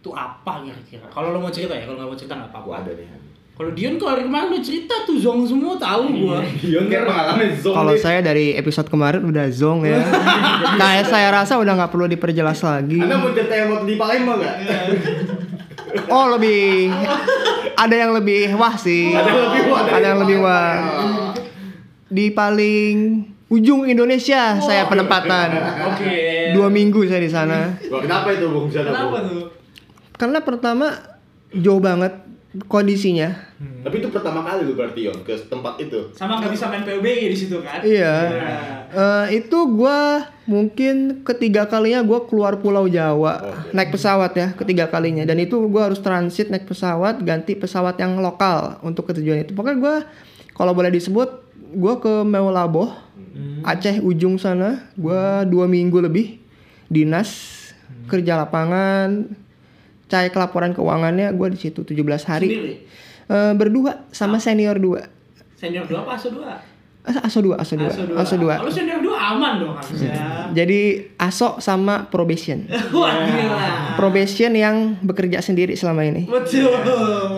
[0.00, 1.10] Tuh apa kira-kira?
[1.10, 2.86] Kalau lu mau cerita ya kalau nggak mau cerita nggak apa-apa.
[2.86, 3.08] Ada nih
[3.58, 7.74] kalau Dion kalau kemarin lu cerita tuh zong semua tahu gua Dion kan pengalaman zong
[7.74, 9.98] Kalau saya dari episode kemarin udah zong ya.
[10.80, 13.02] Kayak saya rasa udah nggak perlu diperjelas lagi.
[13.02, 14.56] Anda mau cerita yang waktu di Palembang nggak?
[16.06, 16.94] Oh lebih
[17.74, 19.10] ada yang lebih wah sih.
[19.10, 20.74] Ada yang lebih wah Ada yang lebih wah.
[22.06, 22.94] Di paling
[23.50, 25.48] ujung Indonesia saya penempatan.
[25.82, 26.14] oke
[26.54, 27.74] Dua minggu saya di sana.
[27.90, 29.50] Wah, kenapa itu Bung Sana, kenapa tuh
[30.14, 30.86] Karena pertama
[31.50, 32.28] jauh banget
[32.66, 33.30] kondisinya.
[33.58, 36.10] Tapi itu pertama kali lu berarti Yon ke tempat itu.
[36.14, 38.14] sama nggak bisa main PUBG di situ kan Iya.
[38.88, 43.76] Eh, itu gua mungkin ketiga kalinya gua keluar Pulau Jawa Oke.
[43.76, 48.18] naik pesawat ya ketiga kalinya dan itu gua harus transit naik pesawat ganti pesawat yang
[48.18, 49.52] lokal untuk ke tujuan itu.
[49.52, 49.96] Pokoknya gua
[50.56, 51.28] kalau boleh disebut
[51.76, 52.90] gua ke Mewalaboh
[53.62, 56.42] Aceh ujung sana gua dua minggu lebih
[56.88, 57.54] dinas
[58.08, 59.30] kerja lapangan
[60.08, 61.94] cek laporan keuangannya gua di situ 17
[62.24, 62.74] hari Sendiri?
[63.28, 65.04] Eh, berdua sama senior dua
[65.54, 66.56] senior dua apa asuh dua
[67.08, 68.60] As- ASO 2, ASO 2, ASO 2.
[68.60, 70.52] Kalau senior dua aman dong harusnya.
[70.52, 72.68] Jadi ASO sama probation.
[72.92, 73.96] Wah gila.
[73.96, 76.28] Probation yang bekerja sendiri selama ini.
[76.28, 76.68] Betul.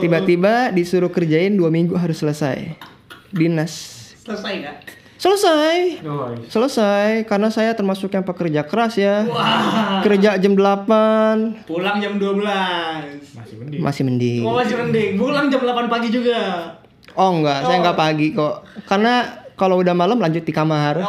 [0.02, 2.74] Tiba-tiba disuruh kerjain dua minggu harus selesai.
[3.30, 3.70] Dinas.
[4.26, 4.76] Selesai nggak?
[5.20, 6.00] Selesai.
[6.08, 9.28] Oh, Selesai karena saya termasuk yang pekerja keras ya.
[10.00, 12.40] Kerja jam 8 Pulang jam 12.
[13.36, 13.80] masih mending.
[13.84, 14.40] masih mending.
[14.48, 15.10] Oh masih mending.
[15.20, 16.72] Pulang jam 8 pagi juga.
[17.12, 18.64] Oh enggak, saya enggak pagi kok.
[18.88, 21.04] Karena kalau udah malam lanjut di kamar.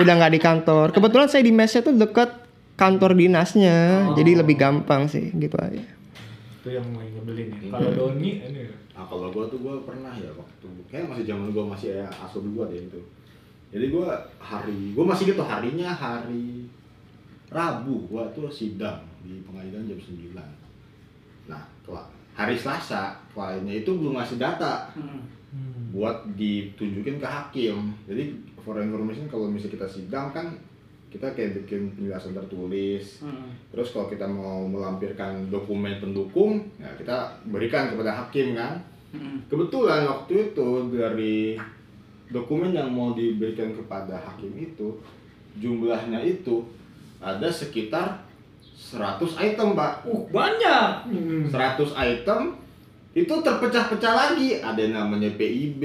[0.00, 0.96] Udah nggak di kantor.
[0.96, 2.32] Kebetulan saya di mesnya tuh deket
[2.80, 4.16] kantor dinasnya.
[4.16, 5.84] Jadi lebih gampang sih gitu aja.
[6.64, 7.68] Itu yang mau nyebelin ya.
[7.68, 8.64] Kalau Doni ini
[8.96, 12.40] Nah kalau gue tuh gue pernah ya waktu kayak masih zaman gue masih ya aso
[12.40, 12.96] dua deh itu.
[13.74, 16.66] Jadi gue hari gue masih gitu harinya hari
[17.50, 21.62] Rabu gue tuh sidang di pengadilan jam 9 Nah
[22.36, 24.92] hari Selasa kliennya itu belum ngasih data
[25.90, 27.96] buat ditunjukin ke hakim.
[28.04, 30.52] Jadi for information kalau misalnya kita sidang kan
[31.08, 33.24] kita kayak bikin penjelasan tertulis.
[33.72, 38.76] Terus kalau kita mau melampirkan dokumen pendukung, ya kita berikan kepada hakim kan.
[39.48, 41.56] Kebetulan waktu itu dari
[42.30, 44.98] dokumen yang mau diberikan kepada hakim itu
[45.56, 46.66] jumlahnya itu
[47.22, 48.26] ada sekitar
[48.86, 50.06] 100 item, Pak.
[50.06, 51.10] Uh banyak.
[51.50, 52.54] 100 item
[53.16, 54.60] itu terpecah-pecah lagi.
[54.60, 55.82] Ada yang namanya PIB,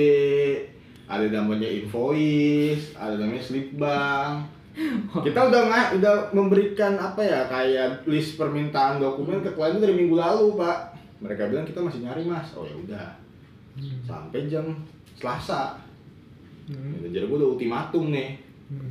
[1.09, 4.45] ada yang namanya invoice, ada yang namanya slip bank.
[5.25, 10.15] Kita udah nggak udah memberikan apa ya kayak list permintaan dokumen ke klien dari minggu
[10.15, 10.95] lalu, Pak.
[11.21, 12.49] Mereka bilang kita masih nyari, Mas.
[12.57, 13.07] Oh ya udah.
[14.07, 14.65] Sampai jam
[15.19, 15.77] Selasa.
[17.03, 18.29] Jadi gue udah ultimatum nih.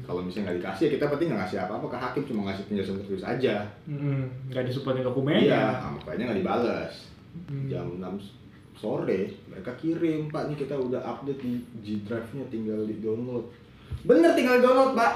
[0.04, 3.00] Kalau misalnya nggak dikasih ya kita berarti nggak ngasih apa-apa ke hakim, cuma ngasih penjelasan
[3.00, 3.54] tertulis aja.
[3.88, 6.94] Hmm, nggak disupport dokumen Iya, sama kliennya nggak dibales.
[7.64, 8.20] Jam 6
[8.76, 13.48] sore mereka kirim, Pak nih kita udah update di G Drive-nya tinggal di download.
[14.04, 15.12] Bener tinggal download, Pak.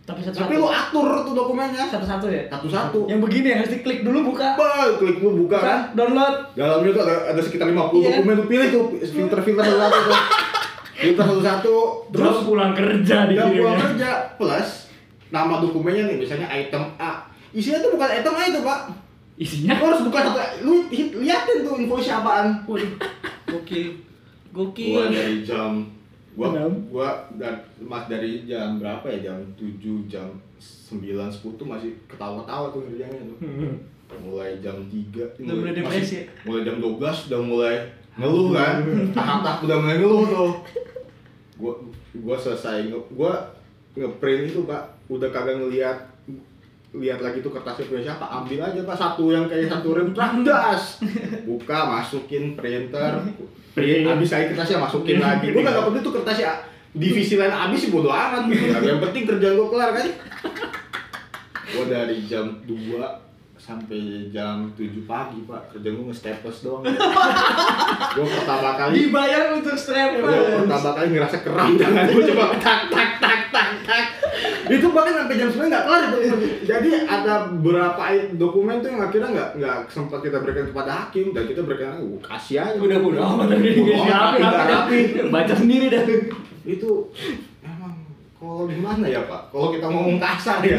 [0.00, 2.42] Tapi Tapi lu atur tuh dokumennya Satu-satu ya.
[2.46, 3.06] satu-satu.
[3.06, 4.58] Yang begini harus diklik dulu buka.
[4.58, 5.78] Bah, klik lu buka kan.
[5.94, 6.50] Download.
[6.54, 8.10] Dalamnya tuh ada, ada sekitar 50 Iya.
[8.16, 10.18] dokumen lu pilih tuh filter-filter satu tuh.
[11.00, 11.74] Filter satu-satu
[12.12, 14.92] terus terus pulang kerja di dan pulang kerja plus
[15.32, 17.24] nama dokumennya nih misalnya item A.
[17.50, 18.80] Isinya tuh bukan item A itu, Pak.
[19.40, 22.60] isinya Lu harus buka satu lu liatin tuh invoice apaan.
[22.68, 22.92] Waduh.
[23.48, 23.88] Gokil.
[24.52, 25.88] Gua dari jam
[26.36, 26.72] gua Enam.
[26.92, 27.08] gua
[27.40, 30.28] dan mas dari jam berapa ya jam 7 jam
[30.60, 33.38] 9 10 tuh masih ketawa-tawa tuh kerjanya tuh.
[34.20, 36.24] Mulai jam 3 Udah mulai depresi ya?
[36.44, 37.76] mulai jam 12 udah mulai
[38.18, 38.74] ngeluh kan.
[39.16, 40.50] Tahap udah mulai ngeluh tuh.
[41.60, 41.76] Gua
[42.24, 43.36] gua selesai nge, gua
[43.92, 44.82] ngeprint itu Pak,
[45.12, 46.10] udah kagak ngelihat
[46.90, 48.96] lihat lagi tuh kertasnya punya siapa ambil aja pak.
[48.98, 50.10] Satu yang kayak satu rem
[50.42, 50.98] das
[51.46, 53.22] buka masukin printer.
[53.70, 54.10] Print.
[54.10, 55.54] Habis lagi kertasnya masukin lagi.
[55.54, 56.66] Gue gak peduli tuh kertasnya.
[56.90, 58.50] Divisi lain habis sih bodo amat.
[58.50, 60.06] Gitu yang penting kerjaan gue kelar kan?
[61.70, 63.29] Gue dari jam 2
[63.70, 65.70] sampai jam 7 pagi pak.
[65.70, 66.82] Kerjaan gue nge-staples doang
[68.18, 70.66] gue pertama kali Dibayar untuk gue strapper.
[70.66, 74.04] pertama kali ngerasa keram tangan gue coba tak tak tak tak tak.
[74.66, 76.18] Itu bahkan sampai jam 9 nggak kelar itu.
[76.66, 78.02] Jadi ada beberapa
[78.34, 81.30] dokumen tuh yang akhirnya nggak nggak sempat kita berikan kepada hakim.
[81.30, 82.78] Dan kita berikan uh, kasih aja.
[82.78, 83.54] Udah bodo amat.
[83.54, 84.98] Nggak rapi
[85.30, 86.02] baca sendiri dah.
[86.66, 87.10] Itu
[87.62, 87.94] emang
[88.34, 89.50] kalau gimana ya pak?
[89.54, 90.78] Kalau kita ngomong kasar ya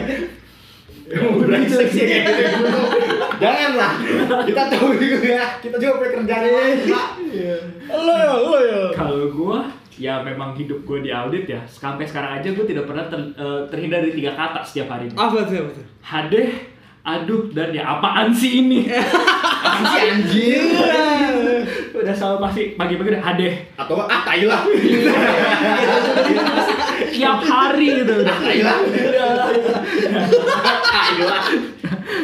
[1.07, 2.81] Emang brengsek sih kayak gitu
[3.41, 3.93] Janganlah.
[4.45, 5.45] Kita tahu juga ya.
[5.57, 7.07] Kita juga punya kerjaan lain pak.
[7.89, 8.53] Lo ya, lo.
[8.59, 8.81] Ya.
[8.93, 11.61] kalau gua ya memang hidup gua di audit ya.
[11.65, 15.41] Sampai sekarang aja gua tidak pernah ter- eh, terhindar dari tiga kata setiap hari Apa
[15.41, 15.57] tuh?
[15.57, 15.85] Apa tuh?
[16.01, 16.49] hadeh
[17.01, 20.65] aduh dan ya apaan sih ini Apaan sih anjing
[21.91, 24.61] udah selalu pasti pagi-pagi udah hadeh Atau ah tai lah
[27.13, 28.79] tiap hari gitu udah Tai lah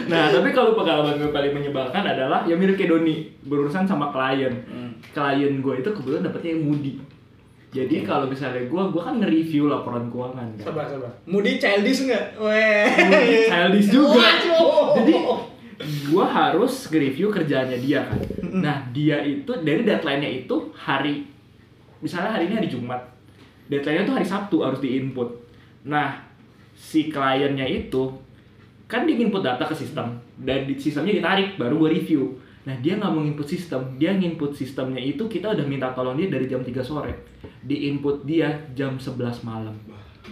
[0.08, 4.56] Nah, tapi kalau pengalaman gue paling menyebalkan adalah yang mirip kayak Doni, berurusan sama klien.
[5.12, 6.94] Klien gue itu kebetulan dapetnya yang Moody.
[7.68, 10.72] Jadi kalau misalnya gue, gue kan nge-review laporan keuangan kan.
[10.72, 11.12] Sabar, sabar.
[11.28, 12.40] Moody childish nggak?
[12.40, 12.88] Weh.
[12.88, 14.24] Moody childish juga.
[14.24, 14.67] Waduh.
[14.98, 15.14] Jadi
[16.10, 18.20] gue harus nge-review kerjaannya dia kan.
[18.50, 21.30] Nah, dia itu dari deadline-nya itu hari
[22.02, 23.02] misalnya hari ini hari Jumat.
[23.70, 25.30] Deadline-nya tuh hari Sabtu harus di-input.
[25.86, 26.28] Nah,
[26.78, 28.14] si kliennya itu
[28.88, 32.40] kan dia input data ke sistem dan di sistemnya ditarik baru gue review.
[32.64, 36.28] Nah dia nggak mau input sistem, dia nginput sistemnya itu kita udah minta tolong dia
[36.28, 37.16] dari jam 3 sore,
[37.64, 39.76] di input dia jam 11 malam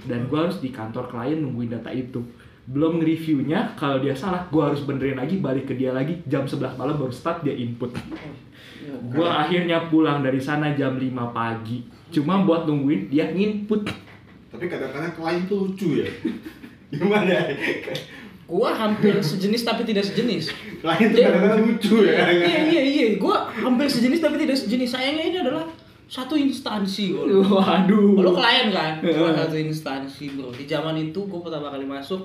[0.03, 2.19] dan gue harus di kantor klien nungguin data itu.
[2.65, 6.75] Belum nge-reviewnya kalau dia salah gue harus benerin lagi balik ke dia lagi jam 11
[6.75, 7.93] malam baru start dia input
[9.13, 13.85] gue akhirnya pulang dari sana jam 5 pagi cuma buat nungguin dia input
[14.49, 16.07] Tapi kadang-kadang klien tuh lucu ya.
[16.95, 17.43] Gimana ya?
[18.47, 20.47] Gua hampir sejenis tapi tidak sejenis.
[20.79, 21.27] Klien tuh Iya.
[21.27, 22.23] kadang-kadang lucu ya.
[22.31, 24.95] Iya iya iya, gua hampir sejenis tapi tidak sejenis.
[24.95, 25.67] Sayangnya ini adalah
[26.07, 27.27] satu instansi gua.
[27.43, 29.03] waduh Lo klien kan?
[29.03, 30.55] Gua satu instansi bro.
[30.55, 32.23] Di zaman itu gua pertama kali masuk,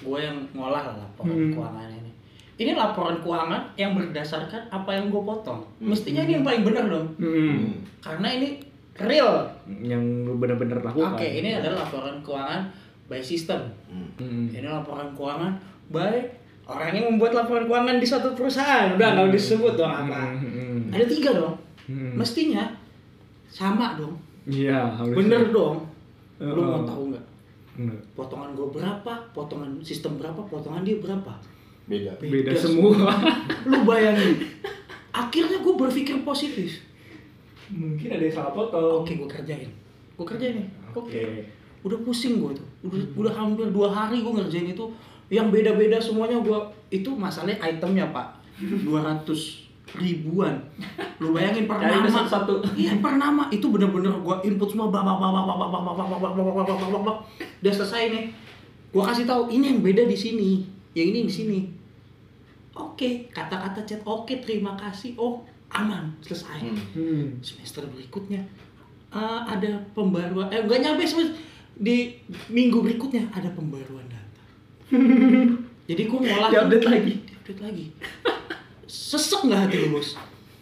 [0.00, 1.52] gua yang ngolah lah laporan Hmm.
[1.52, 2.10] keuangan ini.
[2.54, 5.60] Ini laporan keuangan yang berdasarkan apa yang gua potong.
[5.78, 7.06] Mestinya ini yang paling benar dong.
[7.16, 7.78] Hmm.
[8.00, 8.48] Karena ini
[8.96, 9.44] real.
[9.64, 12.62] yang lu bener-bener lakukan Oke, ini adalah laporan keuangan
[13.04, 13.58] by system.
[13.88, 14.46] Hmm.
[14.46, 15.50] Ini laporan keuangan
[15.88, 16.20] by
[16.64, 18.94] orang yang membuat laporan keuangan di suatu perusahaan.
[18.94, 20.32] Udah nggak disebut dong apa.
[20.32, 20.88] Hmm.
[20.88, 21.54] Ada tiga dong.
[21.84, 22.14] Hmm.
[22.14, 22.64] Mestinya
[23.46, 24.14] sama dong.
[24.44, 25.80] iya harus Bener dong.
[26.36, 26.66] Lu Oh.
[26.70, 27.24] mau tahu nggak?
[27.74, 28.00] Enggak.
[28.14, 29.12] Potongan gue berapa?
[29.34, 30.40] Potongan sistem berapa?
[30.46, 31.34] Potongan dia berapa?
[31.84, 32.16] Beda.
[32.16, 32.96] beda semua
[33.68, 34.40] Lu bayangin.
[35.12, 36.80] Akhirnya gue berpikir positif.
[37.64, 39.70] mungkin ada yang salah potong Oke, gue kerjain.
[40.16, 40.68] Gue kerjain nih.
[40.92, 41.00] Oke.
[41.00, 41.22] Oke.
[41.84, 42.68] Udah pusing gue tuh.
[42.88, 44.84] Udah, udah hampir dua hari gue ngerjain itu.
[45.32, 46.58] Yang beda-beda semuanya gue
[46.92, 48.44] itu masalahnya itemnya pak
[48.86, 49.63] 200
[49.94, 50.54] ribuan.
[51.18, 52.04] Lu bayangin per nama.
[52.04, 52.74] satu-satu.
[52.74, 56.06] Iya per nama itu bener-bener gue input semua bak bak bak bak bak bak bak
[56.08, 57.16] bak bak bak bak bak.
[57.60, 58.24] Udah selesai nih.
[58.90, 60.62] Gue kasih tahu ini yang beda di sini,
[60.92, 61.58] yang ini di sini.
[62.74, 65.14] Oke, kata-kata chat oke terima kasih.
[65.14, 67.34] Oh aman selesai Hmm.
[67.42, 68.38] semester berikutnya
[69.10, 71.34] eh, ada pembaruan eh enggak nyampe semester
[71.74, 72.14] di
[72.46, 74.42] minggu berikutnya ada pembaruan data
[75.84, 77.14] jadi gue ngolah Diupdate lagi.
[77.26, 77.84] update lagi
[78.94, 80.14] sesek nggak hati lu bos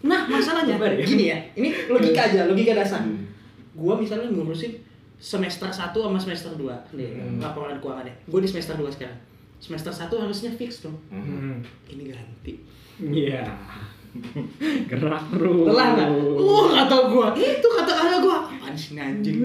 [0.03, 1.05] nah masalahnya ya.
[1.05, 3.05] gini ya ini logika aja logika dasar
[3.73, 4.73] gue misalnya ngurusin
[5.17, 7.39] semester 1 sama semester 2 nih Hmm.
[7.39, 9.19] laporan keuangannya gue di semester 2 sekarang
[9.57, 11.61] semester 1 harusnya fix dong Hmm.
[11.87, 12.55] ini ganti
[13.03, 13.43] Iya.
[14.93, 15.65] Gerak terus.
[15.65, 16.09] Lelah nggak?
[16.37, 17.33] Uh, kata gua.
[17.33, 18.45] Itu kata-kata gua.
[18.45, 19.41] Apaan sih anjing?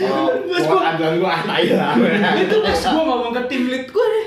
[0.00, 1.92] Oh, gua andalan gua ah, tai lah.
[2.40, 4.26] itu pas gua ngomong ke tim lead gua nih.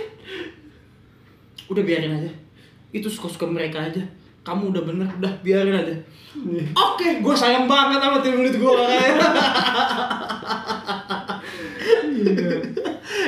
[1.66, 2.32] Udah biarin aja.
[2.94, 4.00] Itu suka-suka mereka aja.
[4.44, 5.96] Kamu udah bener, udah biarin aja.
[6.76, 8.86] Oke, gua sayang banget sama tim lead gua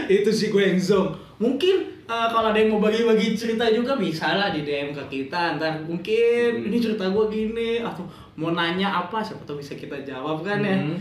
[0.08, 4.38] itu sih gue yang zong mungkin eh, kalau ada yang mau bagi-bagi cerita juga bisa
[4.38, 8.06] lah di DM ke kita ntar mungkin ini cerita gue gini atau
[8.38, 10.98] mau nanya apa siapa tahu bisa kita jawab kan ya Hmm.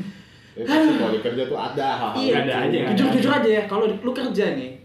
[0.54, 2.22] Ya, pasti kalau di kerja tuh ada hal-hal.
[2.22, 3.42] iya ada aja, ada jujur jujur aja.
[3.42, 4.78] aja ya kalau lu kerja nih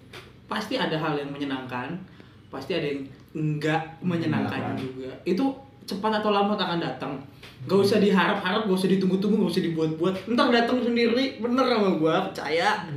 [0.50, 1.94] pasti ada hal yang menyenangkan
[2.50, 3.06] pasti ada yang
[3.40, 4.76] enggak menyenangkan Menyenangkan.
[4.76, 5.46] juga itu
[5.88, 7.14] cepat atau lambat akan datang
[7.60, 12.24] Gak usah diharap-harap, gak usah ditunggu-tunggu, gak usah dibuat-buat Ntar datang sendiri, bener sama gua,
[12.32, 12.88] percaya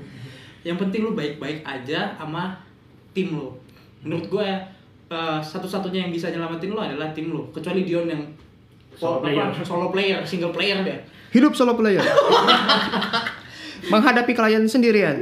[0.63, 2.55] Yang penting lu baik-baik aja sama
[3.11, 3.51] tim lu
[4.03, 4.59] Menurut gua ya,
[5.11, 8.23] eh, satu-satunya yang bisa nyelamatin lu adalah tim lu Kecuali Dion yang
[8.95, 9.51] Solo apa, player.
[9.67, 10.99] solo player, single player deh
[11.33, 11.99] Hidup solo player.
[13.93, 15.17] Menghadapi klien sendirian.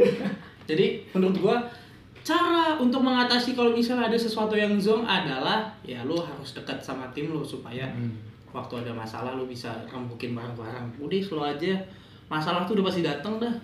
[0.66, 1.56] Jadi menurut gua
[2.31, 7.11] cara untuk mengatasi kalau misalnya ada sesuatu yang zong adalah ya lu harus dekat sama
[7.11, 7.90] tim lu supaya
[8.55, 10.86] waktu ada masalah lu bisa rembukin barang-barang.
[11.02, 11.74] Udah slow aja.
[12.31, 13.55] Masalah tuh udah pasti datang dah.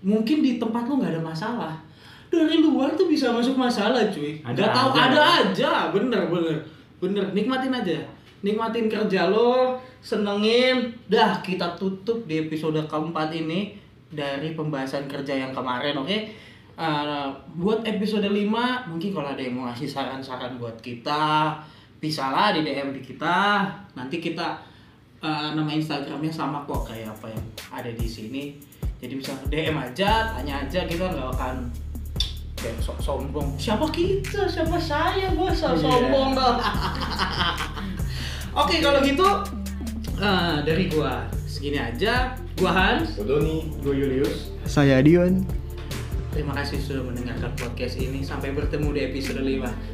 [0.00, 1.76] Mungkin di tempat lu nggak ada masalah.
[2.32, 4.40] Dari luar tuh bisa masuk masalah cuy.
[4.40, 5.72] Ada Gak tahu ada aja.
[5.92, 6.56] Bener bener
[6.96, 7.24] bener.
[7.36, 8.00] Nikmatin aja.
[8.40, 10.96] Nikmatin kerja lo, senengin.
[11.12, 13.76] Dah kita tutup di episode keempat ini
[14.08, 16.18] dari pembahasan kerja yang kemarin, oke?
[16.72, 17.28] Eh,
[17.60, 18.48] buat episode 5
[18.88, 21.52] mungkin kalau ada yang mau ngasih saran-saran buat kita
[22.00, 23.68] bisa lah di DM di kita.
[23.92, 24.56] Nanti kita
[25.20, 28.56] eh, nama Instagramnya sama kok kayak apa yang ada di sini.
[28.98, 31.68] Jadi bisa DM aja tanya aja kita nggak akan
[32.56, 33.52] kayak sok sombong.
[33.60, 34.48] Siapa kita?
[34.48, 35.28] Siapa saya?
[35.36, 35.84] Bos sok Iya.
[35.84, 36.56] sombong dong
[38.62, 39.28] oke kalau gitu
[40.16, 41.20] eh, dari gua.
[41.44, 42.32] Segini aja.
[42.56, 43.20] Gua Hans.
[43.20, 43.68] Doni.
[43.84, 44.48] Gue Julius.
[44.64, 45.44] Saya Dion.
[46.32, 48.24] Terima kasih sudah mendengarkan podcast ini.
[48.24, 49.91] Sampai bertemu di episode 5.